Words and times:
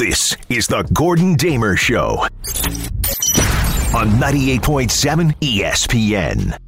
This 0.00 0.34
is 0.48 0.66
the 0.66 0.82
Gordon 0.94 1.34
Damer 1.34 1.76
Show 1.76 2.20
on 3.94 4.08
98.7 4.18 5.38
ESPN. 5.40 6.58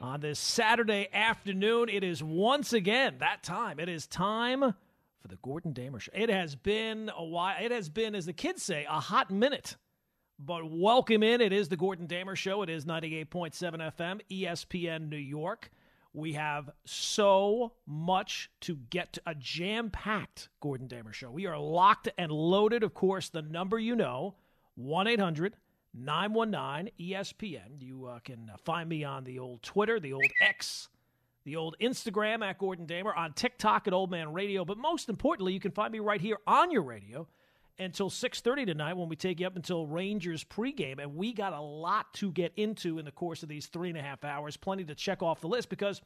On 0.00 0.20
this 0.20 0.38
Saturday 0.38 1.08
afternoon, 1.12 1.88
it 1.88 2.04
is 2.04 2.22
once 2.22 2.72
again 2.72 3.16
that 3.18 3.42
time. 3.42 3.80
It 3.80 3.88
is 3.88 4.06
time 4.06 4.60
for 4.60 5.28
the 5.28 5.34
Gordon 5.42 5.72
Damer 5.72 5.98
Show. 5.98 6.12
It 6.14 6.30
has 6.30 6.54
been 6.54 7.10
a 7.12 7.24
while. 7.24 7.56
It 7.60 7.72
has 7.72 7.88
been, 7.88 8.14
as 8.14 8.26
the 8.26 8.32
kids 8.32 8.62
say, 8.62 8.86
a 8.88 9.00
hot 9.00 9.28
minute. 9.28 9.76
But 10.38 10.70
welcome 10.70 11.24
in. 11.24 11.40
It 11.40 11.52
is 11.52 11.68
the 11.68 11.76
Gordon 11.76 12.06
Damer 12.06 12.36
Show. 12.36 12.62
It 12.62 12.70
is 12.70 12.84
98.7 12.84 13.50
FM, 13.96 14.20
ESPN 14.30 15.08
New 15.08 15.16
York. 15.16 15.72
We 16.16 16.32
have 16.32 16.70
so 16.86 17.74
much 17.86 18.50
to 18.62 18.76
get 18.88 19.12
to 19.12 19.22
a 19.26 19.34
jam 19.34 19.90
packed 19.90 20.48
Gordon 20.60 20.86
Damer 20.86 21.12
show. 21.12 21.30
We 21.30 21.44
are 21.44 21.58
locked 21.58 22.08
and 22.16 22.32
loaded. 22.32 22.82
Of 22.82 22.94
course, 22.94 23.28
the 23.28 23.42
number 23.42 23.78
you 23.78 23.94
know 23.94 24.34
1 24.76 25.08
800 25.08 25.56
919 25.92 26.90
ESPN. 26.98 27.82
You 27.82 28.06
uh, 28.06 28.20
can 28.20 28.50
find 28.64 28.88
me 28.88 29.04
on 29.04 29.24
the 29.24 29.38
old 29.38 29.62
Twitter, 29.62 30.00
the 30.00 30.14
old 30.14 30.24
X, 30.40 30.88
the 31.44 31.56
old 31.56 31.76
Instagram 31.82 32.42
at 32.42 32.56
Gordon 32.56 32.86
Damer, 32.86 33.14
on 33.14 33.34
TikTok 33.34 33.86
at 33.86 33.92
Old 33.92 34.10
Man 34.10 34.32
Radio. 34.32 34.64
But 34.64 34.78
most 34.78 35.10
importantly, 35.10 35.52
you 35.52 35.60
can 35.60 35.72
find 35.72 35.92
me 35.92 35.98
right 35.98 36.20
here 36.20 36.38
on 36.46 36.70
your 36.70 36.82
radio 36.82 37.28
until 37.78 38.10
6.30 38.10 38.66
tonight 38.66 38.94
when 38.94 39.08
we 39.08 39.16
take 39.16 39.40
you 39.40 39.46
up 39.46 39.56
until 39.56 39.86
rangers 39.86 40.44
pregame 40.44 40.98
and 40.98 41.14
we 41.14 41.32
got 41.32 41.52
a 41.52 41.60
lot 41.60 42.12
to 42.14 42.32
get 42.32 42.52
into 42.56 42.98
in 42.98 43.04
the 43.04 43.10
course 43.10 43.42
of 43.42 43.48
these 43.48 43.66
three 43.66 43.88
and 43.88 43.98
a 43.98 44.02
half 44.02 44.24
hours. 44.24 44.56
Plenty 44.56 44.84
to 44.84 44.94
check 44.94 45.22
off 45.22 45.40
the 45.40 45.48
list 45.48 45.68
because 45.68 46.00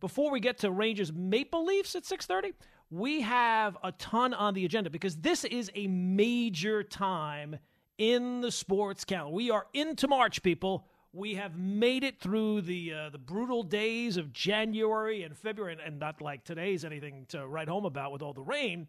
before 0.00 0.30
we 0.30 0.40
get 0.40 0.58
to 0.58 0.70
rangers 0.70 1.12
maple 1.12 1.64
leafs 1.64 1.94
at 1.94 2.04
6.30 2.04 2.52
we 2.92 3.22
have 3.22 3.78
a 3.82 3.90
ton 3.92 4.34
on 4.34 4.52
the 4.52 4.66
agenda 4.66 4.90
because 4.90 5.16
this 5.16 5.44
is 5.44 5.70
a 5.74 5.86
major 5.86 6.82
time 6.82 7.56
in 7.96 8.42
the 8.42 8.50
sports 8.50 9.04
calendar. 9.06 9.34
We 9.34 9.50
are 9.50 9.66
into 9.72 10.06
march 10.06 10.42
people. 10.42 10.86
We 11.14 11.34
have 11.36 11.56
made 11.56 12.04
it 12.04 12.20
through 12.20 12.62
the 12.62 12.92
uh, 12.92 13.10
the 13.10 13.18
brutal 13.18 13.62
days 13.62 14.18
of 14.18 14.32
January 14.32 15.22
and 15.22 15.34
February, 15.36 15.72
and, 15.72 15.80
and 15.80 15.98
not 15.98 16.20
like 16.20 16.44
today's 16.44 16.84
anything 16.84 17.24
to 17.28 17.46
write 17.46 17.68
home 17.68 17.86
about 17.86 18.12
with 18.12 18.20
all 18.20 18.34
the 18.34 18.42
rain. 18.42 18.88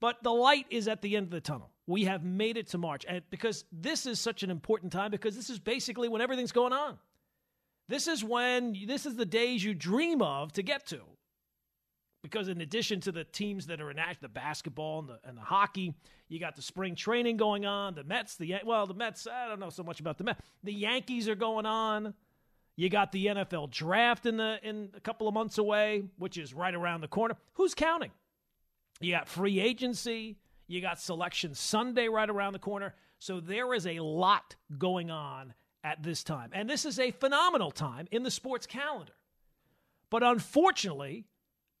But 0.00 0.22
the 0.22 0.32
light 0.32 0.66
is 0.70 0.88
at 0.88 1.02
the 1.02 1.16
end 1.16 1.24
of 1.24 1.30
the 1.30 1.40
tunnel. 1.40 1.70
We 1.86 2.04
have 2.04 2.24
made 2.24 2.56
it 2.56 2.68
to 2.68 2.78
March. 2.78 3.04
And 3.08 3.22
because 3.30 3.64
this 3.72 4.06
is 4.06 4.20
such 4.20 4.42
an 4.42 4.50
important 4.50 4.92
time, 4.92 5.10
because 5.10 5.34
this 5.34 5.50
is 5.50 5.58
basically 5.58 6.08
when 6.08 6.20
everything's 6.20 6.52
going 6.52 6.72
on. 6.72 6.98
This 7.88 8.06
is 8.06 8.22
when, 8.22 8.76
this 8.86 9.06
is 9.06 9.16
the 9.16 9.24
days 9.24 9.64
you 9.64 9.74
dream 9.74 10.20
of 10.20 10.52
to 10.52 10.62
get 10.62 10.86
to. 10.88 11.00
Because 12.22 12.48
in 12.48 12.60
addition 12.60 13.00
to 13.02 13.12
the 13.12 13.24
teams 13.24 13.66
that 13.68 13.80
are 13.80 13.90
in 13.90 13.98
action, 13.98 14.18
the 14.20 14.28
basketball 14.28 15.00
and 15.00 15.08
the, 15.08 15.18
and 15.24 15.36
the 15.36 15.42
hockey, 15.42 15.94
you 16.28 16.38
got 16.38 16.56
the 16.56 16.62
spring 16.62 16.94
training 16.94 17.36
going 17.36 17.64
on. 17.64 17.94
The 17.94 18.04
Mets, 18.04 18.36
the 18.36 18.56
well, 18.64 18.86
the 18.86 18.94
Mets, 18.94 19.26
I 19.26 19.48
don't 19.48 19.60
know 19.60 19.70
so 19.70 19.82
much 19.82 20.00
about 20.00 20.18
the 20.18 20.24
Mets. 20.24 20.40
The 20.64 20.72
Yankees 20.72 21.28
are 21.28 21.36
going 21.36 21.64
on. 21.64 22.14
You 22.76 22.88
got 22.90 23.12
the 23.12 23.26
NFL 23.26 23.70
draft 23.70 24.26
in 24.26 24.36
the 24.36 24.58
in 24.62 24.90
a 24.96 25.00
couple 25.00 25.26
of 25.28 25.34
months 25.34 25.58
away, 25.58 26.04
which 26.18 26.36
is 26.36 26.52
right 26.52 26.74
around 26.74 27.00
the 27.00 27.08
corner. 27.08 27.36
Who's 27.54 27.74
counting? 27.74 28.10
You 29.00 29.12
got 29.12 29.28
free 29.28 29.60
agency. 29.60 30.38
You 30.66 30.80
got 30.80 31.00
selection 31.00 31.54
Sunday 31.54 32.08
right 32.08 32.28
around 32.28 32.52
the 32.52 32.58
corner. 32.58 32.94
So 33.18 33.40
there 33.40 33.74
is 33.74 33.86
a 33.86 34.00
lot 34.00 34.56
going 34.76 35.10
on 35.10 35.54
at 35.82 36.02
this 36.02 36.22
time. 36.22 36.50
And 36.52 36.68
this 36.68 36.84
is 36.84 36.98
a 36.98 37.10
phenomenal 37.10 37.70
time 37.70 38.06
in 38.10 38.22
the 38.22 38.30
sports 38.30 38.66
calendar. 38.66 39.14
But 40.10 40.22
unfortunately, 40.22 41.26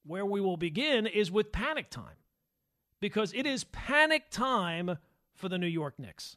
where 0.06 0.26
we 0.26 0.40
will 0.40 0.56
begin 0.56 1.06
is 1.06 1.30
with 1.30 1.52
panic 1.52 1.90
time 1.90 2.16
because 3.00 3.32
it 3.34 3.46
is 3.46 3.64
panic 3.64 4.30
time 4.30 4.98
for 5.34 5.48
the 5.48 5.58
New 5.58 5.66
York 5.66 5.98
Knicks. 5.98 6.36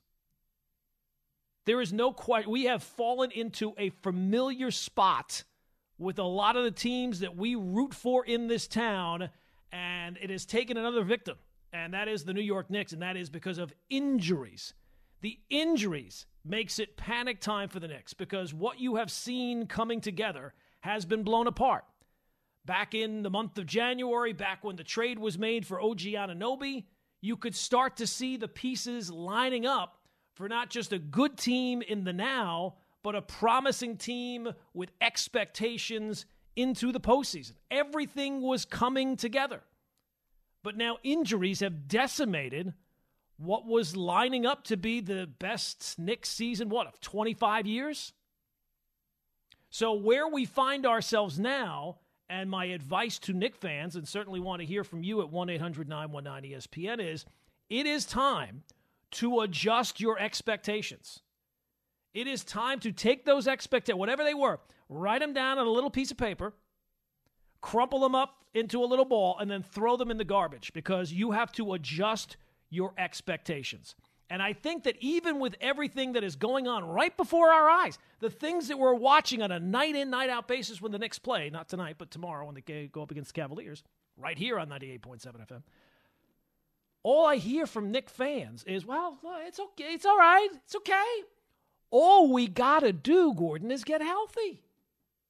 There 1.66 1.82
is 1.82 1.94
no 1.94 2.12
question. 2.12 2.52
We 2.52 2.66
have 2.66 2.84
fallen 2.84 3.32
into 3.32 3.74
a 3.78 3.90
familiar 3.90 4.72
spot 4.72 5.44
with 5.98 6.18
a 6.20 6.24
lot 6.24 6.56
of 6.56 6.64
the 6.64 6.72
teams 6.72 7.20
that 7.20 7.38
we 7.38 7.56
root 7.56 7.94
for 7.94 8.26
in 8.26 8.48
this 8.48 8.68
town 8.68 9.30
and 9.72 10.18
it 10.22 10.30
has 10.30 10.46
taken 10.46 10.78
another 10.78 11.04
victim, 11.04 11.38
and 11.74 11.94
that 11.94 12.08
is 12.08 12.24
the 12.24 12.34
New 12.34 12.42
York 12.42 12.70
Knicks, 12.70 12.94
and 12.94 13.02
that 13.02 13.18
is 13.18 13.30
because 13.30 13.58
of 13.58 13.74
injuries. 13.90 14.74
The 15.22 15.40
injuries 15.50 16.26
makes 16.44 16.80
it 16.80 16.98
panic 16.98 17.40
time 17.40 17.70
for 17.70 17.80
the 17.80 17.88
Knicks 17.88 18.14
because 18.14 18.54
what 18.54 18.80
you 18.80 18.96
have 18.96 19.12
seen 19.12 19.68
coming 19.68 20.02
together 20.02 20.54
has 20.82 21.06
been 21.06 21.24
blown 21.24 21.48
apart. 21.48 21.86
Back 22.66 22.94
in 22.94 23.24
the 23.24 23.30
month 23.30 23.58
of 23.58 23.66
January, 23.66 24.34
back 24.34 24.64
when 24.64 24.76
the 24.76 24.84
trade 24.84 25.20
was 25.20 25.38
made 25.38 25.66
for 25.66 25.82
OG 25.82 26.00
Anunoby, 26.00 26.86
you 27.22 27.38
could 27.38 27.56
start 27.56 27.98
to 27.98 28.08
see 28.08 28.38
the 28.38 28.48
pieces 28.48 29.12
lining 29.12 29.66
up 29.66 30.00
for 30.36 30.50
not 30.50 30.70
just 30.70 30.92
a 30.92 31.00
good 31.00 31.38
team 31.38 31.82
in 31.84 32.04
the 32.04 32.14
now, 32.14 32.76
but 33.04 33.16
a 33.16 33.22
promising 33.22 33.98
team 33.98 34.50
with 34.74 34.92
expectations 35.02 36.26
into 36.56 36.92
the 36.92 37.00
postseason. 37.00 37.54
Everything 37.70 38.42
was 38.42 38.66
coming 38.66 39.16
together. 39.16 39.62
But 40.64 40.78
now 40.78 40.98
injuries 41.04 41.62
have 41.62 41.88
decimated 41.88 42.74
what 43.38 43.66
was 43.66 43.98
lining 43.98 44.46
up 44.46 44.64
to 44.66 44.78
be 44.78 45.02
the 45.02 45.28
best 45.40 45.98
Knicks 45.98 46.30
season, 46.30 46.70
what, 46.70 46.88
of 46.88 47.02
25 47.02 47.66
years? 47.66 48.14
So, 49.72 49.94
where 49.94 50.28
we 50.28 50.46
find 50.46 50.86
ourselves 50.86 51.40
now, 51.40 51.98
and 52.30 52.50
my 52.50 52.66
advice 52.66 53.18
to 53.20 53.34
Knick 53.34 53.56
fans, 53.56 53.96
and 53.96 54.08
certainly 54.08 54.40
want 54.40 54.60
to 54.62 54.66
hear 54.66 54.84
from 54.84 55.04
you 55.04 55.22
at 55.22 55.30
1 55.30 55.50
800 55.50 55.88
919 55.90 56.52
ESPN, 56.52 57.00
is 57.00 57.26
it 57.70 57.86
is 57.86 58.06
time 58.06 58.64
to 59.12 59.40
adjust 59.40 60.00
your 60.00 60.20
expectations. 60.20 61.22
It 62.14 62.28
is 62.28 62.44
time 62.44 62.80
to 62.82 62.92
take 62.92 63.26
those 63.26 63.48
expectations, 63.48 64.00
whatever 64.00 64.24
they 64.24 64.34
were, 64.34 64.60
write 64.90 65.22
them 65.22 65.34
down 65.34 65.58
on 65.58 65.68
a 65.68 65.72
little 65.72 65.90
piece 65.90 66.12
of 66.12 66.18
paper, 66.18 66.54
crumple 67.62 68.02
them 68.02 68.16
up 68.16 68.44
into 68.54 68.84
a 68.84 68.86
little 68.86 69.06
ball, 69.06 69.38
and 69.40 69.50
then 69.50 69.64
throw 69.64 69.96
them 69.96 70.12
in 70.12 70.18
the 70.18 70.26
garbage 70.26 70.74
because 70.74 71.14
you 71.14 71.32
have 71.32 71.52
to 71.54 71.74
adjust 71.74 72.36
your 72.70 72.94
expectations. 72.98 73.96
And 74.30 74.42
I 74.42 74.54
think 74.54 74.84
that 74.84 74.96
even 75.02 75.40
with 75.40 75.56
everything 75.60 76.14
that 76.14 76.24
is 76.24 76.38
going 76.38 76.68
on 76.68 76.86
right 76.86 77.16
before 77.16 77.52
our 77.52 77.70
eyes, 77.70 77.98
the 78.20 78.30
things 78.30 78.70
that 78.70 78.80
we're 78.80 78.94
watching 78.94 79.42
on 79.42 79.52
a 79.52 79.60
night 79.60 79.96
in, 79.96 80.10
night 80.10 80.30
out 80.30 80.48
basis 80.48 80.82
when 80.82 80.94
the 80.94 81.00
Knicks 81.00 81.20
play, 81.20 81.50
not 81.50 81.68
tonight, 81.68 81.96
but 81.98 82.12
tomorrow 82.12 82.46
when 82.46 82.56
they 82.56 82.88
go 82.88 83.04
up 83.04 83.12
against 83.12 83.34
the 83.34 83.42
Cavaliers, 83.42 83.84
right 84.18 84.38
here 84.38 84.58
on 84.58 84.70
98.7 84.70 85.26
FM, 85.26 85.64
all 87.04 87.26
I 87.26 87.38
hear 87.38 87.66
from 87.66 87.92
Knick 87.92 88.10
fans 88.10 88.64
is, 88.66 88.86
well, 88.86 89.18
it's 89.46 89.60
okay. 89.60 89.94
It's 89.94 90.06
all 90.06 90.18
right. 90.18 90.50
It's 90.64 90.76
okay. 90.76 91.04
All 91.92 92.32
we 92.32 92.48
got 92.48 92.80
to 92.80 92.94
do, 92.94 93.34
Gordon, 93.34 93.70
is 93.70 93.84
get 93.84 94.02
healthy. 94.02 94.64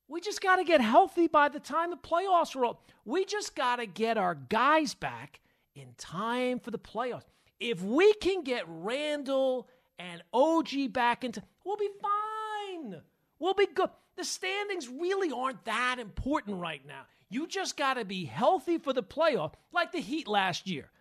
We 0.08 0.22
just 0.22 0.42
got 0.42 0.58
to 0.58 0.64
get 0.64 0.82
healthy 0.82 1.28
by 1.28 1.50
the 1.50 1.60
time 1.60 1.90
the 1.90 1.98
playoffs 1.98 2.56
roll. 2.56 2.82
We 3.06 3.26
just 3.26 3.56
got 3.56 3.78
to 3.78 3.86
get 3.86 4.18
our 4.18 4.36
guys 4.36 4.94
back 4.94 5.40
in 5.76 5.94
time 5.98 6.60
for 6.60 6.70
the 6.70 6.80
playoffs. 6.80 7.24
If 7.60 7.82
we 7.82 8.14
can 8.16 8.44
get 8.44 8.66
Randle 8.68 9.68
and 9.98 10.22
OG 10.34 10.94
back 10.94 11.24
into, 11.24 11.42
we'll 11.64 11.78
be 11.78 11.90
fine. 12.02 13.02
We'll 13.40 13.54
be 13.54 13.68
good. 13.68 13.90
The 14.18 14.24
standings 14.24 14.88
really 14.88 15.32
aren't 15.32 15.64
that 15.66 15.98
important 16.00 16.60
right 16.60 16.86
now. 16.86 17.04
You 17.30 17.48
just 17.48 17.78
got 17.78 17.94
to 17.94 18.04
be 18.04 18.26
healthy 18.26 18.78
for 18.78 18.94
the 18.94 19.04
playoff, 19.04 19.54
like 19.72 19.92
the 19.92 20.02
Heat 20.02 20.28
last 20.28 20.68
year. 20.68 20.92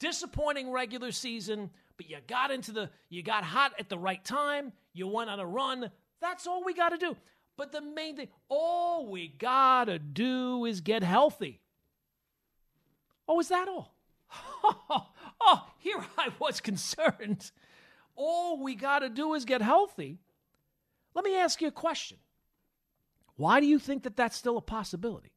Disappointing 0.00 0.70
regular 0.72 1.12
season, 1.12 1.70
but 1.98 2.08
you 2.08 2.16
got 2.26 2.50
into 2.50 2.72
the, 2.72 2.88
you 3.10 3.22
got 3.22 3.44
hot 3.44 3.72
at 3.78 3.90
the 3.90 3.98
right 3.98 4.24
time. 4.24 4.72
You 4.94 5.08
went 5.08 5.28
on 5.28 5.40
a 5.40 5.46
run. 5.46 5.90
That's 6.22 6.46
all 6.46 6.64
we 6.64 6.72
got 6.72 6.90
to 6.90 6.96
do. 6.96 7.16
But 7.58 7.72
the 7.72 7.82
main 7.82 8.16
thing, 8.16 8.28
all 8.48 9.10
we 9.10 9.28
got 9.28 9.86
to 9.86 9.98
do 9.98 10.64
is 10.64 10.80
get 10.80 11.02
healthy. 11.02 11.60
Oh, 13.26 13.40
is 13.40 13.48
that 13.48 13.68
all? 13.68 13.94
oh, 15.40 15.66
here 15.78 16.02
I 16.16 16.28
was 16.38 16.60
concerned. 16.62 17.50
All 18.14 18.62
we 18.62 18.76
got 18.76 19.00
to 19.00 19.08
do 19.08 19.34
is 19.34 19.44
get 19.44 19.60
healthy. 19.60 20.18
Let 21.14 21.24
me 21.24 21.36
ask 21.36 21.60
you 21.60 21.68
a 21.68 21.72
question. 21.72 22.18
Why 23.36 23.58
do 23.58 23.66
you 23.66 23.80
think 23.80 24.04
that 24.04 24.16
that's 24.16 24.36
still 24.36 24.56
a 24.56 24.62
possibility? 24.62 25.32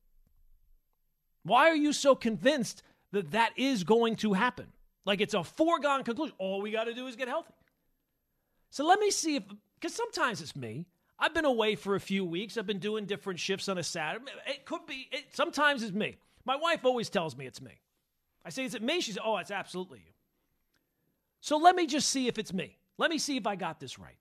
Why 1.44 1.69
are 1.69 1.75
you 1.75 1.91
so 1.91 2.13
convinced 2.13 2.83
that 3.12 3.31
that 3.31 3.53
is 3.57 3.83
going 3.83 4.15
to 4.18 4.33
happen? 4.33 4.68
Like 5.06 5.21
it's 5.21 5.33
a 5.33 5.44
foregone 5.44 6.03
conclusion. 6.03 6.36
All 6.38 6.62
we 6.62 6.71
got 6.71 6.86
to 6.86 6.94
do 6.94 7.07
is 7.07 7.15
get 7.15 7.27
healthy. 7.27 7.53
So 8.69 8.86
let 8.86 9.00
me 9.00 9.12
see 9.12 9.38
if, 9.38 9.44
because 9.80 9.95
sometimes 9.95 10.42
it's 10.42 10.56
me. 10.56 10.86
I've 11.19 11.33
been 11.33 11.45
away 11.45 11.75
for 11.75 11.95
a 11.95 12.00
few 12.00 12.25
weeks. 12.25 12.57
I've 12.57 12.65
been 12.65 12.80
doing 12.80 13.06
different 13.06 13.39
shifts 13.39 13.69
on 13.69 13.77
a 13.77 13.83
Saturday. 13.83 14.25
It 14.48 14.65
could 14.65 14.86
be, 14.88 15.07
it, 15.12 15.25
sometimes 15.33 15.83
it's 15.83 15.94
me. 15.94 16.18
My 16.45 16.56
wife 16.56 16.86
always 16.86 17.09
tells 17.09 17.38
me 17.38 17.45
it's 17.45 17.62
me. 17.62 17.80
I 18.44 18.50
say, 18.50 18.63
is 18.63 18.74
it 18.74 18.81
me? 18.81 19.01
She 19.01 19.12
says, 19.12 19.19
oh, 19.24 19.38
it's 19.38 19.51
absolutely 19.51 20.00
you. 20.00 20.13
So 21.42 21.57
let 21.57 21.75
me 21.75 21.86
just 21.86 22.09
see 22.09 22.27
if 22.27 22.38
it's 22.39 22.54
me. 22.54 22.77
Let 22.97 23.12
me 23.12 23.18
see 23.18 23.38
if 23.38 23.45
I 23.45 23.56
got 23.56 23.80
this 23.80 24.00
right. 24.00 24.18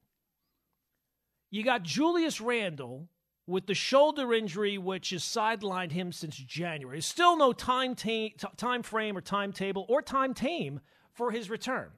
You 1.51 1.65
got 1.65 1.83
Julius 1.83 2.41
Randle 2.41 3.09
with 3.51 3.67
the 3.67 3.75
shoulder 3.75 4.33
injury, 4.33 4.79
which 4.79 5.11
has 5.11 5.23
sidelined 5.23 5.93
him 5.93 6.13
since 6.13 6.37
January. 6.37 6.97
There's 6.97 7.07
still 7.07 7.37
no 7.37 7.53
time, 7.53 7.95
ta- 7.95 8.49
time 8.57 8.83
frame 8.83 9.17
or 9.17 9.21
timetable 9.21 9.85
or 9.89 10.01
time 10.01 10.35
tame 10.35 10.81
for 11.13 11.31
his 11.31 11.51
return. 11.51 11.91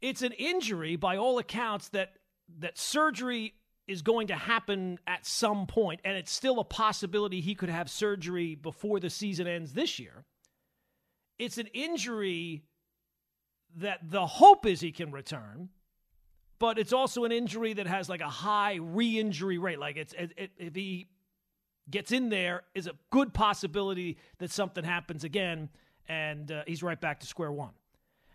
It's 0.00 0.22
an 0.22 0.32
injury, 0.32 0.96
by 0.96 1.16
all 1.16 1.38
accounts, 1.38 1.88
that 1.90 2.14
that 2.58 2.76
surgery 2.78 3.54
is 3.86 4.02
going 4.02 4.28
to 4.28 4.36
happen 4.36 4.98
at 5.06 5.26
some 5.26 5.66
point, 5.66 6.00
and 6.04 6.16
it's 6.16 6.32
still 6.32 6.58
a 6.58 6.64
possibility 6.64 7.40
he 7.40 7.54
could 7.54 7.68
have 7.68 7.90
surgery 7.90 8.54
before 8.54 9.00
the 9.00 9.10
season 9.10 9.46
ends 9.46 9.72
this 9.72 9.98
year. 9.98 10.24
It's 11.38 11.58
an 11.58 11.68
injury 11.68 12.64
that 13.76 13.98
the 14.10 14.26
hope 14.26 14.66
is 14.66 14.80
he 14.80 14.92
can 14.92 15.12
return, 15.12 15.68
but 16.60 16.78
it's 16.78 16.92
also 16.92 17.24
an 17.24 17.32
injury 17.32 17.72
that 17.72 17.88
has 17.88 18.08
like 18.08 18.20
a 18.20 18.28
high 18.28 18.74
re-injury 18.74 19.58
rate. 19.58 19.80
Like 19.80 19.96
it's 19.96 20.12
it, 20.12 20.32
it, 20.36 20.50
if 20.58 20.74
he 20.76 21.08
gets 21.90 22.12
in 22.12 22.28
there, 22.28 22.62
is 22.74 22.86
a 22.86 22.92
good 23.10 23.34
possibility 23.34 24.18
that 24.38 24.52
something 24.52 24.84
happens 24.84 25.24
again, 25.24 25.70
and 26.08 26.52
uh, 26.52 26.62
he's 26.66 26.84
right 26.84 27.00
back 27.00 27.18
to 27.20 27.26
square 27.26 27.50
one. 27.50 27.72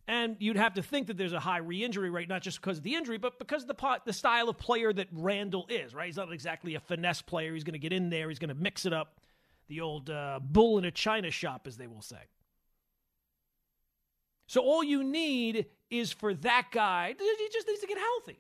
And 0.08 0.36
you'd 0.40 0.58
have 0.58 0.74
to 0.74 0.84
think 0.84 1.08
that 1.08 1.18
there's 1.18 1.34
a 1.34 1.40
high 1.40 1.60
re-injury 1.60 2.10
rate, 2.10 2.28
not 2.28 2.42
just 2.42 2.62
because 2.62 2.78
of 2.80 2.84
the 2.84 2.96
injury, 2.96 3.18
but 3.18 3.40
because 3.40 3.62
of 3.62 3.68
the 3.68 3.74
pot, 3.74 4.06
the 4.06 4.14
style 4.14 4.50
of 4.50 4.58
player 4.58 4.92
that 4.92 5.08
Randle 5.12 5.66
is. 5.70 5.96
Right? 5.96 6.08
He's 6.08 6.18
not 6.18 6.32
exactly 6.34 6.76
a 6.76 6.80
finesse 6.80 7.22
player. 7.22 7.54
He's 7.54 7.64
going 7.64 7.74
to 7.74 7.80
get 7.80 7.94
in 7.94 8.10
there. 8.10 8.30
He's 8.30 8.40
going 8.40 8.50
to 8.50 8.56
mix 8.56 8.86
it 8.86 8.94
up. 8.94 9.22
The 9.68 9.82
old 9.82 10.10
uh, 10.12 10.40
bull 10.44 10.78
in 10.78 10.86
a 10.86 10.92
china 10.92 11.32
shop, 11.32 11.66
as 11.66 11.78
they 11.78 11.88
will 11.88 12.04
say. 12.04 12.22
So 14.48 14.62
all 14.62 14.84
you 14.84 15.04
need 15.04 15.68
is 15.90 16.12
for 16.12 16.34
that 16.34 16.68
guy, 16.72 17.16
he 17.18 17.50
just 17.52 17.68
needs 17.68 17.82
to 17.82 17.88
get 17.88 17.98
healthy. 17.98 18.40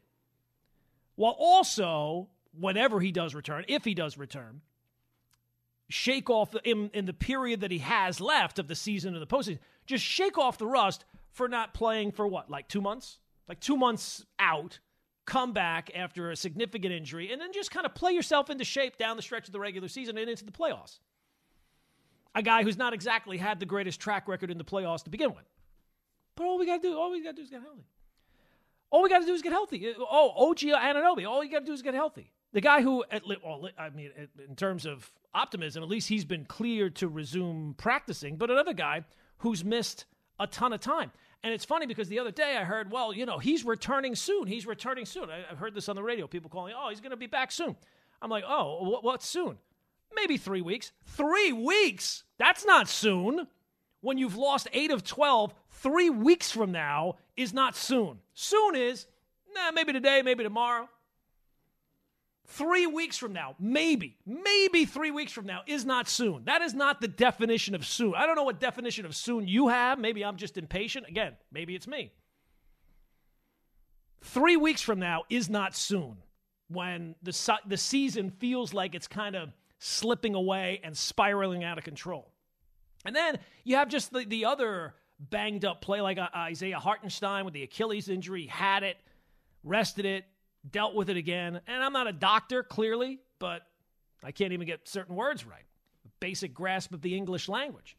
While 1.15 1.35
also, 1.37 2.29
whenever 2.59 2.99
he 2.99 3.11
does 3.11 3.33
return, 3.33 3.65
if 3.67 3.85
he 3.85 3.93
does 3.93 4.17
return, 4.17 4.61
shake 5.89 6.29
off 6.29 6.55
in, 6.63 6.89
in 6.93 7.05
the 7.05 7.13
period 7.13 7.61
that 7.61 7.71
he 7.71 7.79
has 7.79 8.19
left 8.19 8.59
of 8.59 8.67
the 8.67 8.75
season 8.75 9.13
of 9.13 9.19
the 9.19 9.27
postseason, 9.27 9.59
just 9.85 10.03
shake 10.03 10.37
off 10.37 10.57
the 10.57 10.67
rust 10.67 11.05
for 11.31 11.47
not 11.47 11.73
playing 11.73 12.11
for 12.11 12.27
what, 12.27 12.49
like 12.49 12.67
two 12.67 12.81
months? 12.81 13.19
Like 13.47 13.59
two 13.59 13.77
months 13.77 14.25
out, 14.39 14.79
come 15.25 15.53
back 15.53 15.91
after 15.95 16.31
a 16.31 16.35
significant 16.35 16.93
injury, 16.93 17.31
and 17.31 17.39
then 17.39 17.53
just 17.53 17.71
kind 17.71 17.85
of 17.85 17.93
play 17.93 18.11
yourself 18.11 18.49
into 18.49 18.63
shape 18.63 18.97
down 18.97 19.15
the 19.15 19.21
stretch 19.21 19.47
of 19.47 19.53
the 19.53 19.59
regular 19.59 19.87
season 19.87 20.17
and 20.17 20.29
into 20.29 20.45
the 20.45 20.51
playoffs. 20.51 20.99
A 22.33 22.41
guy 22.41 22.63
who's 22.63 22.77
not 22.77 22.93
exactly 22.93 23.37
had 23.37 23.59
the 23.59 23.65
greatest 23.65 23.99
track 23.99 24.27
record 24.27 24.51
in 24.51 24.57
the 24.57 24.65
playoffs 24.65 25.03
to 25.03 25.09
begin 25.09 25.29
with. 25.29 25.45
But 26.35 26.45
all 26.45 26.57
we 26.57 26.65
got 26.65 26.81
to 26.81 26.89
do, 26.89 26.97
all 26.97 27.11
we 27.11 27.23
got 27.23 27.31
to 27.31 27.35
do 27.37 27.41
is 27.43 27.49
get 27.49 27.61
healthy. 27.61 27.85
All 28.91 29.01
we 29.01 29.09
got 29.09 29.19
to 29.19 29.25
do 29.25 29.33
is 29.33 29.41
get 29.41 29.51
healthy. 29.51 29.89
Uh, 29.89 29.93
oh, 29.99 30.49
OG 30.49 30.59
Anunoby, 30.59 31.27
all 31.27 31.43
you 31.43 31.51
got 31.51 31.59
to 31.59 31.65
do 31.65 31.73
is 31.73 31.81
get 31.81 31.93
healthy. 31.93 32.31
The 32.53 32.61
guy 32.61 32.81
who, 32.81 33.03
well, 33.43 33.67
I 33.77 33.89
mean, 33.89 34.11
in 34.47 34.55
terms 34.55 34.85
of 34.85 35.11
optimism, 35.33 35.83
at 35.83 35.89
least 35.89 36.07
he's 36.07 36.23
been 36.23 36.45
cleared 36.45 36.95
to 36.97 37.09
resume 37.09 37.75
practicing. 37.77 38.37
But 38.37 38.49
another 38.49 38.73
guy 38.73 39.03
who's 39.39 39.65
missed 39.65 40.05
a 40.39 40.47
ton 40.47 40.71
of 40.71 40.79
time. 40.79 41.11
And 41.43 41.53
it's 41.53 41.65
funny 41.65 41.85
because 41.85 42.07
the 42.07 42.19
other 42.19 42.31
day 42.31 42.55
I 42.57 42.63
heard, 42.63 42.91
well, 42.91 43.13
you 43.13 43.25
know, 43.25 43.37
he's 43.37 43.65
returning 43.65 44.15
soon. 44.15 44.47
He's 44.47 44.65
returning 44.65 45.05
soon. 45.05 45.29
I, 45.29 45.43
have 45.49 45.57
heard 45.57 45.75
this 45.75 45.89
on 45.89 45.95
the 45.95 46.03
radio. 46.03 46.27
People 46.27 46.49
calling, 46.49 46.73
oh, 46.77 46.89
he's 46.89 47.01
going 47.01 47.11
to 47.11 47.17
be 47.17 47.27
back 47.27 47.51
soon. 47.51 47.75
I'm 48.21 48.29
like, 48.29 48.45
oh, 48.47 48.99
what's 49.01 49.27
soon? 49.27 49.57
Maybe 50.15 50.37
three 50.37 50.61
weeks. 50.61 50.91
Three 51.05 51.51
weeks? 51.51 52.23
That's 52.37 52.65
not 52.65 52.87
soon 52.87 53.47
when 54.05 54.19
you've 54.19 54.37
lost 54.37 54.67
eight 54.71 54.91
of 54.91 55.03
12, 55.03 55.51
three 55.71 56.11
weeks 56.11 56.51
from 56.51 56.71
now 56.71 57.15
is 57.35 57.53
not 57.53 57.75
soon. 57.75 58.19
Soon 58.35 58.75
is, 58.75 59.07
nah, 59.55 59.71
maybe 59.71 59.93
today, 59.93 60.21
maybe 60.21 60.43
tomorrow. 60.43 60.87
Three 62.45 62.85
weeks 62.85 63.17
from 63.17 63.33
now, 63.33 63.55
maybe, 63.59 64.19
maybe 64.23 64.85
three 64.85 65.09
weeks 65.09 65.31
from 65.31 65.47
now 65.47 65.61
is 65.65 65.85
not 65.85 66.07
soon. 66.07 66.43
That 66.45 66.61
is 66.61 66.75
not 66.75 67.01
the 67.01 67.07
definition 67.07 67.73
of 67.73 67.83
soon. 67.83 68.13
I 68.15 68.27
don't 68.27 68.35
know 68.35 68.43
what 68.43 68.59
definition 68.59 69.07
of 69.07 69.15
soon 69.15 69.47
you 69.47 69.69
have. 69.69 69.97
Maybe 69.97 70.23
I'm 70.23 70.37
just 70.37 70.55
impatient. 70.59 71.07
Again, 71.07 71.33
maybe 71.51 71.73
it's 71.73 71.87
me. 71.87 72.11
Three 74.21 74.55
weeks 74.55 74.83
from 74.83 74.99
now 74.99 75.23
is 75.31 75.49
not 75.49 75.75
soon 75.75 76.17
when 76.67 77.15
the, 77.23 77.59
the 77.65 77.77
season 77.77 78.29
feels 78.29 78.71
like 78.71 78.93
it's 78.93 79.07
kind 79.07 79.35
of 79.35 79.49
slipping 79.79 80.35
away 80.35 80.79
and 80.83 80.95
spiraling 80.95 81.63
out 81.63 81.79
of 81.79 81.83
control. 81.83 82.34
And 83.05 83.15
then 83.15 83.37
you 83.63 83.75
have 83.75 83.87
just 83.87 84.11
the, 84.11 84.25
the 84.25 84.45
other 84.45 84.95
banged 85.19 85.63
up 85.63 85.81
play 85.81 86.01
like 86.01 86.17
uh, 86.17 86.27
Isaiah 86.35 86.79
Hartenstein 86.79 87.45
with 87.45 87.53
the 87.53 87.63
Achilles 87.63 88.09
injury, 88.09 88.47
had 88.47 88.83
it, 88.83 88.97
rested 89.63 90.05
it, 90.05 90.25
dealt 90.69 90.95
with 90.95 91.09
it 91.09 91.17
again. 91.17 91.61
And 91.67 91.83
I'm 91.83 91.93
not 91.93 92.07
a 92.07 92.13
doctor, 92.13 92.63
clearly, 92.63 93.19
but 93.39 93.61
I 94.23 94.31
can't 94.31 94.53
even 94.53 94.67
get 94.67 94.87
certain 94.87 95.15
words 95.15 95.45
right. 95.45 95.63
Basic 96.19 96.53
grasp 96.53 96.93
of 96.93 97.01
the 97.01 97.15
English 97.15 97.47
language. 97.47 97.95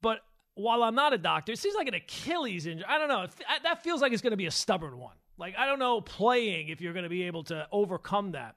But 0.00 0.20
while 0.54 0.82
I'm 0.82 0.94
not 0.94 1.12
a 1.12 1.18
doctor, 1.18 1.52
it 1.52 1.58
seems 1.58 1.74
like 1.74 1.88
an 1.88 1.94
Achilles 1.94 2.66
injury. 2.66 2.86
I 2.88 2.98
don't 2.98 3.08
know. 3.08 3.26
That 3.64 3.82
feels 3.82 4.00
like 4.00 4.12
it's 4.12 4.22
going 4.22 4.32
to 4.32 4.36
be 4.36 4.46
a 4.46 4.50
stubborn 4.50 4.98
one. 4.98 5.16
Like, 5.38 5.56
I 5.56 5.66
don't 5.66 5.78
know 5.78 6.00
playing 6.00 6.68
if 6.68 6.80
you're 6.80 6.92
going 6.92 7.04
to 7.04 7.08
be 7.10 7.24
able 7.24 7.44
to 7.44 7.66
overcome 7.72 8.32
that 8.32 8.56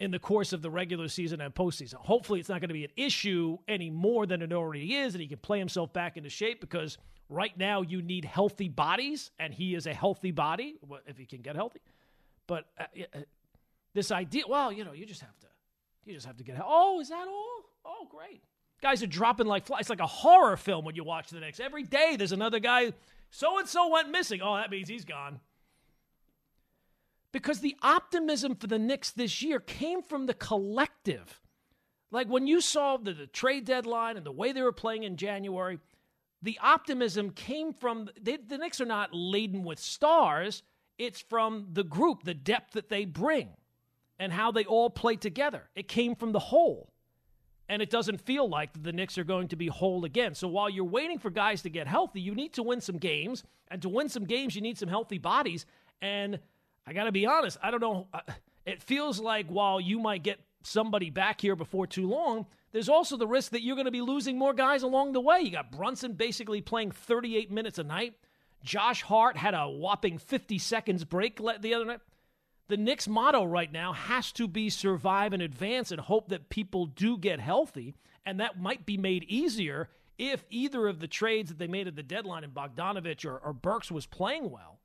in 0.00 0.10
the 0.10 0.18
course 0.18 0.52
of 0.52 0.62
the 0.62 0.70
regular 0.70 1.08
season 1.08 1.40
and 1.40 1.54
postseason. 1.54 1.94
Hopefully, 1.94 2.40
it's 2.40 2.48
not 2.48 2.60
going 2.60 2.68
to 2.68 2.74
be 2.74 2.84
an 2.84 2.90
issue 2.96 3.58
any 3.68 3.90
more 3.90 4.26
than 4.26 4.42
it 4.42 4.52
already 4.52 4.96
is, 4.96 5.14
and 5.14 5.22
he 5.22 5.28
can 5.28 5.38
play 5.38 5.58
himself 5.58 5.92
back 5.92 6.16
into 6.16 6.28
shape 6.28 6.60
because 6.60 6.98
right 7.28 7.56
now 7.56 7.82
you 7.82 8.02
need 8.02 8.24
healthy 8.24 8.68
bodies, 8.68 9.30
and 9.38 9.54
he 9.54 9.74
is 9.74 9.86
a 9.86 9.94
healthy 9.94 10.30
body 10.30 10.76
if 11.06 11.16
he 11.16 11.24
can 11.24 11.40
get 11.40 11.56
healthy. 11.56 11.80
But 12.46 12.66
uh, 12.78 12.84
uh, 13.14 13.20
this 13.94 14.10
idea, 14.10 14.44
well, 14.48 14.72
you 14.72 14.84
know, 14.84 14.92
you 14.92 15.06
just 15.06 15.20
have 15.20 15.38
to, 15.40 15.46
you 16.04 16.14
just 16.14 16.26
have 16.26 16.36
to 16.38 16.44
get. 16.44 16.60
Oh, 16.64 17.00
is 17.00 17.08
that 17.10 17.28
all? 17.28 17.62
Oh, 17.84 18.06
great. 18.10 18.42
Guys 18.80 19.02
are 19.02 19.06
dropping 19.06 19.46
like 19.46 19.66
flies. 19.66 19.82
It's 19.82 19.90
like 19.90 20.00
a 20.00 20.06
horror 20.06 20.56
film 20.56 20.84
when 20.84 20.96
you 20.96 21.04
watch 21.04 21.30
the 21.30 21.38
Knicks. 21.38 21.60
Every 21.60 21.84
day 21.84 22.16
there's 22.16 22.32
another 22.32 22.58
guy. 22.58 22.92
So 23.30 23.58
and 23.58 23.68
so 23.68 23.88
went 23.88 24.10
missing. 24.10 24.40
Oh, 24.42 24.56
that 24.56 24.70
means 24.70 24.88
he's 24.88 25.04
gone 25.04 25.38
because 27.32 27.60
the 27.60 27.76
optimism 27.82 28.54
for 28.54 28.66
the 28.66 28.78
Knicks 28.78 29.10
this 29.10 29.42
year 29.42 29.58
came 29.58 30.02
from 30.02 30.26
the 30.26 30.34
collective. 30.34 31.40
Like 32.10 32.28
when 32.28 32.46
you 32.46 32.60
saw 32.60 32.98
the, 32.98 33.12
the 33.14 33.26
trade 33.26 33.64
deadline 33.64 34.18
and 34.18 34.26
the 34.26 34.32
way 34.32 34.52
they 34.52 34.62
were 34.62 34.72
playing 34.72 35.02
in 35.02 35.16
January, 35.16 35.78
the 36.42 36.58
optimism 36.62 37.30
came 37.30 37.72
from 37.72 38.10
they, 38.20 38.36
the 38.36 38.58
Knicks 38.58 38.80
are 38.80 38.86
not 38.86 39.10
laden 39.12 39.64
with 39.64 39.78
stars. 39.78 40.62
It's 40.98 41.20
from 41.20 41.68
the 41.72 41.84
group, 41.84 42.24
the 42.24 42.34
depth 42.34 42.74
that 42.74 42.90
they 42.90 43.06
bring, 43.06 43.48
and 44.18 44.32
how 44.32 44.52
they 44.52 44.64
all 44.64 44.90
play 44.90 45.16
together. 45.16 45.70
It 45.74 45.88
came 45.88 46.14
from 46.14 46.32
the 46.32 46.38
whole. 46.38 46.92
And 47.68 47.80
it 47.80 47.88
doesn't 47.88 48.20
feel 48.20 48.46
like 48.46 48.82
the 48.82 48.92
Knicks 48.92 49.16
are 49.16 49.24
going 49.24 49.48
to 49.48 49.56
be 49.56 49.68
whole 49.68 50.04
again. 50.04 50.34
So 50.34 50.46
while 50.48 50.68
you're 50.68 50.84
waiting 50.84 51.18
for 51.18 51.30
guys 51.30 51.62
to 51.62 51.70
get 51.70 51.86
healthy, 51.86 52.20
you 52.20 52.34
need 52.34 52.52
to 52.54 52.62
win 52.62 52.82
some 52.82 52.98
games. 52.98 53.44
And 53.68 53.80
to 53.80 53.88
win 53.88 54.10
some 54.10 54.24
games, 54.24 54.54
you 54.54 54.60
need 54.60 54.76
some 54.76 54.90
healthy 54.90 55.16
bodies. 55.16 55.64
And 56.02 56.38
I 56.86 56.92
got 56.92 57.04
to 57.04 57.12
be 57.12 57.26
honest. 57.26 57.58
I 57.62 57.70
don't 57.70 57.80
know. 57.80 58.08
Uh, 58.12 58.20
it 58.66 58.82
feels 58.82 59.20
like 59.20 59.46
while 59.46 59.80
you 59.80 59.98
might 59.98 60.22
get 60.22 60.40
somebody 60.62 61.10
back 61.10 61.40
here 61.40 61.56
before 61.56 61.86
too 61.86 62.08
long, 62.08 62.46
there's 62.72 62.88
also 62.88 63.16
the 63.16 63.26
risk 63.26 63.52
that 63.52 63.62
you're 63.62 63.76
going 63.76 63.86
to 63.86 63.90
be 63.90 64.00
losing 64.00 64.38
more 64.38 64.54
guys 64.54 64.82
along 64.82 65.12
the 65.12 65.20
way. 65.20 65.40
You 65.40 65.50
got 65.50 65.72
Brunson 65.72 66.14
basically 66.14 66.60
playing 66.60 66.90
38 66.90 67.50
minutes 67.50 67.78
a 67.78 67.84
night. 67.84 68.14
Josh 68.64 69.02
Hart 69.02 69.36
had 69.36 69.54
a 69.54 69.68
whopping 69.68 70.18
50 70.18 70.58
seconds 70.58 71.04
break 71.04 71.40
the 71.60 71.74
other 71.74 71.84
night. 71.84 72.00
The 72.68 72.76
Knicks' 72.76 73.08
motto 73.08 73.44
right 73.44 73.70
now 73.70 73.92
has 73.92 74.32
to 74.32 74.48
be 74.48 74.70
survive 74.70 75.32
and 75.32 75.42
advance 75.42 75.90
and 75.90 76.00
hope 76.00 76.28
that 76.28 76.48
people 76.48 76.86
do 76.86 77.18
get 77.18 77.40
healthy. 77.40 77.94
And 78.24 78.40
that 78.40 78.60
might 78.60 78.86
be 78.86 78.96
made 78.96 79.24
easier 79.24 79.90
if 80.16 80.44
either 80.48 80.86
of 80.86 81.00
the 81.00 81.08
trades 81.08 81.50
that 81.50 81.58
they 81.58 81.66
made 81.66 81.88
at 81.88 81.96
the 81.96 82.02
deadline 82.02 82.44
in 82.44 82.50
Bogdanovich 82.52 83.26
or, 83.26 83.36
or 83.38 83.52
Burks 83.52 83.90
was 83.90 84.06
playing 84.06 84.50
well. 84.50 84.78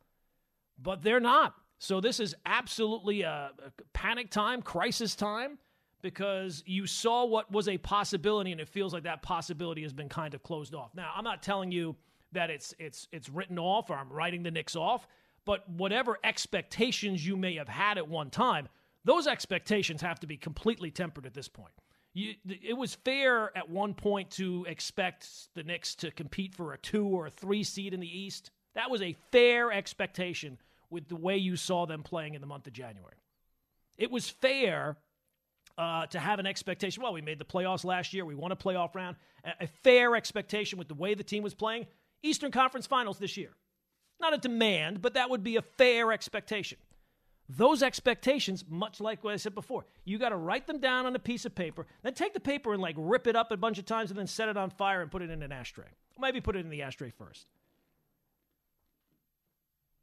But 0.82 1.04
they're 1.04 1.20
not. 1.20 1.56
So 1.80 2.02
this 2.02 2.20
is 2.20 2.36
absolutely 2.46 3.22
a, 3.22 3.52
panic 3.94 4.32
time, 4.32 4.62
crisis 4.62 5.16
time, 5.16 5.60
because 6.02 6.64
you 6.66 6.88
saw 6.88 7.26
what 7.26 7.52
was 7.52 7.68
a 7.68 7.78
possibility, 7.78 8.52
and 8.52 8.62
it 8.62 8.70
feels 8.70 8.94
like 8.94 9.04
that 9.04 9.22
possibility 9.22 9.84
has 9.84 9.94
been 9.94 10.10
kind 10.10 10.34
of 10.34 10.44
closed 10.44 10.74
off. 10.74 10.94
Now, 10.96 11.12
I'm 11.16 11.24
not 11.24 11.44
telling 11.44 11.72
you 11.72 11.96
that 12.34 12.50
it's 12.50 12.74
it's 12.78 13.08
it's 13.12 13.30
written 13.30 13.58
off 13.58 13.90
or 13.90 13.96
I'm 13.96 14.12
writing 14.12 14.44
the 14.44 14.52
Knicks 14.52 14.76
off, 14.76 15.08
but 15.46 15.68
whatever 15.70 16.18
expectations 16.24 17.26
you 17.26 17.38
may 17.38 17.56
have 17.56 17.70
had 17.70 17.98
at 17.98 18.08
one 18.08 18.30
time, 18.30 18.68
those 19.06 19.28
expectations 19.28 20.02
have 20.02 20.20
to 20.20 20.28
be 20.28 20.38
completely 20.38 20.92
tempered 20.92 21.26
at 21.26 21.34
this 21.34 21.48
point. 21.48 21.74
You, 22.14 22.34
it 22.48 22.76
was 22.76 22.96
fair 22.96 23.56
at 23.56 23.70
one 23.70 23.94
point 23.94 24.32
to 24.32 24.66
expect 24.68 25.28
the 25.54 25.64
Knicks 25.64 25.94
to 25.96 26.12
compete 26.12 26.56
for 26.56 26.74
a 26.74 26.78
two 26.78 27.08
or 27.08 27.28
a 27.28 27.32
three 27.32 27.64
seed 27.64 27.94
in 27.94 28.00
the 28.00 28.20
East. 28.20 28.52
That 28.76 28.90
was 28.90 29.02
a 29.02 29.16
fair 29.32 29.72
expectation 29.72 30.58
with 30.90 31.08
the 31.08 31.16
way 31.16 31.38
you 31.38 31.56
saw 31.56 31.86
them 31.86 32.04
playing 32.04 32.34
in 32.34 32.42
the 32.42 32.48
month 32.48 32.68
of 32.68 32.74
January. 32.74 33.18
It 33.98 34.12
was 34.12 34.30
fair 34.30 34.98
uh, 35.78 36.06
to 36.08 36.20
have 36.20 36.40
an 36.40 36.46
expectation. 36.48 37.04
Well, 37.04 37.14
we 37.14 37.22
made 37.22 37.40
the 37.40 37.46
playoffs 37.46 37.84
last 37.84 38.14
year. 38.14 38.26
We 38.26 38.36
won 38.36 38.52
a 38.52 38.56
playoff 38.56 38.96
round. 38.96 39.16
A, 39.60 39.68
fair 39.84 40.16
expectation 40.16 40.80
with 40.80 40.88
the 40.88 40.96
way 40.96 41.14
the 41.14 41.24
team 41.24 41.44
was 41.44 41.54
playing. 41.54 41.88
Eastern 42.24 42.52
Conference 42.52 42.88
Finals 42.88 43.20
this 43.20 43.38
year. 43.38 43.52
Not 44.20 44.34
a 44.34 44.38
demand, 44.38 45.02
but 45.02 45.14
that 45.14 45.30
would 45.30 45.44
be 45.44 45.58
a 45.58 45.62
fair 45.62 46.12
expectation. 46.12 46.80
those 47.50 47.82
expectations, 47.82 48.66
much 48.68 49.00
like 49.00 49.24
what 49.24 49.34
I 49.34 49.38
said 49.38 49.56
before, 49.56 49.86
you 50.04 50.18
got 50.18 50.30
to 50.30 50.36
write 50.36 50.68
them 50.68 50.80
down 50.80 51.06
on 51.06 51.16
a 51.16 51.20
piece 51.20 51.46
of 51.46 51.56
paper, 51.56 51.86
then 52.04 52.14
take 52.14 52.34
the 52.34 52.40
paper 52.40 52.74
and 52.74 52.82
like 52.82 52.96
rip 52.98 53.26
it 53.28 53.36
up 53.36 53.52
a 53.52 53.58
bunch 53.58 53.78
of 53.78 53.86
times 53.86 54.10
and 54.10 54.20
then 54.20 54.28
set 54.28 54.50
it 54.50 54.58
on 54.58 54.70
fire 54.70 55.02
and 55.02 55.10
put 55.12 55.22
it 55.22 55.30
in 55.30 55.42
an 55.42 55.52
ashtray. 55.52 55.88
Maybe 56.20 56.42
put 56.42 56.56
it 56.56 56.60
in 56.60 56.70
the 56.70 56.82
ashtray 56.82 57.12
first. 57.12 57.48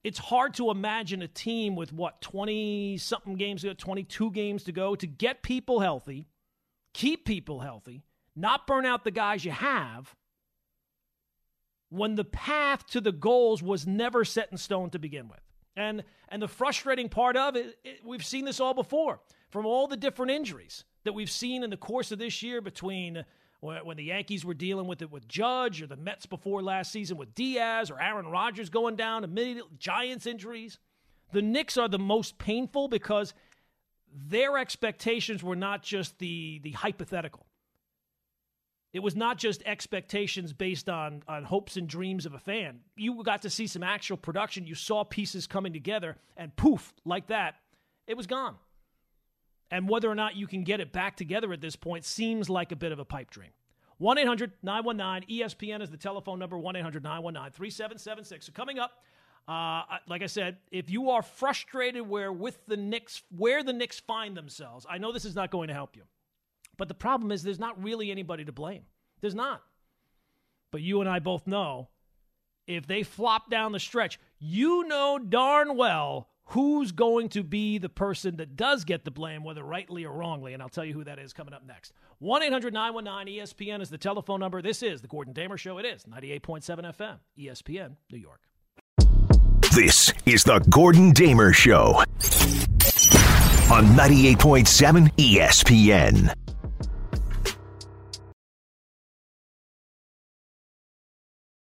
It's 0.05 0.19
hard 0.19 0.53
to 0.55 0.71
imagine 0.71 1.23
a 1.23 1.29
team 1.29 1.75
with 1.75 1.93
what, 1.93 2.21
20 2.21 2.99
something 2.99 3.37
games 3.37 3.63
to 3.63 3.69
go, 3.69 3.75
22 3.75 4.31
games 4.33 4.65
to 4.65 4.73
go 4.73 4.95
to 4.95 5.07
get 5.07 5.43
people 5.43 5.81
healthy, 5.81 6.29
keep 6.93 7.25
people 7.25 7.61
healthy, 7.61 8.05
not 8.37 8.67
burn 8.67 8.85
out 8.85 9.05
the 9.05 9.11
guys 9.11 9.45
you 9.47 9.51
have 9.51 10.15
when 11.89 12.17
the 12.17 12.25
path 12.25 12.87
to 12.89 13.01
the 13.01 13.13
goals 13.13 13.63
was 13.63 13.87
never 13.87 14.25
set 14.25 14.51
in 14.53 14.59
stone 14.59 14.91
to 14.91 14.99
begin 14.99 15.29
with. 15.29 15.41
And 15.77 16.05
and 16.29 16.43
the 16.43 16.49
frustrating 16.49 17.09
part 17.09 17.37
of 17.37 17.57
it, 17.57 17.79
it, 17.83 18.01
we've 18.05 18.25
seen 18.25 18.45
this 18.45 18.61
all 18.61 18.75
before 18.75 19.21
from 19.51 19.67
all 19.67 19.87
the 19.87 19.97
different 19.97 20.33
injuries 20.33 20.85
that 21.05 21.15
we've 21.15 21.31
seen 21.31 21.63
in 21.63 21.71
the 21.71 21.77
course 21.77 22.13
of 22.13 22.19
this 22.19 22.43
year 22.43 22.61
between 22.61 23.25
when 23.65 23.97
the 23.97 24.05
Yankees 24.05 24.45
were 24.45 24.55
dealing 24.55 24.87
with 24.87 25.01
it 25.01 25.11
with 25.11 25.27
Judge 25.27 25.81
or 25.81 25.87
the 25.87 25.97
Mets 25.97 26.27
before 26.27 26.63
last 26.63 26.93
season 26.93 27.17
with 27.17 27.35
Diaz 27.35 27.91
or 27.91 28.01
Aaron 28.01 28.27
Rodgers 28.27 28.69
going 28.69 28.97
down, 28.97 29.25
immediate 29.25 29.79
Giants 29.79 30.27
injuries. 30.27 30.79
The 31.33 31.43
Knicks 31.43 31.79
are 31.79 31.89
the 31.89 31.99
most 31.99 32.39
painful 32.39 32.89
because 32.89 33.33
their 34.15 34.59
expectations 34.59 35.43
were 35.43 35.57
not 35.57 35.83
just 35.83 36.19
the 36.19 36.61
the 36.63 36.73
hypothetical. 36.73 37.47
It 38.93 39.03
was 39.03 39.17
not 39.17 39.39
just 39.39 39.61
expectations 39.67 40.53
based 40.53 40.89
on, 40.89 41.25
on 41.27 41.43
hopes 41.43 41.77
and 41.77 41.89
dreams 41.89 42.27
of 42.27 42.35
a 42.35 42.39
fan. 42.39 42.79
You 42.95 43.25
got 43.25 43.43
to 43.43 43.51
see 43.51 43.67
some 43.67 43.83
actual 43.83 44.17
production. 44.17 44.69
You 44.69 44.77
saw 44.77 45.03
pieces 45.03 45.49
coming 45.49 45.73
together, 45.73 46.17
and 46.37 46.55
poof, 46.55 46.95
like 47.05 47.27
that, 47.27 47.57
it 48.07 48.17
was 48.17 48.29
gone. 48.29 48.55
And 49.71 49.89
whether 49.89 50.11
or 50.11 50.15
not 50.15 50.37
you 50.37 50.47
can 50.47 50.63
get 50.63 50.81
it 50.81 50.93
back 50.93 51.17
together 51.17 51.53
at 51.53 51.61
this 51.61 51.77
point 51.77 52.05
seems 52.05 52.49
like 52.49 52.71
a 52.73 52.77
bit 52.77 52.93
of 52.93 52.99
a 52.99 53.05
pipe 53.05 53.31
dream. 53.31 53.51
1 53.99 54.19
800 54.19 54.53
919 54.63 55.41
ESPN 55.41 55.83
is 55.83 55.91
the 55.91 55.97
telephone 55.97 56.39
number 56.39 56.59
1 56.59 56.77
800 56.77 57.03
919 57.03 57.53
3776. 57.53 58.47
So, 58.47 58.53
coming 58.53 58.79
up, 58.79 59.03
uh, 59.47 59.83
like 60.09 60.23
I 60.23 60.27
said, 60.27 60.59
if 60.71 60.91
you 60.91 61.11
are 61.11 61.23
frustrated 61.23 62.09
where 62.09 62.33
with 62.33 62.59
the 62.67 62.77
Knicks, 62.77 63.23
where 63.37 63.63
the 63.63 63.73
Knicks 63.73 64.01
find 64.01 64.37
themselves, 64.37 64.87
I 64.89 64.99
know 64.99 65.13
this 65.13 65.25
is 65.25 65.35
not 65.35 65.51
going 65.51 65.69
to 65.69 65.75
help 65.75 65.97
you. 65.97 66.03
But 66.77 66.89
the 66.89 66.95
problem 66.95 67.31
is 67.31 67.43
there's 67.43 67.59
not 67.59 67.83
really 67.83 68.11
anybody 68.11 68.45
to 68.45 68.53
blame. 68.53 68.83
There's 69.21 69.35
not. 69.35 69.63
But 70.71 70.83
you 70.83 71.01
and 71.01 71.09
I 71.09 71.21
both 71.21 71.47
know 71.47 71.89
if 72.67 72.87
they 72.87 73.03
flop 73.03 73.51
down 73.51 73.73
the 73.73 73.81
stretch, 73.81 74.19
you 74.39 74.85
know 74.89 75.19
darn 75.19 75.77
well 75.77 76.29
who's 76.47 76.93
going 76.93 77.29
to 77.31 77.43
be 77.43 77.79
the 77.79 77.89
person 77.89 78.37
that 78.37 78.57
does 78.57 78.85
get 78.85 79.05
the 79.05 79.11
blame, 79.11 79.45
whether 79.45 79.63
rightly 79.63 80.05
or 80.05 80.13
wrongly. 80.13 80.53
And 80.53 80.63
I'll 80.63 80.69
tell 80.69 80.85
you 80.85 80.95
who 80.95 81.05
that 81.05 81.19
is 81.19 81.33
coming 81.33 81.55
up 81.55 81.65
next. 81.67 81.93
1 82.19 82.43
800 82.43 82.73
919 82.73 83.41
ESPN 83.41 83.81
is 83.81 83.91
the 83.91 83.99
telephone 83.99 84.41
number. 84.41 84.63
This 84.63 84.83
is 84.83 85.01
the 85.01 85.09
Gordon 85.09 85.33
Damer 85.33 85.57
Show. 85.57 85.79
It 85.79 85.87
is 85.87 86.05
98.7 86.05 86.63
FM, 86.97 87.19
ESPN, 87.39 87.97
New 88.11 88.19
York. 88.19 88.41
This 89.75 90.13
is 90.27 90.45
the 90.45 90.61
Gordon 90.71 91.13
Damer 91.13 91.53
Show 91.53 91.95
on 93.71 93.87
98.7 93.97 95.13
ESPN. 95.17 96.33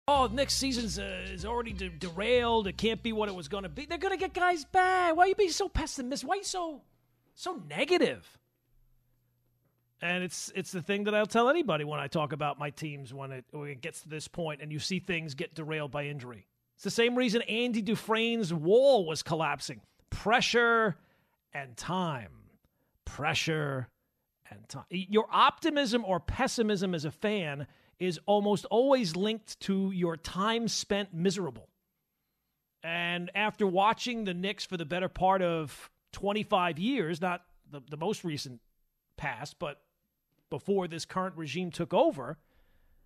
Oh, 0.08 0.30
next 0.32 0.56
season's 0.56 1.00
uh, 1.00 1.26
is 1.32 1.46
already 1.46 1.74
de- 1.74 1.90
derailed. 1.90 2.68
It 2.68 2.78
can't 2.78 3.02
be 3.02 3.14
what 3.14 3.30
it 3.30 3.36
was 3.36 3.48
going 3.48 3.64
to 3.64 3.70
be. 3.70 3.86
They're 3.86 3.98
going 3.98 4.14
to 4.14 4.20
get 4.20 4.34
guys 4.34 4.66
back. 4.66 5.16
Why 5.16 5.26
are 5.26 5.28
you 5.28 5.36
being 5.36 5.52
so 5.52 5.70
pessimistic? 5.70 6.28
Why 6.28 6.36
are 6.36 6.38
you 6.38 6.44
so 6.44 6.82
so 7.36 7.62
negative? 7.70 8.28
And 10.02 10.24
it's 10.24 10.52
it's 10.56 10.72
the 10.72 10.82
thing 10.82 11.06
that 11.06 11.16
I'll 11.16 11.26
tell 11.26 11.50
anybody 11.50 11.86
when 11.86 12.00
I 12.00 12.08
talk 12.08 12.34
about 12.34 12.60
my 12.60 12.70
teams 12.70 13.14
when 13.14 13.32
it, 13.32 13.46
when 13.52 13.70
it 13.70 13.82
gets 13.82 14.02
to 14.02 14.10
this 14.10 14.28
point 14.28 14.62
and 14.62 14.72
you 14.72 14.80
see 14.80 15.00
things 15.00 15.34
get 15.34 15.56
derailed 15.56 15.92
by 15.92 16.06
injury. 16.06 16.48
It's 16.76 16.84
the 16.84 16.92
same 16.92 17.16
reason 17.16 17.42
Andy 17.44 17.82
Dufresne's 17.82 18.54
wall 18.54 19.06
was 19.06 19.24
collapsing. 19.24 19.82
Pressure 20.10 20.98
and 21.54 21.78
time. 21.78 22.32
Pressure 23.06 23.88
and 24.50 24.68
time. 24.68 24.86
Your 24.90 25.28
optimism 25.32 26.04
or 26.04 26.20
pessimism 26.20 26.94
as 26.94 27.06
a 27.06 27.12
fan– 27.12 27.68
is 28.00 28.20
almost 28.26 28.66
always 28.66 29.16
linked 29.16 29.60
to 29.62 29.92
your 29.92 30.18
time 30.18 30.68
spent 30.68 31.14
miserable. 31.14 31.70
And 32.84 33.32
after 33.34 33.66
watching 33.66 34.26
the 34.26 34.34
Knicks 34.34 34.66
for 34.66 34.78
the 34.78 34.86
better 34.86 35.08
part 35.08 35.42
of 35.42 35.90
25 36.12 36.80
years, 36.80 37.22
not 37.22 37.44
the, 37.72 37.82
the 37.90 37.98
most 37.98 38.24
recent 38.24 38.60
past, 39.16 39.58
but 39.58 39.82
before 40.50 40.88
this 40.88 41.06
current 41.06 41.36
regime 41.38 41.72
took 41.72 41.94
over, 41.94 42.38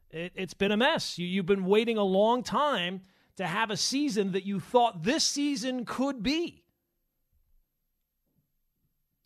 it, 0.09 0.33
has 0.37 0.53
been 0.53 0.71
a 0.71 0.77
mess. 0.77 1.17
You, 1.17 1.27
you've 1.27 1.45
been 1.45 1.65
waiting 1.65 1.97
a 1.97 2.03
long 2.03 2.43
time 2.43 3.01
to 3.37 3.45
have 3.45 3.69
a 3.69 3.77
season 3.77 4.31
that 4.31 4.45
you 4.45 4.59
thought 4.59 5.03
this 5.03 5.23
season 5.23 5.85
could 5.85 6.23
be 6.23 6.63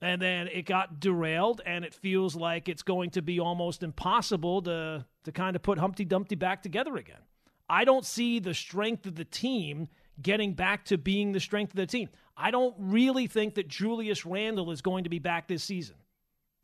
and 0.01 0.21
then 0.21 0.47
it 0.47 0.65
got 0.65 0.99
derailed 0.99 1.61
and 1.65 1.85
it 1.85 1.93
feels 1.93 2.35
like 2.35 2.67
it's 2.67 2.83
going 2.83 3.11
to 3.11 3.21
be 3.21 3.39
almost 3.39 3.83
impossible 3.83 4.61
to 4.63 5.05
to 5.23 5.31
kind 5.31 5.55
of 5.55 5.61
put 5.61 5.77
Humpty 5.77 6.05
Dumpty 6.05 6.35
back 6.35 6.63
together 6.63 6.97
again. 6.97 7.21
I 7.69 7.85
don't 7.85 8.05
see 8.05 8.39
the 8.39 8.53
strength 8.53 9.05
of 9.05 9.15
the 9.15 9.23
team 9.23 9.87
getting 10.21 10.53
back 10.53 10.85
to 10.85 10.97
being 10.97 11.31
the 11.31 11.39
strength 11.39 11.71
of 11.71 11.77
the 11.77 11.85
team. 11.85 12.09
I 12.35 12.51
don't 12.51 12.75
really 12.77 13.27
think 13.27 13.55
that 13.55 13.67
Julius 13.67 14.25
Randle 14.25 14.71
is 14.71 14.81
going 14.81 15.03
to 15.03 15.09
be 15.09 15.19
back 15.19 15.47
this 15.47 15.63
season. 15.63 15.95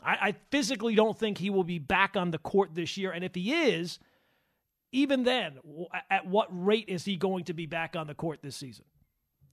I, 0.04 0.18
I 0.22 0.36
physically 0.52 0.96
don't 0.96 1.18
think 1.18 1.38
he 1.38 1.50
will 1.50 1.64
be 1.64 1.80
back 1.80 2.18
on 2.18 2.32
the 2.32 2.38
court 2.38 2.74
this 2.74 2.98
year. 2.98 3.12
And 3.12 3.24
if 3.24 3.36
he 3.36 3.54
is, 3.54 4.00
even 4.92 5.24
then, 5.24 5.60
at 6.10 6.26
what 6.26 6.48
rate 6.52 6.86
is 6.88 7.06
he 7.06 7.16
going 7.16 7.46
to 7.46 7.54
be 7.54 7.66
back 7.68 7.96
on 7.96 8.08
the 8.08 8.16
court 8.16 8.40
this 8.42 8.56
season? 8.56 8.86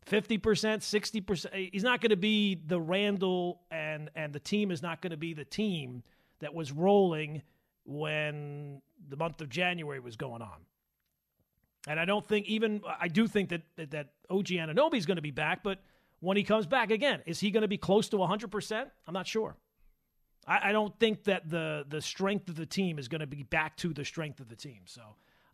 50%, 0.06 0.40
60%. 0.40 1.70
He's 1.72 1.82
not 1.82 2.00
going 2.00 2.10
to 2.10 2.16
be 2.16 2.60
the 2.66 2.80
Randle 2.80 3.60
and 3.70 4.10
and 4.14 4.32
the 4.32 4.40
team 4.40 4.70
is 4.70 4.82
not 4.82 5.00
going 5.00 5.12
to 5.12 5.16
be 5.16 5.34
the 5.34 5.44
team 5.44 6.02
that 6.40 6.54
was 6.54 6.72
rolling 6.72 7.42
when 7.84 8.82
the 9.08 9.16
month 9.16 9.40
of 9.40 9.48
January 9.48 10.00
was 10.00 10.16
going 10.16 10.42
on. 10.42 10.66
And 11.86 12.00
I 12.00 12.04
don't 12.04 12.26
think 12.26 12.46
even 12.46 12.82
I 13.00 13.08
do 13.08 13.26
think 13.26 13.50
that 13.50 13.62
that, 13.76 13.90
that 13.92 14.08
OG 14.30 14.46
Anunoby 14.46 14.96
is 14.96 15.06
going 15.06 15.16
to 15.16 15.22
be 15.22 15.30
back, 15.30 15.62
but 15.62 15.78
when 16.20 16.36
he 16.36 16.42
comes 16.42 16.66
back 16.66 16.90
again, 16.90 17.22
is 17.26 17.40
he 17.40 17.50
going 17.50 17.62
to 17.62 17.68
be 17.68 17.76
close 17.76 18.08
to 18.10 18.16
100%? 18.16 18.86
I'm 19.06 19.14
not 19.14 19.26
sure. 19.26 19.56
I, 20.46 20.70
I, 20.70 20.72
don't 20.72 20.98
think 20.98 21.24
that 21.24 21.48
the 21.48 21.84
the 21.88 22.00
strength 22.00 22.48
of 22.48 22.56
the 22.56 22.66
team 22.66 22.98
is 22.98 23.08
going 23.08 23.20
to 23.20 23.26
be 23.26 23.42
back 23.42 23.76
to 23.78 23.92
the 23.94 24.04
strength 24.04 24.40
of 24.40 24.48
the 24.48 24.56
team. 24.56 24.82
So 24.84 25.02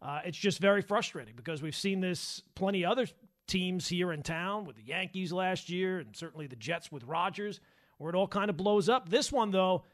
uh, 0.02 0.20
it's 0.24 0.38
just 0.38 0.58
very 0.58 0.82
frustrating 0.82 1.34
because 1.36 1.62
we've 1.62 1.76
seen 1.76 2.00
this 2.00 2.42
plenty 2.54 2.84
other 2.84 3.06
teams 3.50 3.88
here 3.88 4.12
in 4.12 4.22
town 4.22 4.64
with 4.64 4.76
the 4.76 4.82
Yankees 4.82 5.32
last 5.32 5.68
year 5.68 5.98
and 5.98 6.16
certainly 6.16 6.46
the 6.46 6.56
Jets 6.56 6.90
with 6.90 7.04
Rodgers, 7.04 7.60
where 7.98 8.10
it 8.10 8.16
all 8.16 8.28
kind 8.28 8.48
of 8.48 8.56
blows 8.56 8.88
up. 8.88 9.08
This 9.08 9.30
one, 9.30 9.50
though, 9.50 9.84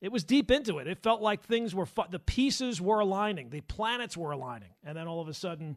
it 0.00 0.12
was 0.12 0.24
deep 0.24 0.50
into 0.50 0.78
it. 0.78 0.86
It 0.86 0.98
felt 1.02 1.22
like 1.22 1.42
things 1.42 1.74
were, 1.74 1.86
fu- 1.86 2.02
the 2.10 2.18
pieces 2.18 2.80
were 2.80 3.00
aligning, 3.00 3.48
the 3.50 3.62
planets 3.62 4.16
were 4.16 4.32
aligning. 4.32 4.70
And 4.84 4.96
then 4.96 5.08
all 5.08 5.20
of 5.20 5.28
a 5.28 5.34
sudden, 5.34 5.76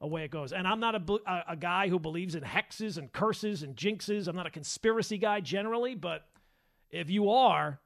away 0.00 0.24
it 0.24 0.30
goes. 0.30 0.52
And 0.52 0.66
I'm 0.66 0.80
not 0.80 0.94
a, 0.94 1.12
a, 1.26 1.44
a 1.48 1.56
guy 1.56 1.88
who 1.88 1.98
believes 1.98 2.34
in 2.34 2.42
hexes 2.42 2.96
and 2.96 3.12
curses 3.12 3.62
and 3.62 3.76
jinxes. 3.76 4.28
I'm 4.28 4.36
not 4.36 4.46
a 4.46 4.50
conspiracy 4.50 5.18
guy 5.18 5.40
generally, 5.40 5.94
but 5.94 6.26
if 6.90 7.10
you 7.10 7.30
are, 7.30 7.80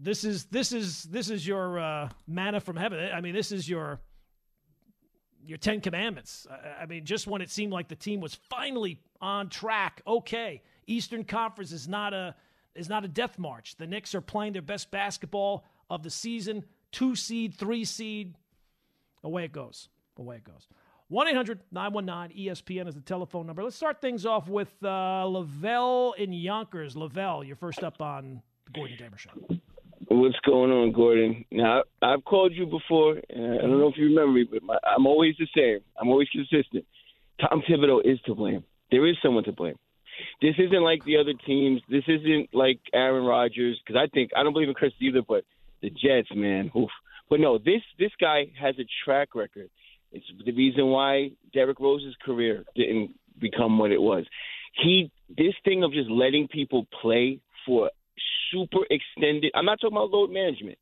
this 0.00 0.22
is 0.22 0.44
this 0.44 0.72
is 0.72 1.02
this 1.04 1.28
is 1.28 1.44
your 1.44 1.80
uh, 1.80 2.08
manna 2.26 2.60
from 2.60 2.76
heaven. 2.76 3.10
I 3.12 3.20
mean, 3.20 3.34
this 3.34 3.50
is 3.50 3.68
your 3.68 4.00
your 5.48 5.58
Ten 5.58 5.80
Commandments. 5.80 6.46
I, 6.50 6.82
I 6.82 6.86
mean, 6.86 7.04
just 7.04 7.26
when 7.26 7.40
it 7.40 7.50
seemed 7.50 7.72
like 7.72 7.88
the 7.88 7.96
team 7.96 8.20
was 8.20 8.34
finally 8.34 9.00
on 9.20 9.48
track, 9.48 10.02
okay, 10.06 10.62
Eastern 10.86 11.24
Conference 11.24 11.72
is 11.72 11.88
not 11.88 12.12
a 12.12 12.34
is 12.74 12.88
not 12.88 13.04
a 13.04 13.08
death 13.08 13.38
march. 13.38 13.76
The 13.76 13.86
Knicks 13.86 14.14
are 14.14 14.20
playing 14.20 14.52
their 14.52 14.62
best 14.62 14.90
basketball 14.90 15.64
of 15.90 16.02
the 16.02 16.10
season, 16.10 16.64
two 16.92 17.16
seed, 17.16 17.54
three 17.54 17.84
seed. 17.84 18.34
Away 19.24 19.44
it 19.44 19.52
goes. 19.52 19.88
Away 20.18 20.36
it 20.36 20.44
goes. 20.44 20.68
1 21.08 21.28
800 21.28 21.60
919 21.72 22.46
ESPN 22.46 22.86
is 22.86 22.94
the 22.94 23.00
telephone 23.00 23.46
number. 23.46 23.64
Let's 23.64 23.74
start 23.74 24.00
things 24.02 24.26
off 24.26 24.48
with 24.48 24.72
uh, 24.84 25.24
Lavelle 25.24 26.12
in 26.18 26.32
Yonkers. 26.34 26.94
Lavelle, 26.94 27.42
you're 27.42 27.56
first 27.56 27.82
up 27.82 28.02
on 28.02 28.42
the 28.66 28.72
Gordon 28.72 28.98
Damer 28.98 29.16
Show. 29.16 29.30
What's 30.06 30.38
going 30.46 30.70
on, 30.70 30.92
Gordon? 30.92 31.44
Now 31.50 31.82
I've 32.00 32.24
called 32.24 32.52
you 32.54 32.66
before, 32.66 33.20
and 33.28 33.58
I 33.58 33.62
don't 33.62 33.80
know 33.80 33.88
if 33.88 33.96
you 33.96 34.06
remember 34.06 34.32
me, 34.32 34.46
but 34.50 34.62
my, 34.62 34.78
I'm 34.86 35.06
always 35.06 35.34
the 35.38 35.48
same. 35.56 35.80
I'm 36.00 36.08
always 36.08 36.28
consistent. 36.28 36.84
Tom 37.40 37.62
Thibodeau 37.68 38.00
is 38.04 38.20
to 38.26 38.34
blame. 38.34 38.64
There 38.90 39.06
is 39.06 39.16
someone 39.22 39.44
to 39.44 39.52
blame. 39.52 39.76
This 40.40 40.54
isn't 40.58 40.82
like 40.82 41.04
the 41.04 41.16
other 41.16 41.34
teams. 41.46 41.80
This 41.88 42.04
isn't 42.06 42.48
like 42.52 42.80
Aaron 42.92 43.24
Rodgers 43.24 43.80
because 43.84 44.00
I 44.00 44.08
think 44.12 44.30
I 44.36 44.42
don't 44.42 44.52
believe 44.52 44.68
in 44.68 44.74
Chris 44.74 44.92
either, 45.00 45.22
but 45.26 45.44
the 45.82 45.90
Jets, 45.90 46.28
man, 46.34 46.70
oof. 46.76 46.90
But 47.28 47.40
no, 47.40 47.58
this 47.58 47.82
this 47.98 48.12
guy 48.20 48.46
has 48.60 48.76
a 48.78 48.86
track 49.04 49.34
record. 49.34 49.68
It's 50.12 50.26
the 50.44 50.52
reason 50.52 50.86
why 50.86 51.30
Derrick 51.52 51.80
Rose's 51.80 52.16
career 52.24 52.64
didn't 52.74 53.14
become 53.38 53.78
what 53.78 53.92
it 53.92 54.00
was. 54.00 54.24
He 54.82 55.10
this 55.28 55.54
thing 55.64 55.82
of 55.82 55.92
just 55.92 56.10
letting 56.10 56.48
people 56.48 56.86
play 57.02 57.40
for 57.66 57.90
super 58.52 58.84
extended. 58.90 59.52
I'm 59.54 59.64
not 59.64 59.80
talking 59.80 59.96
about 59.96 60.10
load 60.10 60.30
management, 60.30 60.78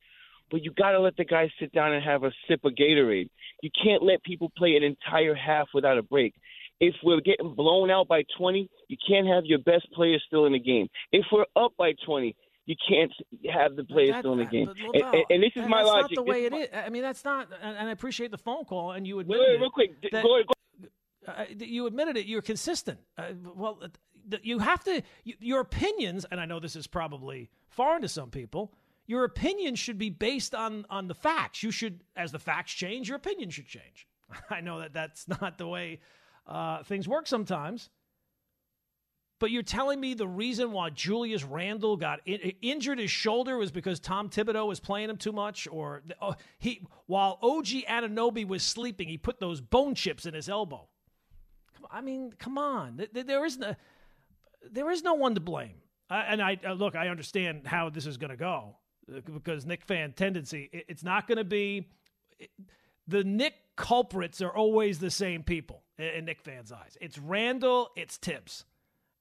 but 0.51 0.65
you 0.65 0.73
got 0.73 0.93
to 0.93 1.01
let 1.01 1.17
the 1.17 1.25
guys 1.25 1.51
sit 1.61 1.73
down 1.73 1.93
and 1.93 2.05
have 2.05 2.25
a 2.25 2.33
sip 2.49 2.65
of 2.65 2.73
Gatorade. 2.75 3.29
You 3.63 3.71
can't 3.83 4.03
let 4.03 4.23
people 4.23 4.51
play 4.57 4.77
an 4.77 4.83
entire 4.83 5.35
half 5.35 5.69
without 5.75 5.99
a 5.99 6.03
break. 6.03 6.35
If 6.79 6.95
we're 7.03 7.21
getting 7.21 7.55
blown 7.55 7.91
out 7.91 8.07
by 8.07 8.23
20, 8.39 8.69
you 8.89 8.97
can't 9.09 9.27
have 9.27 9.45
your 9.45 9.59
best 9.61 9.91
players 9.93 10.23
still 10.27 10.45
in 10.45 10.53
the 10.53 10.59
game. 10.59 10.89
If 11.11 11.25
we're 11.33 11.47
up 11.57 11.73
by 11.79 11.95
20, 12.05 12.37
you 12.67 12.75
can't 12.89 13.13
have 13.51 13.77
the 13.77 13.85
players 13.85 14.11
that, 14.11 14.21
still 14.21 14.35
in 14.35 14.41
the 14.41 14.45
game. 14.45 14.67
Well, 14.67 15.13
and, 15.13 15.25
and, 15.31 15.43
this 15.43 15.53
is 15.55 15.69
my 15.69 15.79
that's 15.79 15.89
logic. 15.89 16.03
That's 16.03 16.17
not 16.17 16.27
the 16.27 16.31
way 16.31 16.45
it 16.45 16.53
is. 16.53 16.69
I 16.75 16.89
mean, 16.91 17.03
that's 17.03 17.25
not. 17.25 17.49
And 17.63 17.89
I 17.89 17.93
appreciate 17.93 18.31
the 18.31 18.39
phone 18.39 18.65
call, 18.65 18.93
and 18.93 19.07
you 19.07 19.21
admitted 19.21 19.41
wait, 19.41 19.51
wait, 19.53 19.61
real 19.61 19.71
quick. 19.71 19.91
That, 20.11 20.23
go 20.25 20.35
ahead, 20.35 20.47
go 20.49 20.53
uh, 21.27 21.45
you 21.59 21.87
admitted 21.87 22.17
it. 22.17 22.27
You're 22.27 22.43
consistent. 22.43 22.99
Uh, 23.17 23.33
well, 23.55 23.81
you 24.43 24.59
have 24.59 24.83
to. 24.85 25.03
your 25.25 25.61
opinions, 25.61 26.27
and 26.31 26.41
I 26.41 26.47
know 26.47 26.61
this 26.61 26.77
is 26.77 26.87
probably 26.87 27.51
foreign 27.69 28.03
to 28.03 28.09
some 28.09 28.31
people. 28.31 28.73
Your 29.07 29.25
opinion 29.25 29.77
should 29.77 29.99
be 29.99 30.11
based 30.11 30.55
on 30.55 30.85
on 30.91 31.09
the 31.09 31.15
facts. 31.15 31.63
You 31.63 31.71
should, 31.71 32.01
as 32.17 32.33
the 32.33 32.39
facts 32.39 32.73
change, 32.73 33.09
your 33.09 33.17
opinion 33.17 33.51
should 33.51 33.67
change. 33.67 34.07
I 34.51 34.61
know 34.61 34.81
that 34.81 34.93
that's 34.93 35.29
not 35.41 35.59
the 35.59 35.67
way 35.67 36.01
uh, 36.47 36.83
things 36.83 37.09
work 37.09 37.27
sometimes. 37.27 37.91
But 39.39 39.51
you're 39.51 39.63
telling 39.63 40.01
me 40.01 40.15
the 40.15 40.27
reason 40.27 40.73
why 40.73 40.89
Julius 40.89 41.45
Randle 41.45 41.99
got 41.99 42.21
in, 42.25 42.39
injured 42.63 42.99
his 42.99 43.11
shoulder 43.11 43.59
was 43.59 43.71
because 43.71 44.01
Tom 44.01 44.31
Thibodeau 44.31 44.67
was 44.67 44.81
playing 44.81 45.11
him 45.11 45.19
too 45.19 45.33
much, 45.33 45.69
or 45.71 46.03
uh, 46.23 46.33
he 46.59 46.87
while 47.05 47.39
OG 47.43 47.67
Anunoby 47.87 48.47
was 48.47 48.63
sleeping, 48.63 49.09
he 49.09 49.19
put 49.19 49.39
those 49.39 49.61
bone 49.61 49.95
chips 49.95 50.25
in 50.25 50.33
his 50.33 50.49
elbow. 50.49 50.89
I 51.91 52.01
mean, 52.01 52.33
come 52.39 52.57
on, 52.57 53.07
there 53.13 53.45
is 53.45 53.59
no 53.59 53.77
there 54.71 54.91
is 54.91 55.03
no 55.03 55.15
one 55.15 55.35
to 55.35 55.41
blame. 55.41 55.77
and 56.11 56.43
I 56.43 56.59
uh, 56.67 56.73
look, 56.73 56.97
I 56.97 57.09
understand 57.09 57.67
how 57.67 57.91
this 57.91 58.07
is 58.07 58.17
going 58.17 58.31
to 58.31 58.37
go 58.37 58.77
uh, 59.15 59.21
because 59.33 59.67
Knick 59.67 59.85
fan 59.85 60.13
tendency. 60.13 60.69
it's 60.73 61.05
not 61.05 61.27
going 61.27 61.39
to 61.39 61.45
be 61.45 61.89
the 63.07 63.25
Knick 63.25 63.55
culprits 63.77 64.41
are 64.41 64.55
always 64.55 64.99
the 64.99 65.11
same 65.11 65.43
people 65.43 65.83
in 65.99 66.25
Knick 66.25 66.41
fans' 66.41 66.73
eyes. 66.73 66.97
It's 67.01 67.19
Randle, 67.19 67.91
it's 67.97 68.17
Thibs 68.17 68.65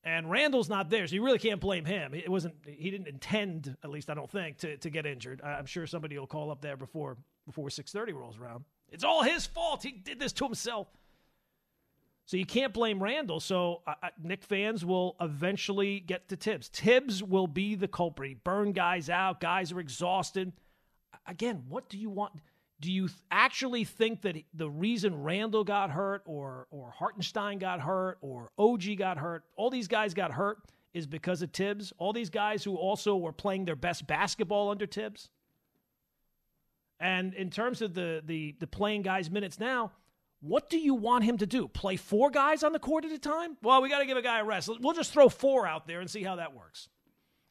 and 0.06 0.30
Randle's 0.30 0.70
not 0.70 0.90
there, 0.92 1.08
so 1.08 1.16
you 1.16 1.26
really 1.26 1.40
can't 1.40 1.60
blame 1.60 1.84
him. 1.84 2.14
It 2.14 2.30
wasn't 2.30 2.54
he 2.66 2.92
didn't 2.92 3.08
intend, 3.08 3.76
at 3.84 3.90
least 3.90 4.10
I 4.10 4.14
don't 4.14 4.30
think, 4.30 4.60
to, 4.60 4.78
to 4.78 4.90
get 4.90 5.06
injured. 5.06 5.42
I'm 5.44 5.66
sure 5.66 5.88
somebody 5.88 6.18
will 6.18 6.28
call 6.28 6.52
up 6.52 6.62
there 6.62 6.78
before 6.78 7.18
before 7.46 7.70
6:30 7.70 8.14
rolls 8.14 8.38
around. 8.38 8.64
It's 8.90 9.04
all 9.04 9.24
his 9.24 9.48
fault. 9.48 9.82
He 9.82 9.92
did 9.92 10.20
this 10.20 10.32
to 10.34 10.46
himself. 10.46 10.88
So 12.26 12.38
you 12.38 12.46
can't 12.46 12.74
blame 12.74 13.02
Randle. 13.02 13.40
So 13.40 13.82
uh, 13.86 13.94
Knick 14.22 14.44
fans 14.44 14.84
will 14.84 15.16
eventually 15.22 16.00
get 16.00 16.28
to 16.30 16.36
Thibs. 16.36 16.70
Thibs 16.70 17.22
will 17.22 17.48
be 17.48 17.76
the 17.76 17.88
culprit. 17.88 18.30
He 18.30 18.36
burned 18.36 18.74
guys 18.74 19.10
out. 19.10 19.40
Guys 19.40 19.72
are 19.72 19.80
exhausted. 19.80 20.52
Again, 21.28 21.64
what 21.68 21.88
do 21.90 21.98
you 21.98 22.10
want? 22.10 22.34
do 22.82 22.92
you 22.92 23.10
actually 23.32 23.84
think 23.84 24.22
that 24.24 24.36
the 24.54 24.70
reason 24.70 25.24
Randle 25.24 25.64
got 25.64 25.92
hurt 25.92 26.24
or 26.26 26.68
or 26.72 26.92
Hartenstein 26.92 27.58
got 27.58 27.80
hurt 27.80 28.18
or 28.22 28.52
OG 28.58 28.98
got 28.98 29.18
hurt, 29.18 29.44
all 29.56 29.70
these 29.70 29.88
guys 29.88 30.14
got 30.14 30.32
hurt 30.32 30.58
is 30.94 31.08
because 31.08 31.42
of 31.42 31.52
Thibs? 31.52 31.94
All 31.98 32.14
these 32.14 32.30
guys 32.30 32.64
who 32.64 32.76
also 32.76 33.16
were 33.16 33.32
playing 33.32 33.66
their 33.66 33.76
best 33.76 34.08
basketball 34.08 34.70
under 34.70 34.86
Thibs? 34.86 35.30
And 37.00 37.34
in 37.34 37.50
terms 37.50 37.82
of 37.82 37.94
the 37.94 38.22
the 38.26 38.56
the 38.60 38.68
playing 38.68 39.04
guys 39.04 39.32
minutes 39.32 39.60
now, 39.60 39.92
what 40.46 40.70
do 40.70 40.78
you 40.78 40.94
want 40.94 41.24
him 41.24 41.38
to 41.40 41.46
do? 41.46 41.68
Play 41.68 41.96
four 41.96 42.30
guys 42.30 42.64
on 42.64 42.72
the 42.72 42.80
court 42.80 43.04
at 43.06 43.12
a 43.12 43.18
time? 43.18 43.58
Well, 43.64 43.82
we 43.82 43.90
got 43.90 44.00
to 44.00 44.06
give 44.06 44.18
a 44.18 44.22
guy 44.22 44.40
a 44.40 44.44
rest. 44.44 44.70
We'll 44.80 44.94
just 44.94 45.12
throw 45.12 45.28
four 45.28 45.66
out 45.68 45.88
there 45.88 46.02
and 46.02 46.10
see 46.10 46.24
how 46.24 46.36
that 46.36 46.56
works. 46.56 46.90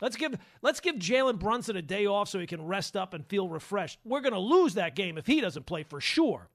Let's 0.00 0.16
give 0.16 0.34
let's 0.60 0.80
give 0.80 0.96
Jalen 0.96 1.38
Brunson 1.38 1.76
a 1.76 1.82
day 1.82 2.06
off 2.06 2.28
so 2.28 2.38
he 2.38 2.46
can 2.46 2.66
rest 2.66 2.96
up 2.96 3.14
and 3.14 3.26
feel 3.26 3.48
refreshed. 3.48 3.98
We're 4.04 4.20
going 4.20 4.34
to 4.34 4.38
lose 4.38 4.74
that 4.74 4.94
game 4.96 5.18
if 5.18 5.26
he 5.26 5.40
doesn't 5.40 5.66
play 5.66 5.82
for 5.82 6.00
sure. 6.00 6.48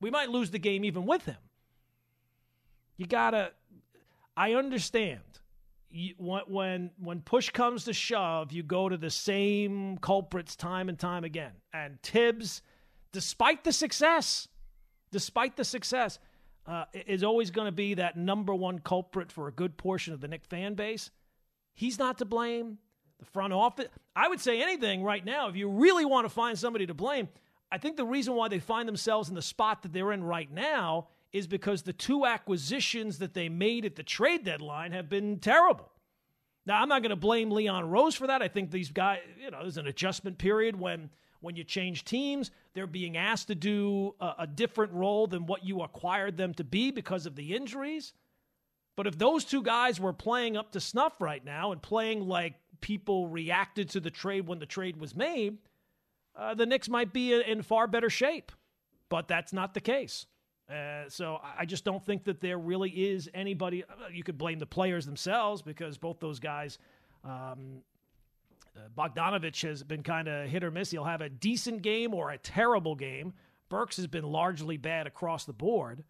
We 0.00 0.10
might 0.10 0.30
lose 0.30 0.50
the 0.50 0.58
game 0.58 0.84
even 0.84 1.06
with 1.06 1.24
him. 1.24 1.36
You 2.96 3.06
gotta. 3.06 3.52
I 4.36 4.54
understand. 4.54 5.20
You, 5.90 6.14
when 6.18 6.90
when 6.98 7.20
push 7.20 7.50
comes 7.50 7.84
to 7.84 7.92
shove, 7.92 8.52
you 8.52 8.62
go 8.62 8.88
to 8.88 8.96
the 8.96 9.10
same 9.10 9.98
culprits 9.98 10.56
time 10.56 10.88
and 10.88 10.98
time 10.98 11.24
again. 11.24 11.52
And 11.72 12.00
Thibs, 12.02 12.62
despite 13.12 13.64
the 13.64 13.72
success, 13.72 14.48
despite 15.10 15.56
the 15.56 15.64
success, 15.64 16.18
uh, 16.66 16.84
is 17.06 17.22
always 17.22 17.50
going 17.50 17.66
to 17.66 17.72
be 17.72 17.94
that 17.94 18.16
number 18.16 18.54
one 18.54 18.78
culprit 18.78 19.30
for 19.30 19.48
a 19.48 19.52
good 19.52 19.76
portion 19.76 20.12
of 20.12 20.20
the 20.20 20.28
Knick 20.28 20.44
fan 20.44 20.74
base. 20.74 21.10
He's 21.74 21.98
not 21.98 22.18
to 22.18 22.24
blame 22.24 22.78
the 23.18 23.24
front 23.26 23.52
office. 23.52 23.88
I 24.14 24.28
would 24.28 24.40
say 24.40 24.62
anything 24.62 25.02
right 25.02 25.24
now. 25.24 25.48
If 25.48 25.56
you 25.56 25.68
really 25.68 26.04
want 26.04 26.24
to 26.24 26.28
find 26.28 26.58
somebody 26.58 26.86
to 26.86 26.94
blame, 26.94 27.28
I 27.70 27.78
think 27.78 27.96
the 27.96 28.04
reason 28.04 28.34
why 28.34 28.48
they 28.48 28.58
find 28.58 28.88
themselves 28.88 29.28
in 29.28 29.34
the 29.34 29.42
spot 29.42 29.82
that 29.82 29.92
they're 29.92 30.12
in 30.12 30.24
right 30.24 30.50
now 30.50 31.08
is 31.32 31.46
because 31.46 31.82
the 31.82 31.92
two 31.92 32.24
acquisitions 32.24 33.18
that 33.18 33.34
they 33.34 33.48
made 33.48 33.84
at 33.84 33.96
the 33.96 34.02
trade 34.02 34.44
deadline 34.44 34.92
have 34.92 35.08
been 35.08 35.38
terrible. 35.38 35.90
Now, 36.64 36.80
I'm 36.80 36.88
not 36.88 37.02
going 37.02 37.10
to 37.10 37.16
blame 37.16 37.50
Leon 37.50 37.88
Rose 37.88 38.14
for 38.14 38.26
that. 38.26 38.42
I 38.42 38.48
think 38.48 38.70
these 38.70 38.90
guys, 38.90 39.20
you 39.40 39.50
know, 39.50 39.60
there's 39.60 39.76
an 39.76 39.86
adjustment 39.86 40.38
period 40.38 40.78
when 40.78 41.10
when 41.40 41.56
you 41.56 41.64
change 41.64 42.04
teams, 42.04 42.50
they're 42.74 42.86
being 42.86 43.16
asked 43.16 43.48
to 43.48 43.54
do 43.54 44.14
a, 44.20 44.34
a 44.40 44.46
different 44.46 44.92
role 44.92 45.26
than 45.26 45.46
what 45.46 45.64
you 45.64 45.82
acquired 45.82 46.36
them 46.36 46.54
to 46.54 46.64
be 46.64 46.90
because 46.90 47.26
of 47.26 47.36
the 47.36 47.54
injuries. 47.54 48.12
But 48.96 49.06
if 49.06 49.18
those 49.18 49.44
two 49.44 49.62
guys 49.62 50.00
were 50.00 50.12
playing 50.12 50.56
up 50.56 50.72
to 50.72 50.80
snuff 50.80 51.20
right 51.20 51.44
now 51.44 51.72
and 51.72 51.82
playing 51.82 52.26
like 52.26 52.54
people 52.80 53.28
reacted 53.28 53.90
to 53.90 54.00
the 54.00 54.10
trade 54.10 54.46
when 54.46 54.58
the 54.58 54.66
trade 54.66 54.96
was 54.96 55.14
made, 55.14 55.58
uh, 56.34 56.54
the 56.54 56.66
Knicks 56.66 56.88
might 56.88 57.12
be 57.12 57.34
in 57.34 57.62
far 57.62 57.86
better 57.86 58.10
shape. 58.10 58.52
But 59.08 59.28
that's 59.28 59.52
not 59.52 59.74
the 59.74 59.80
case. 59.80 60.26
Uh, 60.68 61.08
so 61.08 61.40
I 61.56 61.64
just 61.64 61.84
don't 61.84 62.04
think 62.04 62.24
that 62.24 62.40
there 62.40 62.58
really 62.58 62.90
is 62.90 63.30
anybody. 63.34 63.84
Uh, 63.84 64.08
you 64.12 64.24
could 64.24 64.36
blame 64.36 64.58
the 64.58 64.66
players 64.66 65.06
themselves 65.06 65.62
because 65.62 65.96
both 65.96 66.18
those 66.18 66.40
guys, 66.40 66.78
um, 67.22 67.82
Bogdanovich 68.96 69.66
has 69.66 69.82
been 69.82 70.02
kind 70.02 70.28
of 70.28 70.48
hit 70.48 70.64
or 70.64 70.70
miss. 70.70 70.90
He'll 70.90 71.04
have 71.04 71.20
a 71.20 71.28
decent 71.28 71.82
game 71.82 72.14
or 72.14 72.30
a 72.30 72.38
terrible 72.38 72.94
game. 72.94 73.34
Burks 73.68 73.96
has 73.96 74.06
been 74.06 74.24
largely 74.24 74.76
bad 74.76 75.06
across 75.06 75.44
the 75.44 75.52
board. 75.52 76.04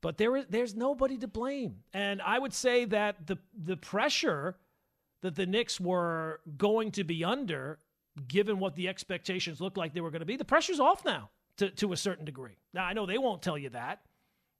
But 0.00 0.18
there 0.18 0.36
is 0.36 0.46
there's 0.50 0.74
nobody 0.74 1.16
to 1.18 1.28
blame, 1.28 1.76
and 1.94 2.20
I 2.20 2.38
would 2.38 2.52
say 2.52 2.84
that 2.86 3.26
the 3.28 3.38
the 3.56 3.76
pressure 3.76 4.56
that 5.20 5.36
the 5.36 5.46
Knicks 5.46 5.80
were 5.80 6.40
going 6.58 6.90
to 6.92 7.04
be 7.04 7.24
under, 7.24 7.78
given 8.26 8.58
what 8.58 8.74
the 8.74 8.88
expectations 8.88 9.60
looked 9.60 9.76
like 9.76 9.94
they 9.94 10.00
were 10.00 10.10
going 10.10 10.20
to 10.20 10.26
be, 10.26 10.36
the 10.36 10.44
pressure's 10.44 10.80
off 10.80 11.04
now 11.04 11.30
to, 11.56 11.70
to 11.70 11.92
a 11.92 11.96
certain 11.96 12.24
degree. 12.24 12.58
Now, 12.74 12.84
I 12.84 12.92
know 12.92 13.06
they 13.06 13.18
won't 13.18 13.40
tell 13.40 13.56
you 13.56 13.70
that, 13.70 14.00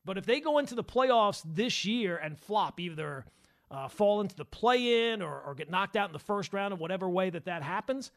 but 0.04 0.16
if 0.16 0.24
they 0.24 0.40
go 0.40 0.58
into 0.58 0.76
the 0.76 0.84
playoffs 0.84 1.42
this 1.44 1.84
year 1.84 2.16
and 2.16 2.38
flop, 2.38 2.78
either 2.78 3.26
uh, 3.72 3.88
fall 3.88 4.20
into 4.20 4.36
the 4.36 4.44
play 4.44 5.10
in 5.10 5.22
or, 5.22 5.40
or 5.40 5.54
get 5.54 5.70
knocked 5.70 5.96
out 5.96 6.08
in 6.08 6.12
the 6.12 6.18
first 6.18 6.52
round 6.52 6.72
of 6.72 6.78
whatever 6.78 7.08
way 7.08 7.30
that 7.30 7.46
that 7.46 7.62
happens, 7.62 8.12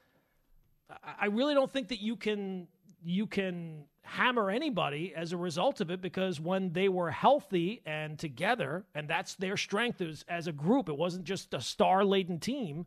I 1.20 1.28
really 1.28 1.54
don't 1.54 1.72
think 1.72 1.88
that 1.88 2.02
you 2.02 2.16
can 2.16 2.68
you 3.04 3.28
can 3.28 3.86
hammer 4.02 4.50
anybody 4.50 5.14
as 5.16 5.32
a 5.32 5.38
result 5.38 5.82
of 5.82 5.92
it 5.92 6.02
because 6.02 6.40
when 6.40 6.74
they 6.74 6.90
were 6.90 7.12
healthy 7.12 7.82
and 7.86 8.18
together, 8.18 8.84
and 8.96 9.08
that's 9.08 9.36
their 9.36 9.58
strength 9.58 10.02
as, 10.02 10.26
as 10.28 10.48
a 10.48 10.52
group, 10.52 10.90
it 10.90 10.98
wasn't 10.98 11.24
just 11.24 11.54
a 11.54 11.62
star 11.62 12.04
laden 12.04 12.40
team, 12.40 12.86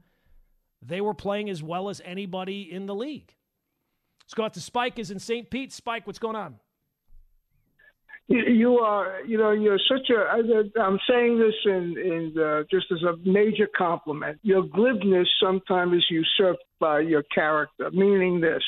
they 0.83 1.01
were 1.01 1.15
playing 1.15 1.51
as 1.51 1.63
well 1.63 1.89
as 1.89 2.01
anybody 2.05 2.73
in 2.73 2.87
the 2.87 2.95
league. 2.95 3.35
Let's 4.25 4.35
go 4.35 4.45
out 4.45 4.55
to 4.55 4.61
Spike, 4.61 4.99
is 4.99 5.11
in 5.11 5.19
St. 5.19 5.51
Pete. 5.51 5.73
Spike, 5.73 6.07
what's 6.07 6.19
going 6.19 6.37
on? 6.37 6.57
You 8.31 8.75
are, 8.81 9.21
you 9.27 9.39
know, 9.39 9.53
you're 9.53 9.81
such 9.89 10.11
a. 10.11 10.79
I'm 10.79 10.99
saying 11.09 11.39
this 11.39 11.55
in, 11.65 11.97
in 11.97 12.35
uh, 12.39 12.65
just 12.71 12.87
as 12.93 13.03
a 13.03 13.17
major 13.27 13.67
compliment. 13.75 14.39
Your 14.43 14.63
glibness 14.63 15.27
sometimes 15.43 15.95
is 15.95 16.05
usurped 16.11 16.65
by 16.79 17.01
your 17.01 17.23
character, 17.35 17.91
meaning 17.91 18.41
this: 18.43 18.63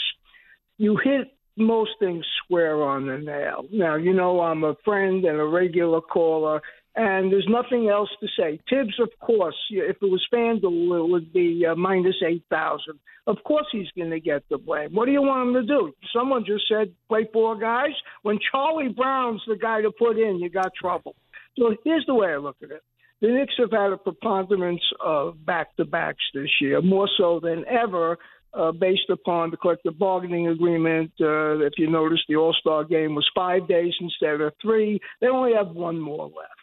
you 0.78 0.98
hit 1.04 1.28
most 1.58 1.90
things 1.98 2.24
square 2.42 2.82
on 2.82 3.06
the 3.06 3.18
nail. 3.18 3.66
Now, 3.70 3.96
you 3.96 4.14
know, 4.14 4.40
I'm 4.40 4.64
a 4.64 4.76
friend 4.82 5.24
and 5.26 5.38
a 5.38 5.44
regular 5.44 6.00
caller, 6.00 6.62
and 7.00 7.32
there's 7.32 7.48
nothing 7.48 7.88
else 7.88 8.10
to 8.20 8.26
say. 8.38 8.60
Thibs, 8.68 9.00
of 9.00 9.08
course, 9.20 9.56
if 9.70 9.96
it 10.02 10.10
was 10.10 10.22
FanDuel, 10.30 11.02
it 11.02 11.10
would 11.10 11.32
be 11.32 11.64
uh, 11.64 11.74
minus 11.74 12.16
8,000. 12.22 12.98
Of 13.26 13.38
course 13.42 13.64
he's 13.72 13.90
going 13.96 14.10
to 14.10 14.20
get 14.20 14.42
the 14.50 14.58
blame. 14.58 14.90
What 14.92 15.06
do 15.06 15.12
you 15.12 15.22
want 15.22 15.48
him 15.48 15.54
to 15.54 15.66
do? 15.66 15.92
Someone 16.14 16.44
just 16.44 16.64
said 16.68 16.92
play 17.08 17.26
four 17.32 17.58
guys. 17.58 17.92
When 18.20 18.38
Charlie 18.50 18.92
Brown's 18.94 19.40
the 19.48 19.56
guy 19.56 19.80
to 19.80 19.90
put 19.90 20.18
in, 20.18 20.40
you 20.40 20.50
got 20.50 20.72
trouble. 20.78 21.14
So 21.58 21.74
here's 21.84 22.04
the 22.06 22.14
way 22.14 22.34
I 22.34 22.36
look 22.36 22.56
at 22.62 22.70
it. 22.70 22.82
The 23.22 23.28
Knicks 23.28 23.54
have 23.58 23.70
had 23.70 23.92
a 23.92 23.96
preponderance 23.96 24.82
of 25.02 25.44
back 25.46 25.74
to 25.76 25.86
backs 25.86 26.24
this 26.34 26.50
year, 26.60 26.82
more 26.82 27.08
so 27.16 27.40
than 27.42 27.64
ever 27.66 28.18
uh, 28.52 28.72
based 28.72 29.08
upon 29.10 29.50
the 29.50 29.56
collective 29.56 29.98
bargaining 29.98 30.48
agreement. 30.48 31.12
Uh, 31.18 31.60
if 31.60 31.74
you 31.78 31.90
notice, 31.90 32.20
the 32.28 32.36
All 32.36 32.54
Star 32.60 32.84
game 32.84 33.14
was 33.14 33.28
five 33.34 33.66
days 33.68 33.94
instead 34.00 34.42
of 34.42 34.52
three. 34.60 35.00
They 35.22 35.28
only 35.28 35.54
have 35.54 35.68
one 35.68 35.98
more 35.98 36.26
left. 36.26 36.59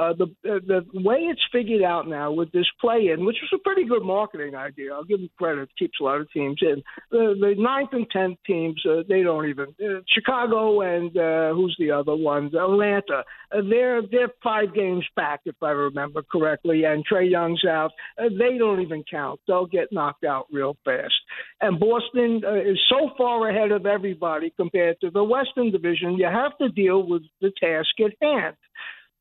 Uh, 0.00 0.14
the 0.14 0.28
the 0.42 0.80
way 0.94 1.18
it's 1.18 1.40
figured 1.52 1.82
out 1.82 2.08
now 2.08 2.32
with 2.32 2.50
this 2.52 2.66
play-in, 2.80 3.26
which 3.26 3.36
was 3.42 3.50
a 3.54 3.62
pretty 3.62 3.84
good 3.84 4.02
marketing 4.02 4.54
idea, 4.54 4.94
I'll 4.94 5.04
give 5.04 5.20
them 5.20 5.28
credit. 5.36 5.64
It 5.64 5.78
keeps 5.78 5.98
a 6.00 6.04
lot 6.04 6.20
of 6.22 6.30
teams 6.32 6.58
in. 6.62 6.82
The 7.10 7.34
the 7.38 7.54
ninth 7.58 7.90
and 7.92 8.06
tenth 8.10 8.38
teams, 8.46 8.80
uh, 8.88 9.02
they 9.08 9.22
don't 9.22 9.46
even. 9.48 9.66
Uh, 9.78 10.00
Chicago 10.08 10.80
and 10.80 11.14
uh, 11.16 11.52
who's 11.54 11.76
the 11.78 11.90
other 11.90 12.16
ones? 12.16 12.54
Atlanta. 12.54 13.24
Uh, 13.52 13.60
they're 13.68 14.00
they're 14.10 14.32
five 14.42 14.74
games 14.74 15.04
back, 15.16 15.40
if 15.44 15.56
I 15.62 15.70
remember 15.70 16.22
correctly. 16.32 16.84
And 16.84 17.04
Trae 17.06 17.30
Young's 17.30 17.64
out. 17.66 17.90
Uh, 18.18 18.30
they 18.38 18.56
don't 18.56 18.80
even 18.80 19.04
count. 19.10 19.40
They'll 19.46 19.66
get 19.66 19.92
knocked 19.92 20.24
out 20.24 20.46
real 20.50 20.76
fast. 20.84 21.12
And 21.60 21.78
Boston 21.78 22.42
uh, 22.46 22.54
is 22.54 22.80
so 22.88 23.10
far 23.18 23.50
ahead 23.50 23.70
of 23.70 23.84
everybody 23.84 24.52
compared 24.56 24.98
to 25.02 25.10
the 25.10 25.22
Western 25.22 25.70
Division. 25.70 26.14
You 26.16 26.26
have 26.26 26.56
to 26.58 26.68
deal 26.70 27.06
with 27.06 27.22
the 27.42 27.52
task 27.60 27.90
at 28.00 28.12
hand. 28.22 28.56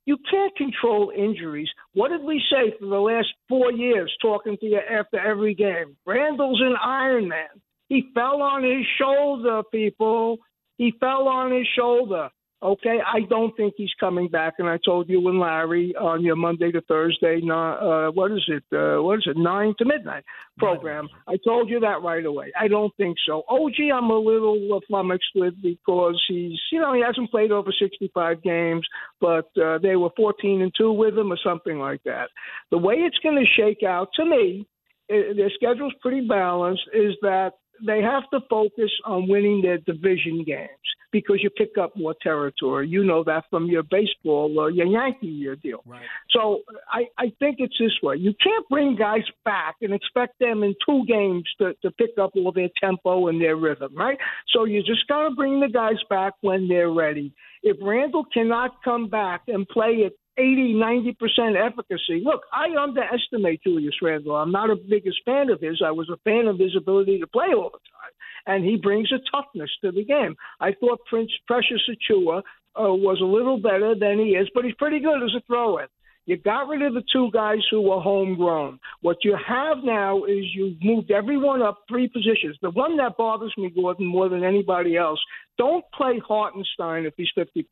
You 0.05 0.17
can't 0.29 0.55
control 0.55 1.11
injuries. 1.15 1.69
What 1.93 2.09
did 2.09 2.23
we 2.23 2.41
say 2.51 2.73
for 2.79 2.87
the 2.87 2.99
last 2.99 3.27
four 3.47 3.71
years 3.71 4.11
talking 4.21 4.57
to 4.57 4.65
you 4.65 4.79
after 4.79 5.19
every 5.19 5.53
game? 5.53 5.95
Randle's 6.05 6.61
an 6.61 6.75
Iron 6.83 7.27
Man. 7.27 7.47
He 7.89 8.09
fell 8.13 8.41
on 8.41 8.63
his 8.63 8.85
shoulder, 8.99 9.61
people. 9.71 10.37
He 10.77 10.93
fell 10.99 11.27
on 11.27 11.51
his 11.51 11.67
shoulder. 11.77 12.29
Okay, 12.61 12.97
I 13.05 13.21
don't 13.29 13.55
think 13.55 13.75
he's 13.77 13.93
coming 14.01 14.27
back. 14.27 14.55
And 14.59 14.67
I 14.67 14.77
told 14.83 15.07
you 15.07 15.25
and 15.29 15.39
Larry 15.39 15.95
on 15.95 16.23
your 16.23 16.35
Monday 16.35 16.71
to 16.71 16.81
Thursday, 16.81 17.39
uh, 17.49 18.09
what 18.11 18.31
is 18.33 18.43
it? 18.49 18.63
Uh, 18.73 19.01
what 19.01 19.19
is 19.19 19.27
it? 19.27 19.37
Nine 19.37 19.73
to 19.77 19.85
midnight 19.85 20.25
program. 20.57 21.07
I 21.25 21.37
told 21.45 21.69
you 21.69 21.79
that 21.79 22.01
right 22.03 22.25
away. 22.25 22.51
I 22.59 22.67
don't 22.67 22.93
think 22.97 23.15
so. 23.25 23.43
OG, 23.47 23.75
I'm 23.93 24.09
a 24.09 24.17
little 24.17 24.81
flummoxed 24.87 25.31
with 25.35 25.53
because 25.61 26.21
he's, 26.27 26.59
you 26.69 26.81
know, 26.81 26.93
he 26.93 27.01
hasn't 27.01 27.31
played 27.31 27.51
over 27.51 27.71
65 27.71 28.43
games, 28.43 28.85
but 29.21 29.49
uh, 29.57 29.77
they 29.77 29.95
were 29.95 30.09
14 30.17 30.61
and 30.61 30.73
two 30.77 30.91
with 30.91 31.17
him 31.17 31.31
or 31.31 31.37
something 31.41 31.79
like 31.79 32.03
that. 32.03 32.27
The 32.71 32.77
way 32.77 32.95
it's 32.95 33.19
going 33.19 33.37
to 33.37 33.61
shake 33.61 33.83
out 33.83 34.09
to 34.15 34.25
me, 34.25 34.67
it, 35.07 35.37
their 35.37 35.51
schedule's 35.55 35.93
pretty 36.01 36.27
balanced. 36.27 36.83
Is 36.93 37.15
that 37.21 37.53
they 37.85 38.01
have 38.01 38.29
to 38.31 38.39
focus 38.49 38.91
on 39.05 39.27
winning 39.27 39.61
their 39.61 39.77
division 39.77 40.43
games 40.45 40.69
because 41.11 41.39
you 41.41 41.49
pick 41.49 41.77
up 41.81 41.95
more 41.95 42.15
territory. 42.21 42.87
You 42.87 43.03
know 43.03 43.23
that 43.23 43.45
from 43.49 43.67
your 43.67 43.83
baseball 43.83 44.59
or 44.59 44.69
your 44.69 44.85
Yankee 44.85 45.27
year 45.27 45.55
deal. 45.55 45.81
Right. 45.85 46.01
So 46.29 46.59
I, 46.91 47.05
I 47.17 47.33
think 47.39 47.57
it's 47.59 47.75
this 47.79 47.97
way. 48.03 48.17
You 48.17 48.33
can't 48.43 48.67
bring 48.69 48.95
guys 48.95 49.23
back 49.45 49.75
and 49.81 49.93
expect 49.93 50.39
them 50.39 50.63
in 50.63 50.75
two 50.87 51.05
games 51.07 51.45
to, 51.59 51.73
to 51.81 51.91
pick 51.91 52.11
up 52.21 52.31
all 52.35 52.51
their 52.51 52.69
tempo 52.79 53.27
and 53.27 53.41
their 53.41 53.55
rhythm, 53.55 53.95
right? 53.95 54.17
So 54.53 54.65
you 54.65 54.83
just 54.83 55.07
got 55.07 55.29
to 55.29 55.35
bring 55.35 55.59
the 55.59 55.69
guys 55.69 55.97
back 56.09 56.33
when 56.41 56.67
they're 56.67 56.91
ready. 56.91 57.33
If 57.63 57.77
Randle 57.81 58.25
cannot 58.31 58.83
come 58.83 59.09
back 59.09 59.41
and 59.47 59.67
play 59.67 60.03
at 60.05 60.13
80, 60.39 60.73
90% 60.75 61.67
efficacy. 61.67 62.21
Look, 62.23 62.41
I 62.53 62.81
underestimate 62.81 63.63
Julius 63.63 63.95
Randle. 64.01 64.35
I'm 64.35 64.51
not 64.51 64.69
a 64.69 64.75
biggest 64.75 65.17
fan 65.25 65.49
of 65.49 65.59
his. 65.59 65.81
I 65.85 65.91
was 65.91 66.09
a 66.09 66.17
fan 66.23 66.47
of 66.47 66.57
his 66.57 66.75
ability 66.77 67.19
to 67.19 67.27
play 67.27 67.47
all 67.53 67.69
the 67.69 67.79
time 67.79 68.13
and 68.45 68.63
he 68.63 68.77
brings 68.77 69.11
a 69.11 69.19
toughness 69.31 69.69
to 69.83 69.91
the 69.91 70.03
game. 70.03 70.35
I 70.59 70.73
thought 70.79 70.99
Prince 71.09 71.31
Precious 71.47 71.81
Achiuwa 71.89 72.39
uh, 72.39 72.93
was 72.93 73.19
a 73.21 73.25
little 73.25 73.59
better 73.59 73.93
than 73.99 74.17
he 74.19 74.31
is, 74.31 74.49
but 74.53 74.65
he's 74.65 74.73
pretty 74.75 74.99
good 74.99 75.23
as 75.23 75.35
a 75.35 75.41
throw-in. 75.45 75.87
You 76.25 76.37
got 76.37 76.67
rid 76.67 76.83
of 76.83 76.93
the 76.93 77.03
two 77.11 77.31
guys 77.33 77.59
who 77.71 77.81
were 77.81 77.99
homegrown. 77.99 78.79
What 79.01 79.17
you 79.23 79.35
have 79.35 79.77
now 79.83 80.25
is 80.25 80.45
you've 80.53 80.77
moved 80.83 81.09
everyone 81.09 81.63
up 81.63 81.79
three 81.87 82.07
positions. 82.07 82.55
The 82.61 82.69
one 82.69 82.97
that 82.97 83.17
bothers 83.17 83.53
me, 83.57 83.71
Gordon, 83.71 84.05
more 84.05 84.29
than 84.29 84.43
anybody 84.43 84.95
else, 84.95 85.19
don't 85.57 85.83
play 85.91 86.21
Hartenstein 86.25 87.05
if 87.05 87.15
he's 87.17 87.31
50%. 87.35 87.65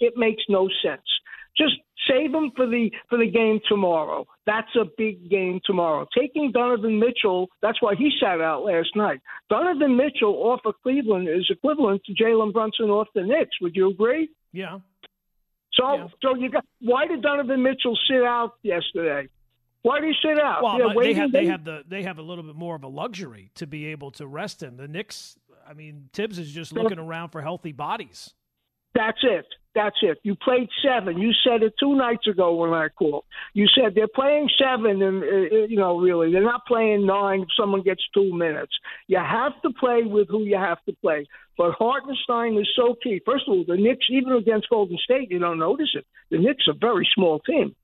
It 0.00 0.14
makes 0.16 0.42
no 0.50 0.68
sense. 0.84 1.00
Just 1.56 1.74
save 2.08 2.34
him 2.34 2.52
for 2.56 2.66
the 2.66 2.90
for 3.08 3.18
the 3.18 3.30
game 3.30 3.60
tomorrow. 3.68 4.26
That's 4.46 4.74
a 4.76 4.84
big 4.96 5.30
game 5.30 5.60
tomorrow. 5.64 6.06
Taking 6.16 6.52
Donovan 6.52 6.98
Mitchell, 6.98 7.48
that's 7.62 7.80
why 7.80 7.94
he 7.94 8.10
sat 8.20 8.40
out 8.40 8.64
last 8.64 8.90
night. 8.94 9.20
Donovan 9.48 9.96
Mitchell 9.96 10.34
off 10.34 10.60
of 10.64 10.74
Cleveland 10.82 11.28
is 11.28 11.46
equivalent 11.48 12.02
to 12.04 12.14
Jalen 12.14 12.52
Brunson 12.52 12.90
off 12.90 13.08
the 13.14 13.22
Knicks. 13.22 13.60
Would 13.60 13.76
you 13.76 13.90
agree? 13.90 14.28
Yeah. 14.52 14.78
So 15.74 15.94
yeah. 15.94 16.08
so 16.22 16.34
you 16.36 16.50
got 16.50 16.64
why 16.80 17.06
did 17.06 17.22
Donovan 17.22 17.62
Mitchell 17.62 17.98
sit 18.08 18.22
out 18.22 18.54
yesterday? 18.62 19.28
Why 19.82 20.00
did 20.00 20.14
he 20.14 20.28
sit 20.28 20.40
out? 20.40 20.62
Well, 20.62 20.78
yeah, 20.78 20.94
they 20.98 21.14
have 21.14 21.32
they 21.32 21.46
have 21.46 21.64
the 21.64 21.84
they 21.86 22.02
have 22.04 22.18
a 22.18 22.22
little 22.22 22.44
bit 22.44 22.56
more 22.56 22.74
of 22.74 22.84
a 22.84 22.88
luxury 22.88 23.50
to 23.56 23.66
be 23.66 23.86
able 23.86 24.10
to 24.12 24.26
rest 24.26 24.62
him. 24.62 24.76
The 24.76 24.88
Knicks, 24.88 25.36
I 25.68 25.74
mean, 25.74 26.08
Thibs 26.12 26.38
is 26.38 26.50
just 26.50 26.72
looking 26.72 26.98
around 26.98 27.30
for 27.30 27.42
healthy 27.42 27.72
bodies. 27.72 28.32
That's 28.94 29.18
it. 29.22 29.44
That's 29.74 29.96
it. 30.02 30.18
You 30.22 30.36
played 30.36 30.68
seven. 30.84 31.18
You 31.18 31.32
said 31.42 31.62
it 31.64 31.74
two 31.80 31.96
nights 31.96 32.28
ago 32.28 32.54
when 32.54 32.70
I 32.70 32.88
called. 32.88 33.24
You 33.54 33.66
said 33.66 33.94
they're 33.94 34.06
playing 34.06 34.48
seven, 34.56 35.02
and 35.02 35.22
uh, 35.22 35.26
uh, 35.26 35.66
you 35.66 35.76
know, 35.76 35.98
really, 35.98 36.30
they're 36.30 36.42
not 36.42 36.66
playing 36.66 37.06
nine. 37.06 37.42
If 37.42 37.48
someone 37.58 37.82
gets 37.82 38.02
two 38.14 38.32
minutes, 38.32 38.72
you 39.08 39.18
have 39.18 39.60
to 39.62 39.70
play 39.78 40.02
with 40.04 40.28
who 40.28 40.44
you 40.44 40.56
have 40.56 40.78
to 40.84 40.92
play. 40.92 41.26
But 41.58 41.72
Hartenstein 41.72 42.56
is 42.58 42.68
so 42.76 42.94
key. 43.02 43.20
First 43.26 43.44
of 43.48 43.54
all, 43.54 43.64
the 43.66 43.76
Knicks, 43.76 44.06
even 44.10 44.32
against 44.32 44.70
Golden 44.70 44.98
State, 44.98 45.30
you 45.30 45.40
don't 45.40 45.58
notice 45.58 45.90
it. 45.94 46.06
The 46.30 46.38
Knicks 46.38 46.68
are 46.68 46.72
a 46.72 46.74
very 46.74 47.08
small 47.12 47.40
team 47.40 47.74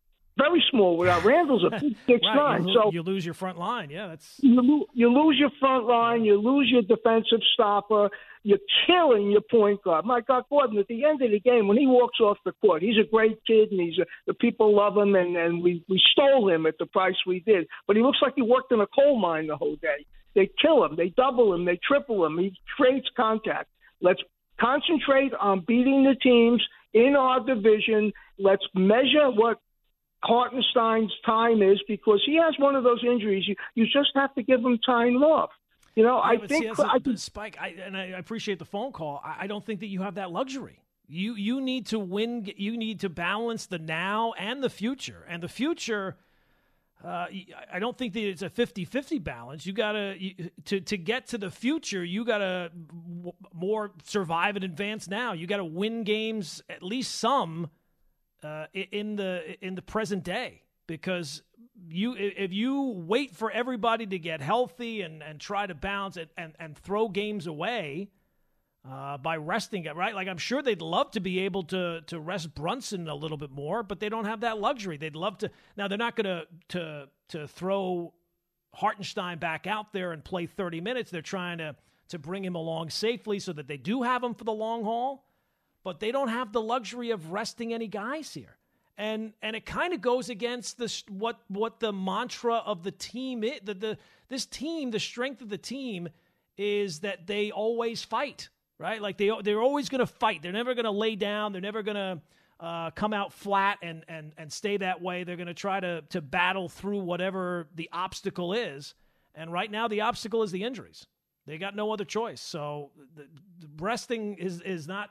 very 0.41 0.63
small 0.71 0.97
without 0.97 1.25
Randle's 1.25 1.65
a 1.65 1.81
six 2.07 2.21
right. 2.25 2.35
nine. 2.35 2.69
You, 2.69 2.75
so 2.75 2.91
you 2.93 3.03
lose 3.03 3.25
your 3.25 3.35
front 3.35 3.59
line. 3.59 3.91
Yeah, 3.91 4.09
that's 4.09 4.37
you, 4.39 4.87
you 4.95 5.13
lose 5.13 5.37
your 5.39 5.51
front 5.61 5.87
line. 5.87 6.25
You 6.25 6.41
lose 6.41 6.69
your 6.71 6.83
defensive 6.83 7.41
stopper. 7.55 8.11
You're 8.43 8.59
killing 8.87 9.31
your 9.31 9.43
point 9.43 9.83
guard. 9.83 10.05
My 10.07 10.21
God, 10.23 10.45
Gordon. 10.49 10.79
At 10.79 10.89
the 10.89 11.05
end 11.05 11.21
of 11.23 11.31
the 11.31 11.41
game, 11.41 11.69
when 11.69 11.77
he 11.77 11.87
walks 11.87 12.21
off 12.21 12.39
the 12.45 12.53
court, 12.53 12.83
he's 12.83 12.97
a 12.97 13.09
great 13.09 13.39
kid, 13.47 13.71
and 13.71 13.81
he's 13.81 13.99
a, 13.99 14.07
the 14.27 14.35
people 14.35 14.75
love 14.75 14.97
him, 14.97 15.15
and 15.15 15.37
and 15.37 15.63
we 15.63 15.85
we 15.89 16.01
stole 16.13 16.49
him 16.49 16.67
at 16.67 16.79
the 16.79 16.87
price 16.87 17.17
we 17.27 17.41
did. 17.41 17.67
But 17.87 17.97
he 17.97 18.03
looks 18.03 18.19
like 18.23 18.35
he 18.37 18.43
worked 18.43 18.73
in 18.73 18.81
a 18.81 18.87
coal 18.87 19.19
mine 19.19 19.47
the 19.49 19.57
whole 19.57 19.77
day. 19.77 20.07
They 20.35 20.49
kill 20.63 20.85
him. 20.85 20.97
They 20.97 21.09
double 21.09 21.53
him. 21.55 21.65
They 21.65 21.79
triple 21.87 22.25
him. 22.25 22.39
He 22.39 22.55
trades 22.79 23.07
contact. 23.17 23.69
Let's 24.01 24.21
concentrate 24.61 25.33
on 25.35 25.65
beating 25.67 26.05
the 26.05 26.15
teams 26.23 26.63
in 26.95 27.17
our 27.17 27.45
division. 27.45 28.13
Let's 28.39 28.65
measure 28.75 29.31
what 29.31 29.59
Hartenstein's 30.23 31.13
time 31.25 31.63
is 31.63 31.81
because 31.89 32.23
he 32.27 32.37
has 32.37 32.55
one 32.59 32.77
of 32.77 32.85
those 32.85 33.03
injuries. 33.05 33.45
You 33.47 33.57
you 33.75 33.85
just 33.87 34.11
have 34.15 34.35
to 34.35 34.43
give 34.43 34.61
him 34.61 34.79
time 34.85 35.17
off. 35.17 35.51
You 35.95 36.05
know, 36.05 36.17
yeah, 36.17 36.31
I 36.43 36.47
think 36.47 36.77
see, 36.77 36.83
I 36.83 36.99
can, 36.99 37.17
Spike, 37.17 37.57
I, 37.61 37.75
and 37.85 37.97
I 37.97 38.05
appreciate 38.05 38.59
the 38.59 38.65
phone 38.65 38.93
call. 38.93 39.21
I, 39.25 39.39
I 39.41 39.47
don't 39.47 39.65
think 39.65 39.81
that 39.81 39.89
you 39.89 40.03
have 40.03 40.15
that 40.17 40.31
luxury. 40.31 40.83
You 41.09 41.35
you 41.35 41.61
need 41.61 41.87
to 41.87 41.99
win. 41.99 42.49
You 42.57 42.77
need 42.77 43.01
to 43.01 43.09
balance 43.09 43.67
the 43.67 43.79
now 43.79 44.33
and 44.39 44.63
the 44.63 44.71
future. 44.71 45.27
And 45.29 45.43
the 45.43 45.49
future, 45.49 46.17
uh, 47.03 47.27
I 47.73 47.79
don't 47.81 47.99
think 47.99 48.13
that 48.13 48.23
it's 48.23 48.43
a 48.43 48.51
50-50 48.51 49.25
balance. 49.25 49.67
You 49.67 49.73
gotta 49.73 50.17
to 50.67 50.81
to 50.81 50.97
get 50.97 51.29
to 51.29 51.39
the 51.39 51.51
future. 51.51 52.05
You 52.05 52.25
gotta 52.25 52.71
more 53.53 53.91
survive 54.05 54.55
and 54.55 54.65
advance 54.65 55.09
now. 55.09 55.33
You 55.33 55.49
gotta 55.49 55.65
win 55.65 56.05
games 56.05 56.63
at 56.69 56.83
least 56.83 57.17
some 57.17 57.71
uh, 58.45 58.67
in 58.73 59.17
the 59.17 59.57
in 59.65 59.75
the 59.75 59.83
present 59.83 60.25
day 60.25 60.63
because 60.87 61.43
you 61.89 62.15
if 62.17 62.53
you 62.53 62.93
wait 63.07 63.35
for 63.35 63.51
everybody 63.51 64.07
to 64.07 64.19
get 64.19 64.41
healthy 64.41 65.03
and, 65.03 65.23
and 65.23 65.41
try 65.41 65.67
to 65.67 65.75
bounce 65.75 66.17
and, 66.17 66.29
and, 66.37 66.55
and 66.59 66.77
throw 66.77 67.09
games 67.09 67.47
away 67.47 68.11
uh, 68.89 69.19
by 69.19 69.37
resting 69.37 69.85
it 69.85 69.95
right? 69.95 70.15
Like 70.15 70.29
I'm 70.29 70.39
sure 70.39 70.63
they'd 70.63 70.83
love 70.83 71.11
to 71.13 71.21
be 71.21 71.41
able 71.41 71.65
to 71.65 72.01
to 72.03 72.21
rest 72.21 72.55
Brunson 72.55 73.09
a 73.09 73.15
little 73.15 73.37
bit 73.37 73.51
more 73.51 73.83
but 73.83 74.01
they 74.01 74.09
don't 74.09 74.25
have 74.25 74.41
that 74.41 74.59
luxury. 74.59 74.97
They'd 74.97 75.17
love 75.17 75.39
to 75.39 75.51
now 75.77 75.89
they're 75.89 75.99
not 75.99 76.17
gonna 76.17 76.45
to 76.69 77.09
to 77.29 77.47
throw 77.49 78.13
Hartenstein 78.75 79.39
back 79.39 79.67
out 79.67 79.93
there 79.93 80.13
and 80.13 80.25
play 80.25 80.47
30 80.47 80.81
minutes. 80.81 81.11
They're 81.11 81.23
trying 81.23 81.59
to 81.59 81.77
to 82.09 82.19
bring 82.19 82.45
him 82.45 82.57
along 82.57 82.91
safely 82.91 83.39
so 83.39 83.53
that 83.53 83.69
they 83.69 83.77
do 83.77 84.03
have 84.03 84.23
him 84.23 84.35
for 84.35 84.45
the 84.45 84.53
long 84.53 84.83
haul 84.85 85.25
but 85.83 86.01
they 86.01 86.13
don't 86.13 86.29
have 86.29 86.53
the 86.53 86.61
luxury 86.61 87.11
of 87.11 87.33
resting 87.33 87.73
any 87.73 87.87
guys 87.87 88.33
here. 88.35 88.57
And 88.97 89.33
and 89.41 89.57
it 89.57 89.65
kind 89.65 89.95
of 89.95 90.01
goes 90.01 90.29
against 90.29 90.77
this 90.77 91.05
what 91.09 91.41
what 91.49 91.81
the 91.81 91.93
mantra 91.93 92.57
of 92.57 92.83
the 92.83 92.91
team 92.91 93.43
is. 93.43 93.61
The, 93.65 93.75
the 93.75 93.99
this 94.29 94.45
team, 94.45 94.91
the 94.91 95.01
strength 95.01 95.41
of 95.41 95.49
the 95.49 95.59
team 95.59 96.09
is 96.59 97.01
that 97.01 97.27
they 97.27 97.51
always 97.51 98.03
fight, 98.03 98.51
right? 98.79 99.01
Like 99.01 99.17
they 99.17 99.31
they're 99.43 99.63
always 99.63 99.89
going 99.89 100.01
to 100.01 100.07
fight. 100.07 100.43
They're 100.43 100.53
never 100.53 100.75
going 100.75 100.85
to 100.85 100.91
lay 100.91 101.17
down. 101.17 101.53
They're 101.53 101.63
never 101.63 101.83
going 101.83 101.97
to 101.97 102.21
uh, 102.61 102.91
come 102.91 103.15
out 103.15 103.33
flat 103.33 103.79
and 103.83 104.05
and 104.07 104.33
and 104.37 104.53
stay 104.53 104.77
that 104.77 105.01
way. 105.01 105.25
They're 105.25 105.37
going 105.37 105.47
to 105.47 105.55
try 105.55 105.81
to 105.81 106.03
to 106.11 106.21
battle 106.21 106.69
through 106.69 107.01
whatever 107.01 107.69
the 107.75 107.89
obstacle 107.93 108.53
is. 108.53 108.95
And 109.35 109.51
right 109.51 109.71
now, 109.71 109.89
the 109.89 110.03
obstacle 110.03 110.43
is 110.43 110.51
the 110.51 110.63
injuries. 110.63 111.07
They 111.47 111.57
got 111.57 111.75
no 111.75 111.93
other 111.93 112.05
choice. 112.05 112.41
So 112.41 112.91
the, 113.17 113.23
the 113.61 113.69
resting 113.79 114.35
is 114.35 114.61
is 114.61 114.87
not 114.87 115.09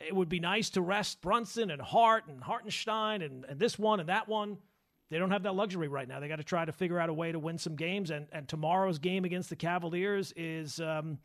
it 0.00 0.14
would 0.14 0.28
be 0.28 0.40
nice 0.40 0.70
to 0.70 0.80
rest 0.80 1.20
Brunson 1.20 1.70
and 1.70 1.82
Hart 1.82 2.24
and 2.28 2.42
Hartenstein 2.42 3.22
and, 3.22 3.44
and 3.46 3.58
this 3.58 3.78
one 3.78 4.00
and 4.00 4.08
that 4.08 4.28
one. 4.28 4.58
They 5.10 5.18
don't 5.18 5.30
have 5.30 5.42
that 5.44 5.54
luxury 5.54 5.88
right 5.88 6.06
now. 6.06 6.20
They 6.20 6.28
got 6.28 6.36
to 6.36 6.44
try 6.44 6.64
to 6.64 6.72
figure 6.72 7.00
out 7.00 7.08
a 7.08 7.14
way 7.14 7.32
to 7.32 7.38
win 7.38 7.58
some 7.58 7.76
games. 7.76 8.10
And, 8.10 8.26
and 8.30 8.46
tomorrow's 8.46 8.98
game 8.98 9.24
against 9.24 9.48
the 9.48 9.56
Cavaliers 9.56 10.32
is 10.36 10.80
um, 10.80 11.18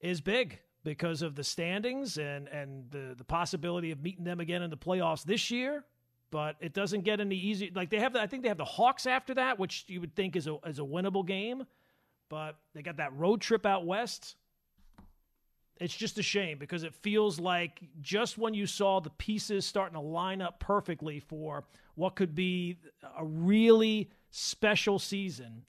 is 0.00 0.20
big 0.20 0.58
because 0.82 1.20
of 1.20 1.34
the 1.34 1.44
standings 1.44 2.16
and, 2.16 2.48
and 2.48 2.90
the, 2.90 3.14
the 3.16 3.24
possibility 3.24 3.90
of 3.90 4.02
meeting 4.02 4.24
them 4.24 4.40
again 4.40 4.62
in 4.62 4.70
the 4.70 4.76
playoffs 4.76 5.22
this 5.22 5.50
year. 5.50 5.84
but 6.30 6.56
it 6.60 6.72
doesn't 6.72 7.02
get 7.02 7.20
any 7.20 7.36
easier. 7.36 7.70
Like 7.74 7.90
they 7.90 7.98
have, 7.98 8.12
the, 8.12 8.20
I 8.20 8.26
think 8.26 8.42
they 8.42 8.48
have 8.48 8.58
the 8.58 8.64
Hawks 8.64 9.06
after 9.06 9.34
that, 9.34 9.58
which 9.58 9.84
you 9.88 10.00
would 10.00 10.14
think 10.14 10.36
is 10.36 10.46
a 10.46 10.56
is 10.66 10.78
a 10.78 10.82
winnable 10.82 11.26
game, 11.26 11.64
but 12.28 12.56
they 12.74 12.82
got 12.82 12.96
that 12.98 13.12
road 13.16 13.40
trip 13.40 13.66
out 13.66 13.84
west. 13.86 14.36
It's 15.80 15.96
just 15.96 16.18
a 16.18 16.22
shame 16.22 16.58
because 16.58 16.82
it 16.82 16.94
feels 16.94 17.40
like 17.40 17.80
just 18.02 18.36
when 18.36 18.52
you 18.52 18.66
saw 18.66 19.00
the 19.00 19.10
pieces 19.10 19.64
starting 19.64 19.94
to 19.94 20.00
line 20.00 20.42
up 20.42 20.60
perfectly 20.60 21.20
for 21.20 21.64
what 21.94 22.16
could 22.16 22.34
be 22.34 22.76
a 23.18 23.24
really 23.24 24.10
special 24.30 24.98
season, 24.98 25.62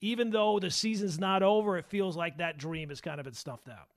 even 0.00 0.30
though 0.30 0.60
the 0.60 0.70
season's 0.70 1.18
not 1.18 1.42
over, 1.42 1.76
it 1.76 1.86
feels 1.86 2.16
like 2.16 2.38
that 2.38 2.58
dream 2.58 2.90
has 2.90 3.00
kind 3.00 3.18
of 3.18 3.24
been 3.24 3.34
stuffed 3.34 3.68
out. 3.68 3.88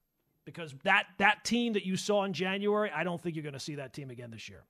Because 0.44 0.74
that 0.84 1.06
that 1.20 1.44
team 1.44 1.74
that 1.74 1.86
you 1.86 1.96
saw 1.96 2.24
in 2.24 2.34
January, 2.34 2.90
I 2.94 3.04
don't 3.04 3.22
think 3.22 3.36
you're 3.36 3.44
going 3.44 3.54
to 3.54 3.60
see 3.60 3.76
that 3.76 3.94
team 3.94 4.10
again 4.10 4.32
this 4.32 4.50
year. 4.50 4.64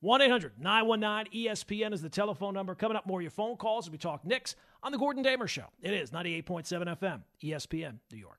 1 0.00 0.22
800 0.22 0.52
919 0.58 1.44
ESPN 1.44 1.92
is 1.92 2.00
the 2.00 2.08
telephone 2.08 2.54
number. 2.54 2.74
Coming 2.74 2.96
up, 2.96 3.06
more 3.06 3.18
of 3.18 3.22
your 3.22 3.30
phone 3.30 3.58
calls 3.58 3.88
as 3.88 3.90
we 3.90 3.98
talk 3.98 4.24
Knicks 4.24 4.56
on 4.82 4.90
The 4.90 4.96
Gordon 4.96 5.22
Damer 5.22 5.46
Show. 5.48 5.66
It 5.82 5.92
is 5.92 6.12
98.7 6.12 6.64
FM, 6.98 7.20
ESPN, 7.42 7.98
New 8.10 8.18
York. 8.18 8.38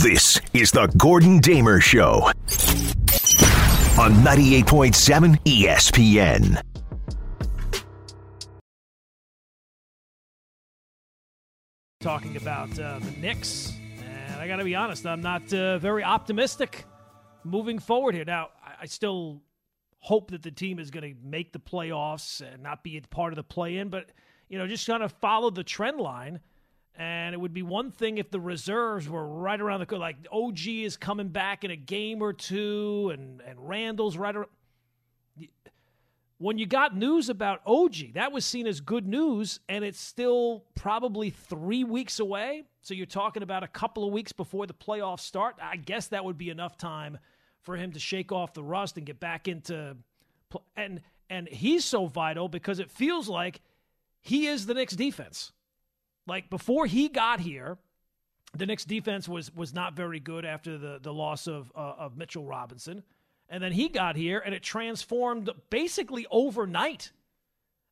This 0.00 0.40
is 0.54 0.70
The 0.70 0.86
Gordon 0.96 1.40
Damer 1.40 1.80
Show 1.80 2.20
on 3.98 4.12
98.7 4.22 5.42
ESPN. 5.42 6.62
Talking 12.00 12.36
about 12.36 12.78
uh, 12.78 13.00
the 13.00 13.10
Knicks, 13.20 13.72
and 14.30 14.40
I 14.40 14.46
got 14.46 14.56
to 14.58 14.64
be 14.64 14.76
honest, 14.76 15.04
I'm 15.04 15.20
not 15.20 15.52
uh, 15.52 15.78
very 15.78 16.04
optimistic 16.04 16.84
moving 17.42 17.80
forward 17.80 18.14
here. 18.14 18.24
Now, 18.24 18.50
I, 18.64 18.82
I 18.82 18.86
still 18.86 19.42
hope 19.98 20.30
that 20.30 20.44
the 20.44 20.52
team 20.52 20.78
is 20.78 20.92
going 20.92 21.12
to 21.12 21.20
make 21.26 21.52
the 21.52 21.58
playoffs 21.58 22.40
and 22.40 22.62
not 22.62 22.84
be 22.84 22.98
a 22.98 23.00
part 23.00 23.32
of 23.32 23.36
the 23.36 23.42
play-in, 23.42 23.88
but 23.88 24.12
you 24.48 24.58
know, 24.58 24.68
just 24.68 24.86
kind 24.86 25.02
of 25.02 25.10
follow 25.14 25.50
the 25.50 25.64
trend 25.64 25.98
line. 25.98 26.38
And 26.98 27.32
it 27.32 27.38
would 27.38 27.54
be 27.54 27.62
one 27.62 27.92
thing 27.92 28.18
if 28.18 28.30
the 28.30 28.40
reserves 28.40 29.08
were 29.08 29.24
right 29.24 29.60
around 29.60 29.80
the 29.80 29.86
corner. 29.86 30.00
like 30.00 30.16
OG 30.32 30.66
is 30.66 30.96
coming 30.96 31.28
back 31.28 31.62
in 31.62 31.70
a 31.70 31.76
game 31.76 32.20
or 32.20 32.32
two, 32.32 33.10
and 33.14 33.40
and 33.42 33.68
Randle's 33.68 34.18
right 34.18 34.34
around. 34.34 34.48
When 36.38 36.58
you 36.58 36.66
got 36.66 36.96
news 36.96 37.28
about 37.28 37.60
OG, 37.66 38.14
that 38.14 38.32
was 38.32 38.44
seen 38.44 38.66
as 38.66 38.80
good 38.80 39.06
news, 39.06 39.60
and 39.68 39.84
it's 39.84 40.00
still 40.00 40.64
probably 40.74 41.30
three 41.30 41.82
weeks 41.84 42.20
away. 42.20 42.64
So 42.82 42.94
you're 42.94 43.06
talking 43.06 43.42
about 43.42 43.62
a 43.62 43.68
couple 43.68 44.04
of 44.04 44.12
weeks 44.12 44.32
before 44.32 44.66
the 44.66 44.74
playoffs 44.74 45.20
start. 45.20 45.56
I 45.60 45.76
guess 45.76 46.08
that 46.08 46.24
would 46.24 46.38
be 46.38 46.50
enough 46.50 46.76
time 46.76 47.18
for 47.62 47.76
him 47.76 47.92
to 47.92 47.98
shake 47.98 48.32
off 48.32 48.54
the 48.54 48.62
rust 48.62 48.96
and 48.96 49.06
get 49.06 49.20
back 49.20 49.46
into 49.46 49.96
and 50.76 51.00
and 51.30 51.48
he's 51.48 51.84
so 51.84 52.06
vital 52.06 52.48
because 52.48 52.78
it 52.78 52.90
feels 52.90 53.28
like 53.28 53.60
he 54.20 54.46
is 54.46 54.66
the 54.66 54.74
Knicks 54.74 54.96
defense. 54.96 55.52
Like 56.28 56.50
before 56.50 56.86
he 56.86 57.08
got 57.08 57.40
here, 57.40 57.78
the 58.54 58.66
Knicks 58.66 58.84
defense 58.84 59.28
was 59.28 59.54
was 59.54 59.74
not 59.74 59.94
very 59.94 60.20
good 60.20 60.44
after 60.44 60.76
the 60.76 60.98
the 61.02 61.12
loss 61.12 61.46
of 61.46 61.72
uh, 61.74 61.94
of 61.98 62.16
Mitchell 62.16 62.44
Robinson, 62.44 63.02
and 63.48 63.62
then 63.62 63.72
he 63.72 63.88
got 63.88 64.14
here 64.14 64.38
and 64.44 64.54
it 64.54 64.62
transformed 64.62 65.50
basically 65.70 66.26
overnight. 66.30 67.12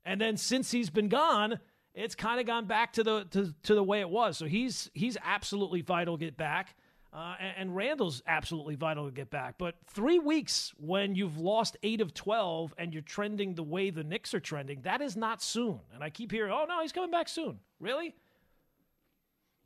And 0.05 0.21
then 0.21 0.37
since 0.37 0.71
he's 0.71 0.91
been 0.91 1.09
gone, 1.09 1.59
it's 1.95 2.15
kind 2.15 2.39
of 2.39 2.47
gone 2.47 2.67
back 2.67 2.93
to 2.93 3.03
the 3.03 3.25
to, 3.31 3.55
to 3.65 3.75
the 3.75 3.83
way 3.83 4.01
it 4.01 4.11
was. 4.11 4.37
So 4.37 4.45
he's 4.45 4.91
he's 4.95 5.17
absolutely 5.25 5.81
vital 5.81 6.19
to 6.19 6.25
get 6.25 6.37
back. 6.37 6.77
Uh, 7.13 7.35
and, 7.41 7.55
and, 7.57 7.77
Randle's 7.77 8.23
absolutely 8.27 8.75
vital 8.75 9.07
to 9.07 9.11
get 9.11 9.31
back. 9.31 9.55
But 9.57 9.77
three 9.87 10.19
weeks 10.19 10.75
when 10.77 11.15
you've 11.15 11.39
lost 11.39 11.75
eight 11.83 12.03
of 12.03 12.13
12 12.13 12.75
and 12.77 12.93
you're 12.93 13.01
trending 13.01 13.55
the 13.55 13.63
way 13.63 13.89
the 13.89 14.05
Knicks 14.05 14.35
are 14.35 14.41
trending, 14.41 14.83
that 14.83 15.01
is 15.01 15.17
not 15.17 15.41
soon. 15.41 15.81
And 15.95 16.05
I 16.05 16.11
keep 16.11 16.31
hearing, 16.31 16.53
oh, 16.53 16.67
no, 16.69 16.83
he's 16.83 16.93
coming 16.93 17.11
back 17.11 17.31
soon. 17.31 17.61
Really? 17.81 18.15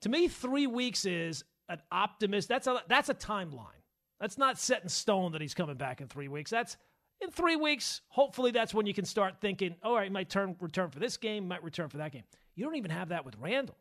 To 0.02 0.08
me, 0.08 0.28
three 0.28 0.66
weeks 0.66 1.04
is 1.04 1.44
an 1.68 1.80
optimist. 1.92 2.48
That's 2.48 2.66
a, 2.66 2.82
that's 2.88 3.08
a 3.08 3.14
timeline. 3.14 3.66
That's 4.20 4.38
not 4.38 4.58
set 4.58 4.82
in 4.82 4.88
stone 4.88 5.32
that 5.32 5.40
he's 5.40 5.54
coming 5.54 5.76
back 5.76 6.00
in 6.00 6.08
three 6.08 6.28
weeks. 6.28 6.50
That's 6.50 6.76
in 7.20 7.30
three 7.30 7.56
weeks. 7.56 8.02
Hopefully, 8.08 8.50
that's 8.50 8.74
when 8.74 8.86
you 8.86 8.94
can 8.94 9.04
start 9.04 9.40
thinking, 9.40 9.76
all 9.82 9.94
right, 9.94 10.10
might 10.10 10.28
turn, 10.28 10.56
return 10.60 10.90
for 10.90 10.98
this 10.98 11.16
game, 11.16 11.48
might 11.48 11.62
return 11.62 11.88
for 11.88 11.98
that 11.98 12.12
game. 12.12 12.24
You 12.54 12.64
don't 12.64 12.76
even 12.76 12.90
have 12.90 13.08
that 13.10 13.24
with 13.24 13.36
Randle. 13.38 13.76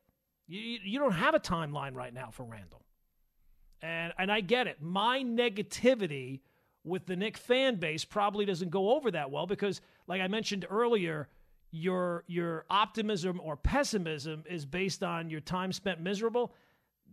You, 0.47 0.79
you 0.83 0.99
don't 0.99 1.11
have 1.11 1.35
a 1.35 1.39
timeline 1.39 1.93
right 1.93 2.13
now 2.13 2.29
for 2.31 2.43
Randle. 2.43 2.81
And 3.81 4.13
and 4.17 4.31
I 4.31 4.41
get 4.41 4.67
it. 4.67 4.81
My 4.81 5.23
negativity 5.23 6.41
with 6.83 7.05
the 7.05 7.15
Knick 7.15 7.37
fan 7.37 7.75
base 7.75 8.03
probably 8.03 8.45
doesn't 8.45 8.69
go 8.69 8.95
over 8.95 9.11
that 9.11 9.31
well 9.31 9.45
because 9.45 9.81
like 10.07 10.21
I 10.21 10.27
mentioned 10.27 10.65
earlier, 10.69 11.29
your 11.71 12.23
your 12.27 12.65
optimism 12.69 13.39
or 13.43 13.55
pessimism 13.55 14.43
is 14.49 14.65
based 14.65 15.03
on 15.03 15.29
your 15.29 15.41
time 15.41 15.71
spent 15.71 16.01
miserable. 16.01 16.53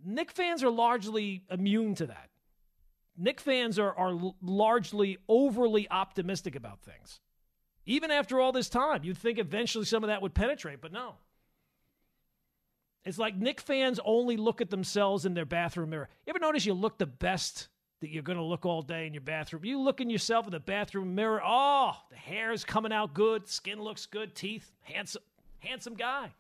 Knick 0.05 0.31
fans 0.31 0.63
are 0.63 0.71
largely 0.71 1.45
immune 1.51 1.95
to 1.97 2.07
that. 2.07 2.31
Knick 3.17 3.41
fans 3.41 3.79
are, 3.79 3.95
are 3.95 4.19
largely 4.43 5.19
overly 5.29 5.91
optimistic 5.91 6.55
about 6.55 6.83
things. 6.83 7.21
Even 7.87 8.11
after 8.11 8.41
all 8.41 8.53
this 8.53 8.69
time, 8.69 9.05
you'd 9.05 9.17
think 9.17 9.39
eventually 9.39 9.85
some 9.85 10.05
of 10.05 10.09
that 10.09 10.21
would 10.21 10.35
penetrate, 10.35 10.81
but 10.81 10.93
no. 10.93 11.15
It's 13.05 13.19
like 13.19 13.37
Knick 13.37 13.61
fans 13.61 14.01
only 14.05 14.37
look 14.37 14.61
at 14.61 14.71
themselves 14.71 15.25
in 15.25 15.35
their 15.35 15.45
bathroom 15.47 15.91
mirror. 15.91 16.09
You 16.27 16.33
ever 16.33 16.41
notice 16.41 16.67
you 16.67 16.75
look 16.75 16.99
the 16.99 17.07
best 17.07 17.69
that 18.01 18.11
you're 18.11 18.23
going 18.23 18.39
to 18.39 18.45
look 18.45 18.67
all 18.67 18.83
day 18.83 19.07
in 19.07 19.15
your 19.15 19.23
bathroom? 19.23 19.65
You 19.65 19.81
look 19.81 20.01
in 20.01 20.11
yourself 20.11 20.47
in 20.47 20.53
the 20.53 20.61
bathroom 20.61 21.15
mirror. 21.15 21.41
Oh, 21.45 21.93
the 22.11 22.17
hair 22.17 22.53
is 22.53 22.65
coming 22.65 22.93
out 22.93 23.15
good, 23.15 23.49
skin 23.49 23.81
looks 23.81 24.07
good, 24.07 24.35
teeth, 24.35 24.71
handsome, 24.83 25.23
handsome 25.61 25.95
guy. 25.95 26.33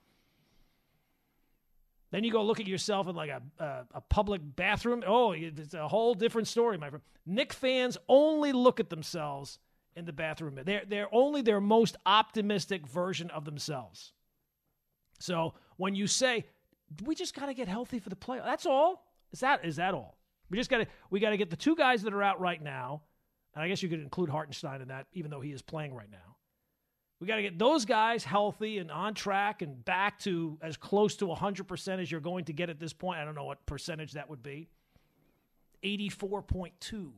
Then 2.11 2.25
you 2.25 2.31
go 2.31 2.43
look 2.45 2.61
at 2.61 2.69
yourself 2.69 3.09
in 3.09 3.17
like 3.17 3.31
a, 3.31 3.43
a, 3.59 3.87
a 3.95 4.01
public 4.01 4.41
bathroom. 4.45 5.03
Oh, 5.07 5.33
it's 5.33 5.75
a 5.75 5.89
whole 5.89 6.15
different 6.15 6.49
story, 6.49 6.79
my 6.79 6.89
friend. 6.89 7.03
Knick 7.27 7.53
fans 7.53 7.99
only 8.09 8.53
look 8.53 8.79
at 8.79 8.91
themselves 8.91 9.59
in 9.97 10.05
the 10.05 10.13
bathroom. 10.13 10.59
They're, 10.65 10.85
they're 10.87 11.13
only 11.13 11.43
their 11.43 11.61
most 11.61 11.97
optimistic 12.07 12.87
version 12.87 13.31
of 13.31 13.45
themselves. 13.45 14.13
So 15.19 15.55
when 15.77 15.95
you 15.95 16.07
say, 16.07 16.47
we 17.05 17.15
just 17.15 17.35
got 17.35 17.47
to 17.47 17.55
get 17.55 17.67
healthy 17.69 17.99
for 17.99 18.11
the 18.11 18.17
play. 18.17 18.41
That's 18.45 18.67
all. 18.67 19.07
Is 19.33 19.41
that 19.41 19.65
is 19.65 19.77
that 19.77 19.93
all? 19.93 20.17
We 20.51 20.59
just 20.59 20.71
got 20.71 20.79
to 20.79 20.87
we 21.11 21.21
got 21.21 21.31
to 21.31 21.37
get 21.37 21.51
the 21.51 21.57
two 21.57 21.77
guys 21.77 22.03
that 22.03 22.15
are 22.15 22.23
out 22.23 22.41
right 22.41 22.63
now, 22.63 23.03
and 23.55 23.63
I 23.63 23.69
guess 23.69 23.83
you 23.83 23.89
could 23.89 24.01
include 24.01 24.31
Hartenstein 24.31 24.81
in 24.81 24.89
that, 24.89 25.07
even 25.13 25.31
though 25.31 25.41
he 25.41 25.53
is 25.53 25.63
playing 25.63 25.95
right 25.95 26.11
now. 26.11 26.37
We 27.19 27.27
got 27.27 27.37
to 27.37 27.43
get 27.43 27.59
those 27.59 27.87
guys 27.87 28.25
healthy 28.25 28.79
and 28.79 28.91
on 28.91 29.15
track 29.15 29.63
and 29.63 29.83
back 29.85 30.19
to 30.21 30.59
as 30.61 30.77
close 30.77 31.17
to 31.17 31.27
100% 31.27 32.01
as 32.01 32.11
you're 32.11 32.21
going 32.21 32.45
to 32.45 32.53
get 32.53 32.69
at 32.69 32.79
this 32.79 32.93
point. 32.93 33.19
I 33.19 33.25
don't 33.25 33.35
know 33.35 33.45
what 33.45 33.65
percentage 33.65 34.13
that 34.13 34.29
would 34.29 34.43
be. 34.43 34.69
84.2. 35.83 37.11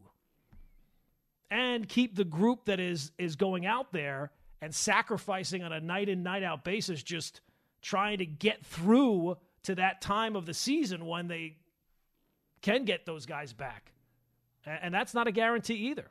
And 1.51 1.89
keep 1.89 2.15
the 2.15 2.25
group 2.25 2.67
that 2.67 2.79
is 2.79 3.11
is 3.19 3.35
going 3.35 3.67
out 3.67 3.93
there 3.93 4.31
and 4.61 4.75
sacrificing 4.75 5.63
on 5.63 5.73
a 5.73 5.81
night 5.81 6.09
in 6.09 6.23
night 6.23 6.43
out 6.43 6.63
basis 6.63 7.03
just 7.03 7.41
trying 7.81 8.19
to 8.19 8.27
get 8.27 8.65
through 8.65 9.37
to 9.65 9.75
that 9.77 10.01
time 10.01 10.37
of 10.37 10.47
the 10.47 10.55
season 10.55 11.07
when 11.07 11.27
they 11.29 11.57
can 12.63 12.85
get 12.85 13.07
those 13.07 13.27
guys 13.27 13.53
back. 13.53 13.93
And 14.67 14.93
that's 14.93 15.15
not 15.15 15.27
a 15.27 15.33
guarantee 15.33 15.75
either. 15.91 16.11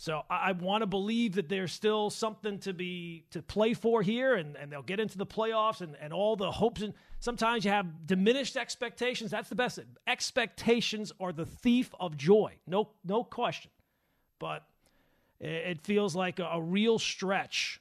So 0.00 0.22
I, 0.30 0.52
want 0.52 0.82
to 0.82 0.86
believe 0.86 1.34
that 1.34 1.48
there's 1.48 1.72
still 1.72 2.08
something 2.08 2.60
to 2.60 2.72
be 2.72 3.24
to 3.32 3.42
play 3.42 3.74
for 3.74 4.00
here, 4.00 4.36
and, 4.36 4.56
and 4.56 4.70
they'll 4.70 4.80
get 4.80 5.00
into 5.00 5.18
the 5.18 5.26
playoffs 5.26 5.80
and, 5.80 5.96
and 6.00 6.12
all 6.12 6.36
the 6.36 6.52
hopes. 6.52 6.82
And 6.82 6.94
sometimes 7.18 7.64
you 7.64 7.72
have 7.72 8.06
diminished 8.06 8.56
expectations. 8.56 9.32
That's 9.32 9.48
the 9.48 9.56
best. 9.56 9.80
Expectations 10.06 11.12
are 11.18 11.32
the 11.32 11.46
thief 11.46 11.92
of 11.98 12.16
joy. 12.16 12.54
No, 12.64 12.90
no 13.04 13.24
question. 13.24 13.72
But 14.38 14.64
it 15.40 15.80
feels 15.80 16.14
like 16.14 16.38
a, 16.38 16.44
a 16.44 16.62
real 16.62 17.00
stretch 17.00 17.80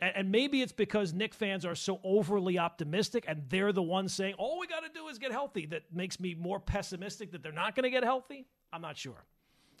and 0.00 0.30
maybe 0.30 0.62
it's 0.62 0.72
because 0.72 1.12
Knick 1.12 1.34
fans 1.34 1.64
are 1.64 1.74
so 1.74 1.98
overly 2.04 2.58
optimistic 2.58 3.24
and 3.26 3.42
they're 3.48 3.72
the 3.72 3.82
ones 3.82 4.12
saying, 4.12 4.34
all 4.38 4.60
we 4.60 4.66
got 4.66 4.80
to 4.80 4.88
do 4.94 5.08
is 5.08 5.18
get 5.18 5.32
healthy, 5.32 5.66
that 5.66 5.82
makes 5.92 6.20
me 6.20 6.34
more 6.34 6.60
pessimistic 6.60 7.32
that 7.32 7.42
they're 7.42 7.50
not 7.52 7.74
going 7.74 7.84
to 7.84 7.90
get 7.90 8.04
healthy. 8.04 8.46
I'm 8.72 8.82
not 8.82 8.96
sure. 8.96 9.24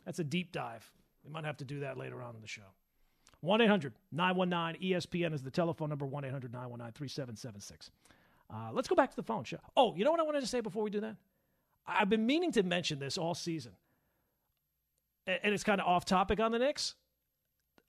That's 0.04 0.18
a 0.18 0.24
deep 0.24 0.50
dive. 0.50 0.90
We 1.24 1.30
might 1.30 1.44
have 1.44 1.58
to 1.58 1.64
do 1.64 1.80
that 1.80 1.96
later 1.96 2.20
on 2.22 2.34
in 2.34 2.40
the 2.40 2.48
show. 2.48 2.62
1 3.40 3.60
800 3.60 3.92
919 4.10 4.82
ESPN 4.82 5.32
is 5.32 5.42
the 5.42 5.50
telephone 5.50 5.88
number 5.88 6.06
1 6.06 6.24
800 6.24 6.52
919 6.52 6.92
3776. 6.92 7.90
Uh, 8.52 8.70
let's 8.72 8.88
go 8.88 8.96
back 8.96 9.10
to 9.10 9.16
the 9.16 9.22
phone 9.22 9.44
show. 9.44 9.58
Oh, 9.76 9.94
you 9.94 10.04
know 10.04 10.10
what 10.10 10.20
I 10.20 10.24
wanted 10.24 10.40
to 10.40 10.46
say 10.46 10.60
before 10.60 10.82
we 10.82 10.90
do 10.90 11.00
that? 11.00 11.16
I've 11.86 12.08
been 12.08 12.26
meaning 12.26 12.50
to 12.52 12.62
mention 12.62 12.98
this 12.98 13.16
all 13.16 13.34
season. 13.34 13.72
And 15.26 15.52
it's 15.52 15.64
kind 15.64 15.80
of 15.80 15.86
off 15.86 16.06
topic 16.06 16.40
on 16.40 16.52
the 16.52 16.58
Knicks. 16.58 16.94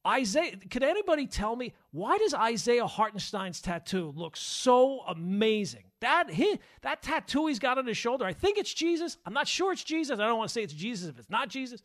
Isaiah, 0.08 0.56
could 0.70 0.84
anybody 0.84 1.28
tell 1.28 1.56
me 1.56 1.74
why 1.92 2.18
does 2.18 2.34
Isaiah 2.34 2.88
Hartenstein's 2.88 3.62
tattoo 3.62 4.14
look 4.16 4.38
so 4.38 5.02
amazing? 5.08 5.84
That 6.00 6.30
he, 6.30 6.60
that 6.82 7.02
tattoo 7.02 7.48
he's 7.48 7.60
got 7.60 7.78
on 7.78 7.86
his 7.86 7.98
shoulder, 7.98 8.26
I 8.26 8.34
think 8.34 8.58
it's 8.58 8.74
Jesus. 8.74 9.18
I'm 9.26 9.34
not 9.34 9.48
sure 9.48 9.74
it's 9.74 9.84
Jesus. 9.84 10.20
I 10.20 10.28
don't 10.28 10.38
want 10.38 10.50
to 10.50 10.54
say 10.54 10.64
it's 10.64 10.74
Jesus 10.74 11.10
if 11.10 11.20
it's 11.20 11.30
not 11.30 11.50
Jesus. 11.50 11.82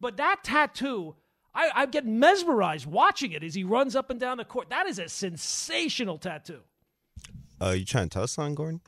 But 0.00 0.18
that 0.18 0.44
tattoo, 0.44 1.14
I, 1.54 1.70
I 1.74 1.86
get 1.86 2.04
mesmerized 2.04 2.86
watching 2.86 3.32
it 3.32 3.42
as 3.42 3.54
he 3.54 3.64
runs 3.64 3.96
up 3.96 4.10
and 4.10 4.20
down 4.20 4.36
the 4.36 4.44
court. 4.44 4.68
That 4.68 4.86
is 4.86 4.98
a 4.98 5.08
sensational 5.08 6.18
tattoo. 6.18 6.60
Uh, 7.60 7.70
you 7.70 7.86
trying 7.86 8.10
to 8.10 8.14
tell 8.14 8.24
us 8.24 8.32
something, 8.32 8.54
Gordon? 8.54 8.80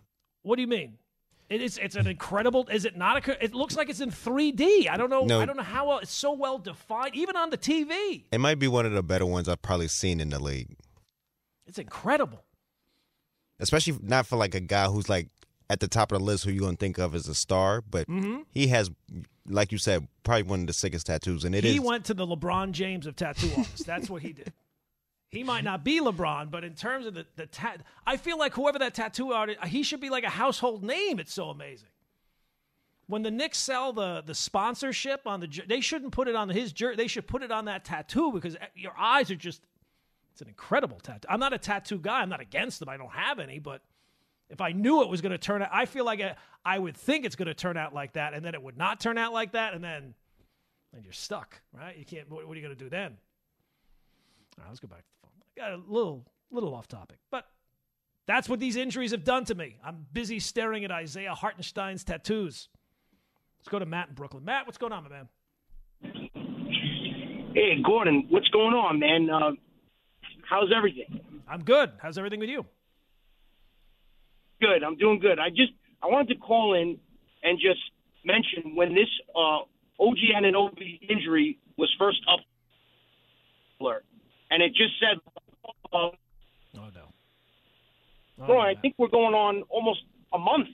What 0.42 0.56
do 0.56 0.62
you 0.62 0.68
mean? 0.68 0.98
It 1.48 1.62
is. 1.62 1.78
It's 1.78 1.94
an 1.94 2.06
incredible. 2.08 2.66
Is 2.72 2.84
it 2.84 2.96
not? 2.96 3.26
A, 3.28 3.44
it 3.44 3.54
looks 3.54 3.76
like 3.76 3.88
it's 3.88 4.00
in 4.00 4.10
3D. 4.10 4.88
I 4.90 4.96
don't 4.96 5.10
know. 5.10 5.24
No. 5.24 5.40
I 5.40 5.46
don't 5.46 5.56
know 5.56 5.62
how 5.62 5.88
well. 5.88 5.98
It's 6.00 6.10
so 6.12 6.32
well 6.32 6.58
defined, 6.58 7.14
even 7.14 7.36
on 7.36 7.50
the 7.50 7.58
TV. 7.58 8.24
It 8.32 8.38
might 8.40 8.58
be 8.58 8.66
one 8.68 8.84
of 8.84 8.92
the 8.92 9.02
better 9.02 9.26
ones 9.26 9.48
I've 9.48 9.62
probably 9.62 9.86
seen 9.88 10.18
in 10.20 10.30
the 10.30 10.40
league, 10.40 10.76
It's 11.66 11.78
incredible. 11.78 12.42
especially 13.60 13.98
not 14.02 14.26
for 14.26 14.36
like 14.36 14.54
a 14.54 14.60
guy 14.60 14.86
who's 14.86 15.08
like 15.08 15.28
at 15.70 15.80
the 15.80 15.88
top 15.88 16.12
of 16.12 16.18
the 16.18 16.24
list 16.24 16.44
who 16.44 16.50
you're 16.50 16.64
gonna 16.64 16.76
think 16.76 16.98
of 16.98 17.14
as 17.14 17.28
a 17.28 17.34
star, 17.34 17.80
but 17.80 18.06
Mm-hmm. 18.08 18.42
he 18.50 18.66
has, 18.68 18.90
like 19.48 19.70
you 19.72 19.78
said, 19.78 20.06
probably 20.24 20.42
one 20.44 20.60
of 20.62 20.66
the 20.66 20.72
sickest 20.72 21.06
tattoos, 21.06 21.44
and 21.44 21.54
it 21.54 21.64
is. 21.64 21.72
he 21.72 21.78
went 21.80 22.04
to 22.06 22.14
the 22.14 22.26
LeBron 22.26 22.72
James 22.72 23.06
of 23.06 23.14
tattoo 23.16 23.50
artists. 23.56 23.84
That's 23.84 24.10
what 24.10 24.22
he 24.22 24.32
did. 24.32 24.52
He 25.36 25.44
might 25.44 25.64
not 25.64 25.84
be 25.84 26.00
LeBron, 26.00 26.50
but 26.50 26.64
in 26.64 26.74
terms 26.74 27.04
of 27.04 27.12
the 27.12 27.26
the 27.36 27.44
tat, 27.44 27.82
I 28.06 28.16
feel 28.16 28.38
like 28.38 28.54
whoever 28.54 28.78
that 28.78 28.94
tattoo 28.94 29.32
artist, 29.32 29.62
he 29.66 29.82
should 29.82 30.00
be 30.00 30.08
like 30.08 30.24
a 30.24 30.30
household 30.30 30.82
name. 30.82 31.20
It's 31.20 31.34
so 31.34 31.50
amazing. 31.50 31.90
When 33.06 33.22
the 33.22 33.30
Knicks 33.30 33.58
sell 33.58 33.92
the 33.92 34.22
the 34.24 34.34
sponsorship 34.34 35.26
on 35.26 35.40
the, 35.40 35.62
they 35.68 35.82
shouldn't 35.82 36.12
put 36.12 36.26
it 36.26 36.34
on 36.34 36.48
his 36.48 36.72
jersey. 36.72 36.96
They 36.96 37.06
should 37.06 37.26
put 37.26 37.42
it 37.42 37.52
on 37.52 37.66
that 37.66 37.84
tattoo 37.84 38.32
because 38.32 38.56
eh, 38.56 38.66
your 38.74 38.94
eyes 38.98 39.30
are 39.30 39.36
just. 39.36 39.60
It's 40.32 40.40
an 40.40 40.48
incredible 40.48 41.00
tattoo. 41.00 41.28
I'm 41.30 41.40
not 41.40 41.52
a 41.52 41.58
tattoo 41.58 41.98
guy. 41.98 42.20
I'm 42.20 42.30
not 42.30 42.40
against 42.40 42.80
them. 42.80 42.88
I 42.88 42.96
don't 42.96 43.12
have 43.12 43.38
any, 43.38 43.58
but 43.58 43.82
if 44.48 44.62
I 44.62 44.72
knew 44.72 45.02
it 45.02 45.08
was 45.08 45.20
going 45.20 45.32
to 45.32 45.38
turn 45.38 45.60
out, 45.60 45.70
I 45.72 45.84
feel 45.84 46.06
like 46.06 46.20
I, 46.20 46.36
I 46.64 46.78
would 46.78 46.96
think 46.96 47.26
it's 47.26 47.36
going 47.36 47.48
to 47.48 47.54
turn 47.54 47.76
out 47.76 47.92
like 47.94 48.14
that, 48.14 48.32
and 48.32 48.42
then 48.42 48.54
it 48.54 48.62
would 48.62 48.78
not 48.78 49.00
turn 49.00 49.18
out 49.18 49.34
like 49.34 49.52
that, 49.52 49.74
and 49.74 49.84
then 49.84 50.14
and 50.94 51.04
you're 51.04 51.12
stuck, 51.12 51.60
right? 51.74 51.96
You 51.96 52.06
can't. 52.06 52.30
What, 52.30 52.48
what 52.48 52.54
are 52.54 52.60
you 52.60 52.66
going 52.66 52.76
to 52.76 52.84
do 52.84 52.88
then? 52.88 53.18
All 54.58 54.64
right, 54.64 54.68
let's 54.68 54.80
go 54.80 54.88
back 54.88 55.00
to 55.00 55.15
got 55.56 55.72
a 55.72 55.76
little, 55.76 56.26
little 56.50 56.74
off 56.74 56.88
topic, 56.88 57.18
but 57.30 57.46
that's 58.26 58.48
what 58.48 58.60
these 58.60 58.76
injuries 58.76 59.12
have 59.12 59.24
done 59.24 59.44
to 59.46 59.54
me. 59.54 59.76
I'm 59.84 60.06
busy 60.12 60.38
staring 60.38 60.84
at 60.84 60.90
Isaiah 60.90 61.34
Hartenstein's 61.34 62.04
tattoos. 62.04 62.68
Let's 63.58 63.68
go 63.68 63.78
to 63.78 63.86
Matt 63.86 64.08
in 64.08 64.14
Brooklyn. 64.14 64.44
Matt, 64.44 64.66
what's 64.66 64.78
going 64.78 64.92
on, 64.92 65.04
my 65.04 65.08
man? 65.08 65.28
Hey, 67.54 67.82
Gordon, 67.84 68.26
what's 68.28 68.48
going 68.48 68.74
on, 68.74 68.98
man? 68.98 69.30
Uh, 69.30 69.52
how's 70.48 70.70
everything? 70.76 71.20
I'm 71.48 71.64
good. 71.64 71.92
How's 72.02 72.18
everything 72.18 72.40
with 72.40 72.50
you? 72.50 72.66
Good. 74.60 74.82
I'm 74.84 74.96
doing 74.96 75.18
good. 75.20 75.38
I 75.38 75.48
just 75.50 75.72
I 76.02 76.06
wanted 76.06 76.34
to 76.34 76.40
call 76.40 76.74
in 76.74 76.98
and 77.42 77.58
just 77.58 77.80
mention 78.24 78.74
when 78.74 78.94
this 78.94 79.08
uh, 79.34 79.60
OG 80.00 80.18
Anunoby 80.36 81.00
injury 81.08 81.58
was 81.78 81.92
first 81.98 82.18
up, 82.30 82.40
and 84.50 84.62
it 84.62 84.70
just 84.74 84.94
said, 85.00 85.18
Um, 85.92 86.10
oh 86.76 86.88
no. 86.94 87.12
Oh, 88.38 88.46
Bro, 88.46 88.60
I 88.60 88.74
think 88.74 88.94
we're 88.98 89.08
going 89.08 89.34
on 89.34 89.62
almost 89.70 90.00
a 90.32 90.38
month 90.38 90.68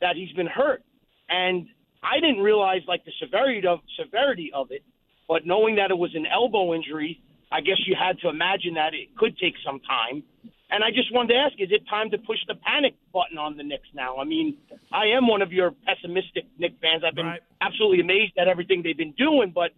that 0.00 0.16
he's 0.16 0.32
been 0.32 0.46
hurt, 0.46 0.82
and 1.28 1.66
I 2.02 2.20
didn't 2.20 2.40
realize 2.42 2.82
like 2.86 3.04
the 3.04 3.12
severity 3.20 3.66
of 3.66 3.80
severity 3.98 4.50
of 4.54 4.70
it. 4.70 4.82
But 5.28 5.46
knowing 5.46 5.76
that 5.76 5.90
it 5.90 5.98
was 5.98 6.14
an 6.14 6.26
elbow 6.26 6.74
injury, 6.74 7.20
I 7.52 7.60
guess 7.60 7.76
you 7.86 7.96
had 7.98 8.18
to 8.20 8.28
imagine 8.28 8.74
that 8.74 8.94
it 8.94 9.16
could 9.16 9.38
take 9.38 9.54
some 9.64 9.80
time. 9.80 10.22
And 10.70 10.84
I 10.84 10.90
just 10.90 11.12
wanted 11.12 11.34
to 11.34 11.40
ask: 11.40 11.54
Is 11.58 11.70
it 11.72 11.82
time 11.88 12.10
to 12.10 12.18
push 12.18 12.38
the 12.46 12.54
panic 12.54 12.94
button 13.12 13.38
on 13.38 13.56
the 13.56 13.64
Knicks 13.64 13.88
now? 13.92 14.16
I 14.18 14.24
mean, 14.24 14.56
I 14.92 15.06
am 15.06 15.26
one 15.26 15.42
of 15.42 15.52
your 15.52 15.72
pessimistic 15.86 16.44
Knicks 16.58 16.76
fans. 16.80 17.02
I've 17.04 17.14
been 17.14 17.26
Right. 17.26 17.40
absolutely 17.60 18.00
amazed 18.00 18.38
at 18.38 18.46
everything 18.46 18.82
they've 18.82 18.96
been 18.96 19.12
doing, 19.12 19.50
but 19.50 19.72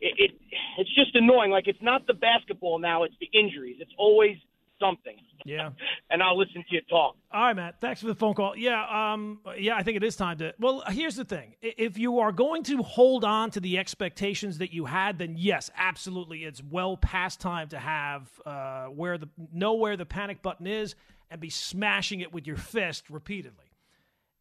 it, 0.00 0.14
it 0.18 0.30
it's 0.78 0.94
just 0.94 1.14
annoying. 1.14 1.50
Like 1.50 1.68
it's 1.68 1.82
not 1.82 2.06
the 2.06 2.14
basketball 2.14 2.78
now; 2.78 3.04
it's 3.04 3.14
the 3.20 3.28
injuries. 3.32 3.76
It's 3.80 3.92
always 3.98 4.36
something. 4.80 5.16
Yeah. 5.44 5.70
And 6.12 6.24
I'll 6.24 6.36
listen 6.36 6.64
to 6.68 6.74
you 6.74 6.80
talk. 6.90 7.14
All 7.32 7.40
right, 7.44 7.54
Matt. 7.54 7.80
Thanks 7.80 8.00
for 8.00 8.08
the 8.08 8.16
phone 8.16 8.34
call. 8.34 8.56
Yeah, 8.56 9.12
um, 9.12 9.38
yeah, 9.56 9.76
I 9.76 9.84
think 9.84 9.96
it 9.96 10.02
is 10.02 10.16
time 10.16 10.38
to. 10.38 10.52
Well, 10.58 10.82
here's 10.88 11.14
the 11.14 11.24
thing: 11.24 11.54
if 11.62 11.98
you 11.98 12.18
are 12.18 12.32
going 12.32 12.64
to 12.64 12.78
hold 12.78 13.22
on 13.24 13.52
to 13.52 13.60
the 13.60 13.78
expectations 13.78 14.58
that 14.58 14.72
you 14.72 14.86
had, 14.86 15.18
then 15.18 15.36
yes, 15.38 15.70
absolutely, 15.76 16.42
it's 16.44 16.60
well 16.68 16.96
past 16.96 17.40
time 17.40 17.68
to 17.68 17.78
have 17.78 18.28
uh, 18.44 18.86
where 18.86 19.18
the 19.18 19.28
know 19.52 19.74
where 19.74 19.96
the 19.96 20.04
panic 20.04 20.42
button 20.42 20.66
is 20.66 20.96
and 21.30 21.40
be 21.40 21.48
smashing 21.48 22.18
it 22.18 22.32
with 22.32 22.44
your 22.44 22.56
fist 22.56 23.08
repeatedly. 23.08 23.70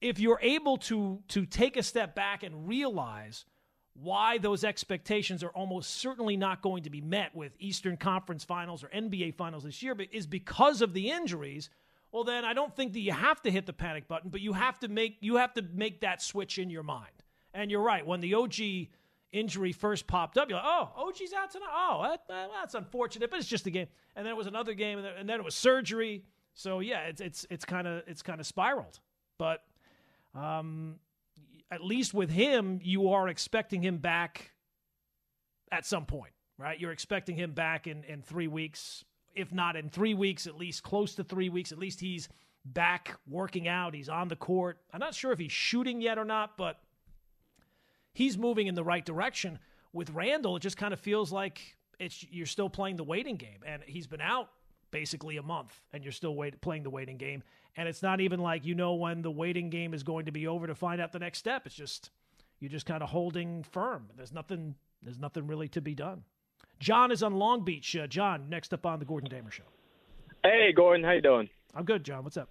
If 0.01 0.17
you're 0.17 0.39
able 0.41 0.77
to 0.77 1.21
to 1.27 1.45
take 1.45 1.77
a 1.77 1.83
step 1.83 2.15
back 2.15 2.41
and 2.41 2.67
realize 2.67 3.45
why 4.01 4.37
those 4.37 4.63
expectations 4.63 5.43
are 5.43 5.49
almost 5.49 5.95
certainly 5.97 6.37
not 6.37 6.61
going 6.61 6.83
to 6.83 6.89
be 6.89 7.01
met 7.01 7.35
with 7.35 7.51
Eastern 7.59 7.97
Conference 7.97 8.43
Finals 8.43 8.83
or 8.83 8.87
NBA 8.87 9.35
Finals 9.35 9.63
this 9.63 9.81
year, 9.83 9.95
is 10.11 10.25
because 10.27 10.81
of 10.81 10.93
the 10.93 11.09
injuries. 11.11 11.69
Well, 12.11 12.23
then 12.23 12.45
I 12.45 12.53
don't 12.53 12.75
think 12.75 12.93
that 12.93 12.99
you 13.01 13.11
have 13.11 13.41
to 13.43 13.51
hit 13.51 13.65
the 13.65 13.73
panic 13.73 14.07
button, 14.07 14.29
but 14.29 14.41
you 14.41 14.53
have 14.53 14.79
to 14.79 14.87
make 14.87 15.17
you 15.19 15.35
have 15.35 15.53
to 15.55 15.61
make 15.73 16.01
that 16.01 16.21
switch 16.21 16.57
in 16.57 16.69
your 16.69 16.83
mind. 16.83 17.11
And 17.53 17.69
you're 17.69 17.81
right. 17.83 18.05
When 18.05 18.19
the 18.19 18.33
OG 18.35 18.87
injury 19.31 19.71
first 19.73 20.07
popped 20.07 20.37
up, 20.37 20.49
you're 20.49 20.57
like, 20.57 20.65
"Oh, 20.67 20.91
OG's 20.97 21.33
out 21.33 21.51
tonight. 21.51 21.69
Oh, 21.71 22.01
that, 22.03 22.21
that- 22.27 22.49
that's 22.51 22.73
unfortunate, 22.75 23.29
but 23.29 23.39
it's 23.39 23.47
just 23.47 23.67
a 23.67 23.71
game." 23.71 23.87
And 24.15 24.25
then 24.25 24.33
it 24.33 24.37
was 24.37 24.47
another 24.47 24.73
game, 24.73 24.97
and 24.97 25.05
then, 25.05 25.13
and 25.19 25.29
then 25.29 25.39
it 25.39 25.43
was 25.43 25.55
surgery. 25.55 26.23
So 26.53 26.79
yeah, 26.79 27.01
it's 27.01 27.21
it's 27.21 27.45
it's 27.49 27.65
kind 27.65 27.87
of 27.87 28.03
it's 28.07 28.21
kind 28.23 28.39
of 28.39 28.47
spiraled. 28.47 28.99
But 29.37 29.63
um, 30.35 30.95
at 31.71 31.83
least 31.83 32.13
with 32.13 32.29
him, 32.29 32.79
you 32.83 33.09
are 33.09 33.27
expecting 33.27 33.81
him 33.81 33.97
back 33.97 34.51
at 35.71 35.85
some 35.85 36.05
point, 36.05 36.33
right? 36.57 36.79
You're 36.79 36.91
expecting 36.91 37.35
him 37.35 37.51
back 37.51 37.87
in, 37.87 38.03
in 38.05 38.21
three 38.21 38.47
weeks, 38.47 39.05
if 39.35 39.53
not 39.53 39.75
in 39.75 39.89
three 39.89 40.13
weeks, 40.13 40.47
at 40.47 40.57
least 40.57 40.83
close 40.83 41.15
to 41.15 41.23
three 41.23 41.49
weeks. 41.49 41.71
At 41.71 41.77
least 41.77 41.99
he's 41.99 42.27
back 42.65 43.17
working 43.27 43.67
out. 43.67 43.93
He's 43.93 44.09
on 44.09 44.27
the 44.27 44.35
court. 44.35 44.79
I'm 44.93 44.99
not 44.99 45.13
sure 45.13 45.31
if 45.31 45.39
he's 45.39 45.51
shooting 45.51 46.01
yet 46.01 46.17
or 46.17 46.25
not, 46.25 46.57
but 46.57 46.79
he's 48.13 48.37
moving 48.37 48.67
in 48.67 48.75
the 48.75 48.83
right 48.83 49.05
direction. 49.05 49.59
With 49.93 50.09
Randle, 50.11 50.55
it 50.55 50.61
just 50.61 50.77
kind 50.77 50.93
of 50.93 50.99
feels 50.99 51.31
like 51.31 51.77
it's 51.99 52.25
you're 52.29 52.45
still 52.45 52.69
playing 52.69 52.95
the 52.95 53.03
waiting 53.03 53.35
game, 53.35 53.59
and 53.65 53.81
he's 53.85 54.07
been 54.07 54.21
out 54.21 54.49
basically 54.91 55.37
a 55.37 55.43
month, 55.43 55.79
and 55.93 56.03
you're 56.03 56.11
still 56.11 56.35
wait, 56.35 56.61
playing 56.61 56.83
the 56.83 56.89
waiting 56.89 57.17
game. 57.17 57.43
And 57.75 57.87
it's 57.87 58.01
not 58.03 58.19
even 58.19 58.39
like 58.39 58.65
you 58.65 58.75
know 58.75 58.93
when 58.95 59.21
the 59.21 59.31
waiting 59.31 59.69
game 59.69 59.93
is 59.93 60.03
going 60.03 60.25
to 60.25 60.31
be 60.31 60.47
over 60.47 60.67
to 60.67 60.75
find 60.75 60.99
out 60.99 61.11
the 61.11 61.19
next 61.19 61.39
step. 61.39 61.65
It's 61.65 61.75
just 61.75 62.09
you're 62.59 62.69
just 62.71 62.85
kind 62.85 63.01
of 63.03 63.09
holding 63.09 63.63
firm. 63.63 64.07
There's 64.15 64.33
nothing. 64.33 64.75
There's 65.01 65.19
nothing 65.19 65.47
really 65.47 65.69
to 65.69 65.81
be 65.81 65.95
done. 65.95 66.23
John 66.79 67.11
is 67.11 67.23
on 67.23 67.35
Long 67.35 67.63
Beach. 67.63 67.95
Uh, 67.95 68.07
John, 68.07 68.49
next 68.49 68.73
up 68.73 68.85
on 68.85 68.99
the 68.99 69.05
Gordon 69.05 69.29
Damer 69.29 69.51
Show. 69.51 69.63
Hey, 70.43 70.71
Gordon, 70.75 71.05
how 71.05 71.11
you 71.11 71.21
doing? 71.21 71.49
I'm 71.75 71.85
good, 71.85 72.03
John. 72.03 72.23
What's 72.23 72.37
up? 72.37 72.49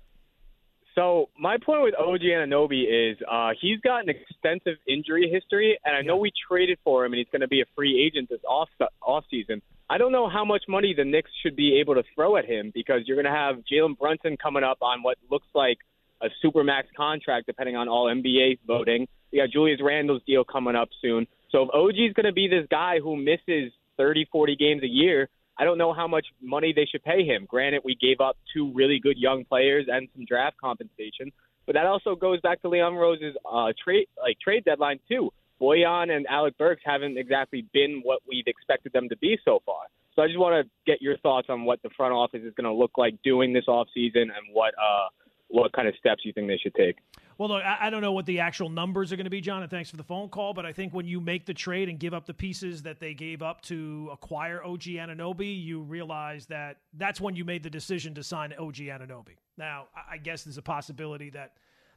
So 0.94 1.28
my 1.38 1.56
point 1.58 1.82
with 1.82 1.94
OG 1.94 2.20
Anunoby 2.22 2.84
is 3.12 3.16
uh, 3.30 3.50
he's 3.60 3.78
got 3.80 4.02
an 4.02 4.08
extensive 4.08 4.78
injury 4.88 5.30
history, 5.30 5.78
and 5.84 5.94
I 5.94 6.02
know 6.02 6.16
Yeah. 6.16 6.22
we 6.22 6.32
traded 6.48 6.78
for 6.82 7.04
him, 7.04 7.12
and 7.12 7.18
he's 7.18 7.28
going 7.30 7.40
to 7.42 7.48
be 7.48 7.60
a 7.60 7.66
free 7.76 8.02
agent 8.02 8.28
this 8.30 8.40
off 8.48 8.68
off 9.02 9.24
season. 9.30 9.62
I 9.90 9.96
don't 9.96 10.12
know 10.12 10.28
how 10.28 10.44
much 10.44 10.64
money 10.68 10.94
the 10.94 11.04
Knicks 11.04 11.30
should 11.42 11.56
be 11.56 11.80
able 11.80 11.94
to 11.94 12.02
throw 12.14 12.36
at 12.36 12.44
him 12.44 12.70
because 12.74 13.02
you're 13.06 13.16
going 13.16 13.32
to 13.32 13.38
have 13.38 13.56
Jalen 13.70 13.98
Brunson 13.98 14.36
coming 14.36 14.62
up 14.62 14.78
on 14.82 15.02
what 15.02 15.16
looks 15.30 15.46
like 15.54 15.78
a 16.20 16.26
supermax 16.44 16.84
contract, 16.96 17.46
depending 17.46 17.76
on 17.76 17.88
all 17.88 18.06
NBA 18.06 18.58
voting. 18.66 19.06
You 19.30 19.42
got 19.42 19.50
Julius 19.50 19.80
Randle's 19.82 20.22
deal 20.26 20.44
coming 20.44 20.76
up 20.76 20.88
soon. 21.00 21.26
So 21.50 21.62
if 21.62 21.70
OG 21.72 21.94
is 21.94 22.12
going 22.12 22.26
to 22.26 22.32
be 22.32 22.48
this 22.48 22.66
guy 22.70 22.98
who 23.02 23.16
misses 23.16 23.72
30, 23.96 24.26
40 24.30 24.56
games 24.56 24.82
a 24.82 24.88
year, 24.88 25.28
I 25.58 25.64
don't 25.64 25.78
know 25.78 25.92
how 25.92 26.06
much 26.06 26.26
money 26.42 26.72
they 26.74 26.86
should 26.90 27.02
pay 27.02 27.24
him. 27.24 27.46
Granted, 27.48 27.82
we 27.84 27.96
gave 27.96 28.20
up 28.20 28.36
two 28.54 28.72
really 28.74 29.00
good 29.00 29.16
young 29.16 29.44
players 29.44 29.86
and 29.90 30.08
some 30.14 30.24
draft 30.24 30.56
compensation, 30.60 31.32
but 31.66 31.74
that 31.74 31.86
also 31.86 32.14
goes 32.14 32.40
back 32.40 32.62
to 32.62 32.68
Leon 32.68 32.94
Rose's 32.94 33.34
uh, 33.50 33.72
trade 33.82 34.06
like 34.22 34.38
trade 34.38 34.64
deadline 34.64 35.00
too. 35.08 35.30
Bojan 35.60 36.10
and 36.10 36.26
Alec 36.28 36.56
Burks 36.58 36.82
haven't 36.84 37.18
exactly 37.18 37.66
been 37.72 38.00
what 38.04 38.20
we've 38.28 38.46
expected 38.46 38.92
them 38.92 39.08
to 39.08 39.16
be 39.16 39.38
so 39.44 39.60
far. 39.66 39.82
So 40.14 40.22
I 40.22 40.26
just 40.26 40.38
want 40.38 40.64
to 40.64 40.70
get 40.84 41.00
your 41.00 41.16
thoughts 41.18 41.48
on 41.48 41.64
what 41.64 41.80
the 41.82 41.90
front 41.96 42.12
office 42.12 42.40
is 42.42 42.52
going 42.54 42.64
to 42.64 42.72
look 42.72 42.92
like 42.96 43.14
doing 43.22 43.52
this 43.52 43.66
offseason 43.68 44.22
and 44.22 44.52
what 44.52 44.74
uh, 44.74 45.08
what 45.48 45.72
kind 45.72 45.88
of 45.88 45.94
steps 45.96 46.24
you 46.24 46.32
think 46.32 46.48
they 46.48 46.58
should 46.58 46.74
take. 46.74 46.96
Well, 47.38 47.50
look, 47.50 47.62
I, 47.62 47.88
don't 47.88 48.02
know 48.02 48.10
what 48.10 48.26
the 48.26 48.40
actual 48.40 48.68
numbers 48.68 49.12
are 49.12 49.16
going 49.16 49.24
to 49.24 49.30
be, 49.30 49.40
John, 49.40 49.62
and 49.62 49.70
thanks 49.70 49.88
for 49.88 49.96
the 49.96 50.02
phone 50.02 50.28
call. 50.28 50.54
But 50.54 50.66
I 50.66 50.72
think 50.72 50.92
when 50.92 51.06
you 51.06 51.20
make 51.20 51.46
the 51.46 51.54
trade 51.54 51.88
and 51.88 51.96
give 51.96 52.12
up 52.12 52.26
the 52.26 52.34
pieces 52.34 52.82
that 52.82 52.98
they 52.98 53.14
gave 53.14 53.42
up 53.42 53.62
to 53.62 54.10
acquire 54.12 54.62
OG 54.64 54.82
Anunoby, 54.82 55.62
you 55.62 55.82
realize 55.82 56.46
that 56.46 56.78
that's 56.94 57.20
when 57.20 57.36
you 57.36 57.44
made 57.44 57.62
the 57.62 57.70
decision 57.70 58.12
to 58.14 58.24
sign 58.24 58.52
OG 58.58 58.74
Anunoby. 58.74 59.36
Now, 59.56 59.86
I 60.10 60.16
guess 60.16 60.42
there's 60.42 60.58
a 60.58 60.62
possibility 60.62 61.30
that 61.30 61.52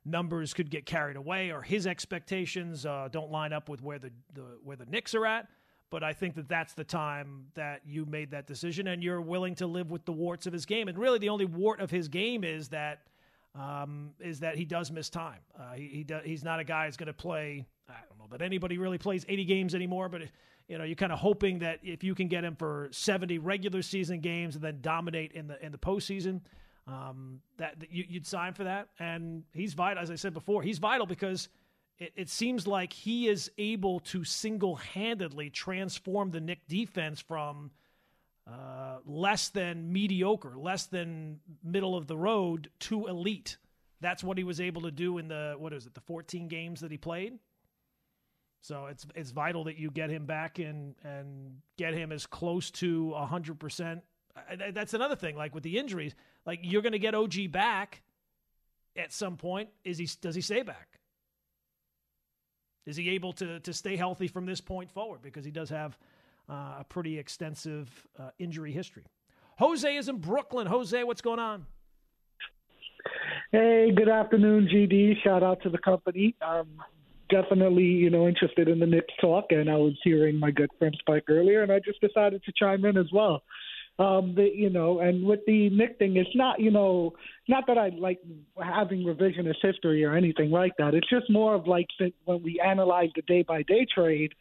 numbers 0.06 0.54
could 0.54 0.70
get 0.70 0.86
carried 0.86 1.18
away 1.18 1.52
or 1.52 1.62
his 1.62 1.86
expectations 1.86 2.86
uh, 2.86 3.08
don't 3.12 3.32
line 3.32 3.54
up 3.54 3.70
with 3.70 3.82
where 3.82 4.00
the, 4.00 4.12
the 4.34 4.42
where 4.64 4.78
the 4.78 4.86
Knicks 4.86 5.14
are 5.16 5.26
at. 5.26 5.48
But 5.90 6.04
I 6.04 6.14
think 6.14 6.36
that 6.36 6.48
that's 6.48 6.74
the 6.74 6.86
time 6.86 7.48
that 7.56 7.82
you 7.86 8.06
made 8.06 8.32
that 8.32 8.48
decision, 8.48 8.88
and 8.88 9.04
you're 9.04 9.20
willing 9.20 9.56
to 9.56 9.68
live 9.68 9.92
with 9.92 10.06
the 10.06 10.14
warts 10.14 10.48
of 10.48 10.54
his 10.54 10.66
game. 10.66 10.88
And 10.88 10.98
really, 10.98 11.20
the 11.20 11.28
only 11.28 11.44
wart 11.44 11.82
of 11.82 11.92
his 11.92 12.08
game 12.08 12.46
is 12.46 12.70
that 12.70 13.02
um, 13.60 14.12
is 14.20 14.40
that 14.40 14.56
he 14.56 14.64
does 14.64 14.90
miss 14.90 15.10
time. 15.10 15.40
Uh, 15.60 15.74
he, 15.74 16.06
he 16.10 16.16
he's 16.24 16.44
not 16.46 16.60
a 16.62 16.64
guy 16.64 16.86
who's 16.86 16.96
going 16.96 17.08
to 17.08 17.14
play. 17.14 17.66
I 17.90 17.94
don't 18.08 18.18
know 18.20 18.38
that 18.38 18.42
anybody 18.42 18.78
really 18.78 18.98
plays 18.98 19.26
80 19.28 19.44
games 19.44 19.76
anymore, 19.76 20.08
but 20.08 20.22
you 20.70 20.78
know, 20.78 20.86
you're 20.86 20.96
kind 20.96 21.12
of 21.12 21.20
hoping 21.20 21.60
that 21.60 21.80
if 21.84 22.02
you 22.02 22.16
can 22.16 22.30
get 22.30 22.46
him 22.46 22.56
for 22.56 22.88
70 22.92 23.40
regular 23.40 23.82
season 23.82 24.22
games 24.22 24.56
and 24.56 24.64
then 24.64 24.80
dominate 24.80 25.34
in 25.34 25.48
the 25.48 25.64
in 25.64 25.74
the 25.74 25.78
postseason, 25.78 26.40
um, 26.88 27.42
that, 27.58 27.80
that 27.80 27.92
you, 27.92 28.06
would 28.14 28.28
sign 28.28 28.54
for 28.54 28.64
that. 28.64 28.90
And 29.00 29.44
he's 29.54 29.74
vital, 29.74 30.02
as 30.02 30.12
I 30.12 30.16
said 30.16 30.34
before, 30.34 30.62
he's 30.62 30.80
vital 30.80 31.06
because 31.06 31.50
it, 32.00 32.14
it 32.16 32.30
seems 32.30 32.68
like 32.68 32.94
he 32.94 33.28
is 33.28 33.52
able 33.58 34.00
to 34.02 34.24
single 34.24 34.76
handedly 34.76 35.50
transform 35.50 36.32
the 36.32 36.42
Knick 36.42 36.68
defense 36.68 37.22
from 37.22 37.72
uh, 38.48 38.98
less 39.06 39.50
than 39.50 39.94
mediocre, 39.94 40.58
less 40.58 40.88
than 40.88 41.40
middle 41.64 41.96
of 41.96 42.08
the 42.08 42.18
road 42.18 42.70
to 42.80 43.08
elite. 43.08 43.58
That's 44.02 44.24
what 44.24 44.38
he 44.38 44.44
was 44.44 44.60
able 44.60 44.82
to 44.82 44.92
do 44.92 45.20
in 45.20 45.28
the 45.28 45.56
what 45.58 45.74
is 45.74 45.86
it, 45.86 45.94
the 45.94 46.02
14 46.02 46.48
games 46.48 46.82
that 46.82 46.92
he 46.92 46.98
played. 46.98 47.38
So 48.62 48.88
it's 48.88 49.06
it's 49.16 49.32
vital 49.32 49.64
that 49.66 49.78
you 49.78 49.92
get 49.92 50.10
him 50.10 50.26
back 50.26 50.60
and 50.60 50.96
and 51.04 51.58
get 51.78 51.94
him 51.94 52.12
as 52.12 52.26
close 52.26 52.72
to 52.72 53.14
100%. 53.16 54.02
That's 54.74 54.94
another 54.94 55.16
thing 55.16 55.36
like 55.36 55.54
with 55.54 55.64
the 55.64 55.78
injuries, 55.78 56.16
like 56.46 56.60
you're 56.64 56.82
going 56.82 56.94
to 56.94 57.00
get 57.00 57.16
OG 57.16 57.52
back 57.52 58.02
at 58.96 59.14
some 59.14 59.38
point. 59.38 59.70
Is 59.84 59.98
he 59.98 60.10
does 60.22 60.36
he 60.36 60.42
stay 60.42 60.64
back? 60.64 61.00
Is 62.86 62.96
he 62.96 63.10
able 63.12 63.34
to 63.34 63.60
to 63.60 63.74
stay 63.74 63.96
healthy 63.96 64.28
from 64.28 64.46
this 64.46 64.62
point 64.62 64.92
forward 64.92 65.22
because 65.22 65.46
he 65.46 65.52
does 65.52 65.70
have 65.70 65.98
uh, 66.50 66.78
a 66.80 66.86
pretty 66.88 67.18
extensive 67.18 67.90
uh, 68.20 68.30
injury 68.40 68.72
history. 68.72 69.06
Jose 69.58 69.96
is 69.96 70.10
in 70.10 70.18
Brooklyn. 70.18 70.68
Jose, 70.68 71.04
what's 71.04 71.22
going 71.22 71.40
on? 71.40 71.66
Hey, 73.52 73.92
good 73.96 74.10
afternoon, 74.10 74.68
GD. 74.68 75.22
Shout 75.24 75.44
out 75.44 75.62
to 75.64 75.70
the 75.70 75.78
company. 75.78 76.36
Um, 76.42 76.68
definitely, 77.30 77.84
you 77.84 78.10
know, 78.10 78.28
interested 78.28 78.68
in 78.68 78.80
the 78.80 78.86
Knicks 78.86 79.14
talk, 79.20 79.46
and 79.52 79.70
I 79.70 79.76
was 79.76 79.94
hearing 80.04 80.40
my 80.40 80.52
good 80.52 80.70
friend 80.80 80.96
Spike 81.00 81.26
earlier, 81.30 81.62
and 81.64 81.72
I 81.72 81.80
just 81.80 82.02
decided 82.02 82.44
to 82.44 82.52
chime 82.58 82.86
in 82.86 82.98
as 82.98 83.12
well. 83.12 83.44
Um, 84.02 84.34
the, 84.34 84.50
you 84.52 84.72
know, 84.72 85.00
and 85.00 85.24
with 85.24 85.42
the 85.46 85.70
Knick 85.70 86.00
thing, 86.00 86.16
it's 86.18 86.36
not, 86.36 86.60
you 86.60 86.72
know, 86.72 87.14
not 87.48 87.66
that 87.68 87.78
I 87.78 87.90
like 87.90 88.20
having 88.58 89.04
revisionist 89.04 89.62
history 89.62 90.04
or 90.04 90.16
anything 90.16 90.50
like 90.50 90.72
that. 90.80 90.96
It's 90.96 91.10
just 91.10 91.30
more 91.30 91.54
of 91.54 91.68
like 91.68 91.86
when 92.26 92.42
we 92.42 92.60
analyze 92.66 93.10
the 93.16 93.22
day 93.22 93.44
by 93.44 93.62
day 93.62 93.86
trade, 93.94 94.32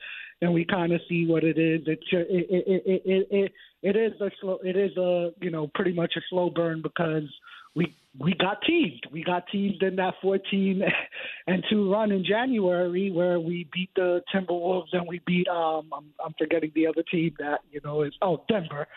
and 0.40 0.54
we 0.54 0.64
kind 0.64 0.92
of 0.94 1.02
see 1.11 1.26
what 1.26 1.44
it 1.44 1.58
is. 1.58 1.82
It's 1.86 2.02
it 2.11 2.26
it, 2.30 2.64
it 2.66 3.02
it 3.04 3.26
it 3.30 3.52
it 3.82 3.96
is 3.96 4.18
a 4.22 4.30
slow. 4.40 4.61
It 4.64 4.76
is 4.76 4.96
a 4.96 5.32
you 5.42 5.50
know 5.50 5.70
pretty 5.74 5.92
much 5.92 6.14
a 6.16 6.20
slow 6.30 6.48
burn 6.48 6.80
because 6.80 7.28
we 7.74 7.94
we 8.18 8.34
got 8.34 8.58
teased. 8.66 9.06
We 9.12 9.22
got 9.22 9.44
teased 9.52 9.82
in 9.82 9.96
that 9.96 10.14
14 10.20 10.82
and 11.46 11.64
two 11.70 11.92
run 11.92 12.11
in 12.11 12.24
January 12.24 13.11
where 13.11 13.38
we 13.38 13.68
beat 13.72 13.90
the 13.94 14.22
Timberwolves 14.34 14.92
and 14.92 15.06
we 15.06 15.20
beat 15.26 15.46
um 15.48 15.90
I'm, 15.92 16.06
I'm 16.24 16.34
forgetting 16.38 16.72
the 16.74 16.86
other 16.88 17.04
team 17.11 17.34
that 17.38 17.61
you 17.70 17.80
know 17.84 18.02
is 18.02 18.12
oh 18.20 18.44
Denver, 18.48 18.88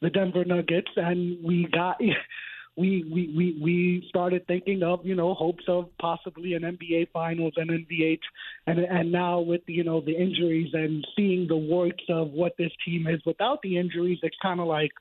the 0.00 0.10
Denver 0.10 0.44
Nuggets 0.44 0.90
and 0.96 1.44
we 1.44 1.68
got 1.70 2.00
we 2.76 3.04
we 3.12 3.34
we 3.36 3.58
we 3.62 4.06
started 4.08 4.46
thinking 4.46 4.82
of 4.82 5.04
you 5.04 5.14
know 5.14 5.34
hopes 5.34 5.64
of 5.68 5.90
possibly 6.00 6.54
an 6.54 6.62
NBA 6.62 7.10
Finals 7.12 7.52
and 7.56 7.70
NBA 7.70 8.18
and 8.66 8.78
and 8.78 9.12
now 9.12 9.40
with 9.40 9.60
you 9.66 9.84
know 9.84 10.00
the 10.00 10.16
injuries 10.16 10.70
and 10.72 11.06
seeing 11.14 11.46
the 11.46 11.56
works 11.56 12.04
of 12.08 12.30
what 12.30 12.56
this 12.56 12.72
team 12.86 13.06
is 13.06 13.20
without 13.26 13.60
the 13.62 13.76
injuries, 13.76 14.18
it's 14.22 14.36
kind 14.40 14.60
of 14.60 14.66
like 14.66 14.92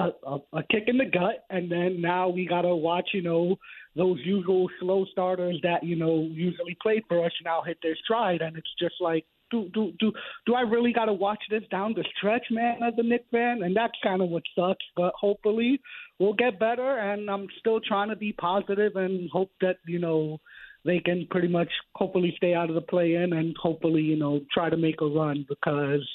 a, 0.00 0.28
a, 0.28 0.38
a 0.58 0.62
kick 0.70 0.84
in 0.86 0.98
the 0.98 1.04
gut, 1.04 1.44
and 1.50 1.70
then 1.70 2.00
now 2.00 2.28
we 2.28 2.46
gotta 2.46 2.74
watch 2.74 3.10
you 3.12 3.22
know 3.22 3.56
those 3.96 4.18
usual 4.24 4.68
slow 4.80 5.04
starters 5.12 5.58
that 5.62 5.82
you 5.84 5.96
know 5.96 6.28
usually 6.30 6.76
play 6.82 7.02
for 7.08 7.24
us 7.24 7.32
now 7.44 7.62
hit 7.62 7.78
their 7.82 7.96
stride, 8.04 8.40
and 8.40 8.56
it's 8.56 8.74
just 8.78 8.94
like 9.00 9.24
do 9.50 9.68
do 9.74 9.92
do 9.98 10.12
do 10.46 10.54
I 10.54 10.62
really 10.62 10.92
got 10.92 11.06
to 11.06 11.12
watch 11.12 11.42
this 11.50 11.62
down 11.70 11.94
the 11.94 12.04
stretch, 12.16 12.46
man, 12.50 12.82
as 12.82 12.94
a 12.98 13.02
Knick 13.02 13.24
fan? 13.30 13.62
And 13.62 13.76
that's 13.76 13.94
kind 14.02 14.22
of 14.22 14.28
what 14.28 14.42
sucks. 14.56 14.84
But 14.96 15.12
hopefully, 15.18 15.80
we'll 16.18 16.34
get 16.34 16.60
better. 16.60 16.98
And 16.98 17.30
I'm 17.30 17.48
still 17.58 17.80
trying 17.80 18.08
to 18.10 18.16
be 18.16 18.32
positive 18.32 18.96
and 18.96 19.28
hope 19.30 19.50
that 19.60 19.76
you 19.86 19.98
know 19.98 20.38
they 20.84 20.98
can 20.98 21.26
pretty 21.30 21.48
much 21.48 21.68
hopefully 21.94 22.32
stay 22.36 22.54
out 22.54 22.70
of 22.70 22.74
the 22.74 22.80
play-in 22.80 23.32
and 23.34 23.54
hopefully 23.60 24.02
you 24.02 24.16
know 24.16 24.40
try 24.52 24.70
to 24.70 24.76
make 24.76 25.00
a 25.00 25.06
run 25.06 25.44
because 25.48 26.08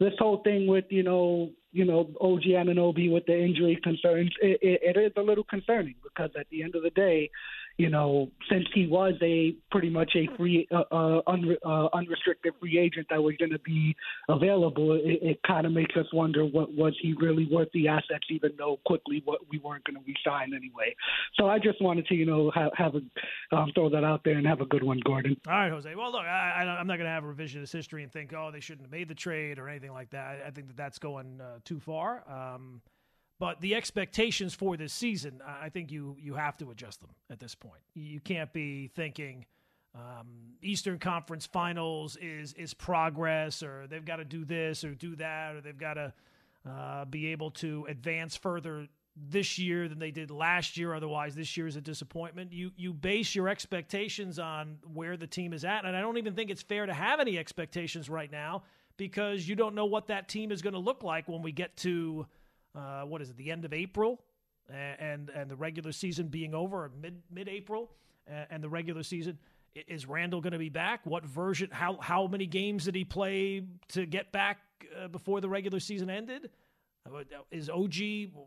this 0.00 0.12
whole 0.18 0.42
thing 0.42 0.66
with 0.66 0.84
you 0.90 1.02
know 1.02 1.50
you 1.72 1.84
know 1.84 2.10
OG 2.20 2.42
Anunoby 2.42 3.10
with 3.10 3.26
the 3.26 3.38
injury 3.38 3.78
concerns 3.82 4.32
it, 4.40 4.58
it, 4.62 4.96
it 4.96 5.00
is 5.00 5.12
a 5.16 5.22
little 5.22 5.44
concerning 5.44 5.94
because 6.02 6.30
at 6.38 6.46
the 6.50 6.62
end 6.62 6.74
of 6.74 6.82
the 6.82 6.90
day 6.90 7.30
you 7.82 7.90
know, 7.90 8.30
since 8.48 8.64
he 8.72 8.86
was 8.86 9.14
a 9.22 9.56
pretty 9.72 9.90
much 9.90 10.12
a 10.14 10.28
free, 10.36 10.68
uh, 10.70 10.84
uh, 10.92 11.20
un, 11.26 11.56
uh, 11.66 11.88
unrestricted 11.92 12.52
free 12.60 12.78
agent 12.78 13.08
that 13.10 13.20
was 13.20 13.34
going 13.40 13.50
to 13.50 13.58
be 13.58 13.96
available, 14.28 14.92
it, 14.92 15.18
it 15.20 15.40
kind 15.44 15.66
of 15.66 15.72
makes 15.72 15.96
us 15.96 16.06
wonder 16.12 16.44
what 16.44 16.72
was 16.72 16.96
he 17.02 17.12
really 17.14 17.48
worth 17.50 17.66
the 17.74 17.88
assets, 17.88 18.24
even 18.30 18.52
though 18.56 18.78
quickly 18.86 19.20
what 19.24 19.40
we 19.50 19.58
weren't 19.58 19.82
going 19.82 19.96
to 19.96 20.02
resign 20.06 20.54
anyway. 20.54 20.94
So 21.34 21.48
I 21.48 21.58
just 21.58 21.82
wanted 21.82 22.06
to, 22.06 22.14
you 22.14 22.24
know, 22.24 22.52
have, 22.54 22.70
have 22.76 22.94
a 22.94 23.56
um, 23.56 23.72
throw 23.74 23.90
that 23.90 24.04
out 24.04 24.22
there 24.24 24.38
and 24.38 24.46
have 24.46 24.60
a 24.60 24.66
good 24.66 24.84
one, 24.84 25.00
Gordon. 25.04 25.36
All 25.48 25.52
right, 25.52 25.72
Jose. 25.72 25.92
Well, 25.96 26.12
look, 26.12 26.22
I, 26.22 26.62
am 26.78 26.86
not 26.86 26.98
going 26.98 27.06
to 27.06 27.12
have 27.12 27.24
a 27.24 27.26
revisionist 27.26 27.72
history 27.72 28.04
and 28.04 28.12
think, 28.12 28.32
oh, 28.32 28.50
they 28.52 28.60
shouldn't 28.60 28.86
have 28.86 28.92
made 28.92 29.08
the 29.08 29.14
trade 29.16 29.58
or 29.58 29.68
anything 29.68 29.92
like 29.92 30.10
that. 30.10 30.40
I, 30.46 30.50
think 30.52 30.68
that 30.68 30.76
that's 30.76 31.00
going 31.00 31.40
uh, 31.40 31.58
too 31.64 31.80
far. 31.80 32.22
Um, 32.30 32.80
but 33.42 33.60
the 33.60 33.74
expectations 33.74 34.54
for 34.54 34.76
this 34.76 34.92
season, 34.92 35.42
I 35.44 35.68
think 35.68 35.90
you 35.90 36.16
you 36.20 36.34
have 36.34 36.56
to 36.58 36.70
adjust 36.70 37.00
them 37.00 37.10
at 37.28 37.40
this 37.40 37.56
point. 37.56 37.82
You 37.92 38.20
can't 38.20 38.52
be 38.52 38.86
thinking 38.94 39.46
um, 39.96 40.28
Eastern 40.62 41.00
Conference 41.00 41.44
Finals 41.44 42.16
is 42.22 42.52
is 42.52 42.72
progress, 42.72 43.64
or 43.64 43.88
they've 43.88 44.04
got 44.04 44.16
to 44.18 44.24
do 44.24 44.44
this 44.44 44.84
or 44.84 44.94
do 44.94 45.16
that, 45.16 45.56
or 45.56 45.60
they've 45.60 45.76
got 45.76 45.94
to 45.94 46.12
uh, 46.70 47.04
be 47.06 47.32
able 47.32 47.50
to 47.50 47.84
advance 47.88 48.36
further 48.36 48.86
this 49.16 49.58
year 49.58 49.88
than 49.88 49.98
they 49.98 50.12
did 50.12 50.30
last 50.30 50.76
year. 50.76 50.94
Otherwise, 50.94 51.34
this 51.34 51.56
year 51.56 51.66
is 51.66 51.74
a 51.74 51.80
disappointment. 51.80 52.52
You 52.52 52.70
you 52.76 52.92
base 52.92 53.34
your 53.34 53.48
expectations 53.48 54.38
on 54.38 54.78
where 54.94 55.16
the 55.16 55.26
team 55.26 55.52
is 55.52 55.64
at, 55.64 55.84
and 55.84 55.96
I 55.96 56.00
don't 56.00 56.16
even 56.16 56.36
think 56.36 56.50
it's 56.50 56.62
fair 56.62 56.86
to 56.86 56.94
have 56.94 57.18
any 57.18 57.36
expectations 57.38 58.08
right 58.08 58.30
now 58.30 58.62
because 58.96 59.48
you 59.48 59.56
don't 59.56 59.74
know 59.74 59.86
what 59.86 60.06
that 60.06 60.28
team 60.28 60.52
is 60.52 60.62
going 60.62 60.74
to 60.74 60.78
look 60.78 61.02
like 61.02 61.28
when 61.28 61.42
we 61.42 61.50
get 61.50 61.76
to 61.78 62.28
uh, 62.74 63.02
what 63.02 63.22
is 63.22 63.30
it, 63.30 63.36
the 63.36 63.50
end 63.50 63.64
of 63.64 63.72
April, 63.72 64.20
and 64.68 65.30
and 65.30 65.50
the 65.50 65.56
regular 65.56 65.92
season 65.92 66.28
being 66.28 66.54
over, 66.54 66.90
mid 67.00 67.22
mid 67.30 67.48
April, 67.48 67.90
and 68.26 68.62
the 68.62 68.68
regular 68.68 69.02
season. 69.02 69.38
Is 69.88 70.06
Randle 70.06 70.42
going 70.42 70.52
to 70.52 70.58
be 70.58 70.68
back? 70.68 71.00
What 71.04 71.24
version? 71.24 71.70
How 71.72 71.96
how 72.00 72.26
many 72.26 72.46
games 72.46 72.84
did 72.84 72.94
he 72.94 73.04
play 73.04 73.64
to 73.88 74.04
get 74.04 74.30
back 74.30 74.58
uh, 75.02 75.08
before 75.08 75.40
the 75.40 75.48
regular 75.48 75.80
season 75.80 76.10
ended? 76.10 76.50
Uh, 77.06 77.22
is 77.50 77.68
OG 77.68 77.94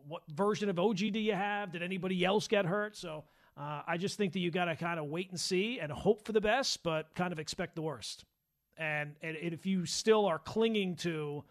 what 0.08 0.22
version 0.32 0.70
of 0.70 0.80
OG 0.80 0.98
do 0.98 1.20
you 1.20 1.34
have? 1.34 1.72
Did 1.72 1.82
anybody 1.82 2.24
else 2.24 2.48
get 2.48 2.66
hurt? 2.66 2.96
So 2.96 3.24
uh, 3.58 3.82
I 3.88 3.98
just 3.98 4.18
think 4.18 4.34
that 4.34 4.40
you 4.40 4.52
got 4.52 4.66
to 4.66 4.76
kind 4.76 5.00
of 5.00 5.06
wait 5.06 5.30
and 5.30 5.40
see 5.40 5.80
and 5.80 5.92
hope 5.92 6.26
for 6.26 6.32
the 6.32 6.42
best, 6.42 6.84
but 6.84 7.14
kind 7.16 7.32
of 7.32 7.40
expect 7.40 7.76
the 7.76 7.82
worst. 7.82 8.26
And, 8.78 9.16
and 9.22 9.38
if 9.38 9.66
you 9.66 9.86
still 9.86 10.26
are 10.26 10.40
clinging 10.40 10.96
to 10.98 11.44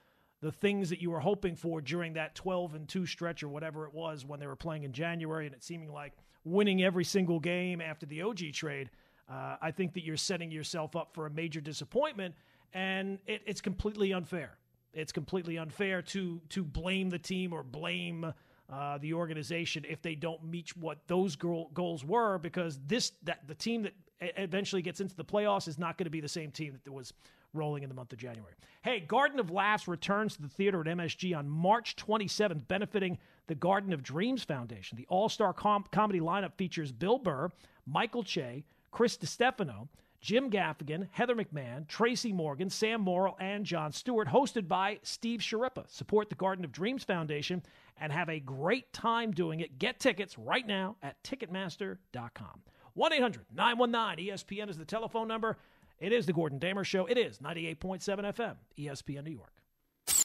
the 0.45 0.53
things 0.53 0.91
that 0.91 1.01
you 1.01 1.11
were 1.11 1.21
hoping 1.21 1.57
for 1.57 1.81
during 1.81 2.13
that 2.13 2.35
12 2.35 2.75
and 2.75 2.87
2 2.87 3.07
stretch 3.07 3.43
or 3.43 3.49
whatever 3.49 3.87
it 3.87 3.95
was 3.95 4.27
when 4.27 4.39
they 4.39 4.47
were 4.47 4.55
playing 4.55 4.85
in 4.85 4.93
January 4.93 5.47
and 5.47 5.55
it 5.55 5.65
seeming 5.65 5.91
like 5.91 6.13
winning 6.45 6.85
every 6.85 7.03
single 7.03 7.41
game 7.41 7.81
after 7.81 8.05
the 8.05 8.21
OG 8.21 8.53
trade, 8.53 8.91
uh, 9.27 9.57
I 9.63 9.71
think 9.71 9.95
that 9.95 10.05
you're 10.05 10.19
setting 10.19 10.51
yourself 10.51 10.97
up 10.97 11.15
for 11.15 11.25
a 11.25 11.31
major 11.31 11.63
disappointment, 11.63 12.35
and 12.75 13.21
it, 13.27 13.41
it's 13.47 13.63
completely 13.63 14.13
unfair. 14.13 14.59
It's 14.93 15.13
completely 15.13 15.57
unfair 15.57 16.03
to 16.03 16.43
to 16.51 16.63
blame 16.63 17.09
the 17.09 17.19
team 17.19 17.55
or 17.55 17.63
blame 17.63 18.31
uh, 18.71 18.99
the 18.99 19.15
organization 19.15 19.87
if 19.89 20.03
they 20.03 20.15
don't 20.15 20.45
meet 20.45 20.77
what 20.77 20.99
those 21.07 21.37
goal, 21.37 21.71
goals 21.73 22.05
were, 22.05 22.37
because 22.37 22.79
this 22.87 23.13
that 23.23 23.49
the 23.49 23.55
team 23.55 23.85
that 23.85 23.95
eventually 24.37 24.83
gets 24.83 25.01
into 25.01 25.17
the 25.17 25.25
playoffs 25.25 25.69
is 25.69 25.79
not 25.79 25.97
going 25.97 26.05
to 26.05 26.11
be 26.11 26.21
the 26.21 26.29
same 26.29 26.51
team 26.51 26.79
that 26.85 26.93
was 26.93 27.15
rolling 27.55 27.83
in 27.83 27.89
the 27.89 27.95
month 27.95 28.13
of 28.13 28.19
January. 28.19 28.55
Hey, 28.83 29.01
Garden 29.01 29.41
of 29.41 29.51
Laughs 29.51 29.89
returns 29.89 30.37
to 30.37 30.43
the 30.43 30.49
theater 30.49 30.81
at 30.81 30.87
MSG 30.87 31.37
on 31.37 31.49
March 31.49 31.97
27th, 31.97 32.67
benefiting 32.69 33.19
the 33.47 33.55
Garden 33.55 33.93
of 33.93 34.03
Dreams 34.03 34.45
Foundation. 34.45 34.97
The 34.97 35.07
all 35.09 35.29
star 35.29 35.53
com- 35.53 35.85
comedy 35.93 36.21
lineup 36.21 36.55
features 36.57 36.93
Bill 36.93 37.19
Burr, 37.19 37.51
Michael 37.87 38.23
Che, 38.23 38.65
Chris 38.91 39.17
Distefano, 39.17 39.89
Jim 40.21 40.51
Gaffigan, 40.51 41.07
Heather 41.11 41.35
McMahan, 41.35 41.87
Tracy 41.87 42.33
Morgan, 42.33 42.71
Sam 42.71 43.05
Morril, 43.05 43.37
and 43.41 43.67
Jon 43.67 43.93
Stewart, 43.93 44.27
hosted 44.27 44.67
by 44.67 44.99
Steve 45.03 45.41
Schirripa. 45.41 45.85
Support 45.91 46.31
the 46.31 46.35
Garden 46.35 46.65
of 46.65 46.73
Dreams 46.73 47.05
Foundation 47.05 47.63
and 48.01 48.11
have 48.11 48.31
a 48.31 48.41
great 48.41 48.91
time 48.95 49.33
doing 49.33 49.61
it. 49.61 49.79
Get 49.79 50.01
tickets 50.01 50.39
right 50.39 50.67
now 50.67 50.97
at 51.03 51.23
Ticketmaster.com. 51.25 52.63
1 52.95 53.13
800 53.13 53.45
919 53.55 54.29
ESPN 54.29 54.71
is 54.71 54.79
the 54.79 54.85
telephone 54.87 55.29
number. 55.29 55.59
It 55.99 56.13
is 56.13 56.27
the 56.27 56.33
Gordon 56.33 56.59
Damer 56.59 56.85
Show. 56.85 57.07
It 57.07 57.17
is 57.17 57.39
98.7 57.39 58.01
FM, 58.03 58.57
ESPN 58.79 59.25
New 59.25 59.31
York. 59.31 59.64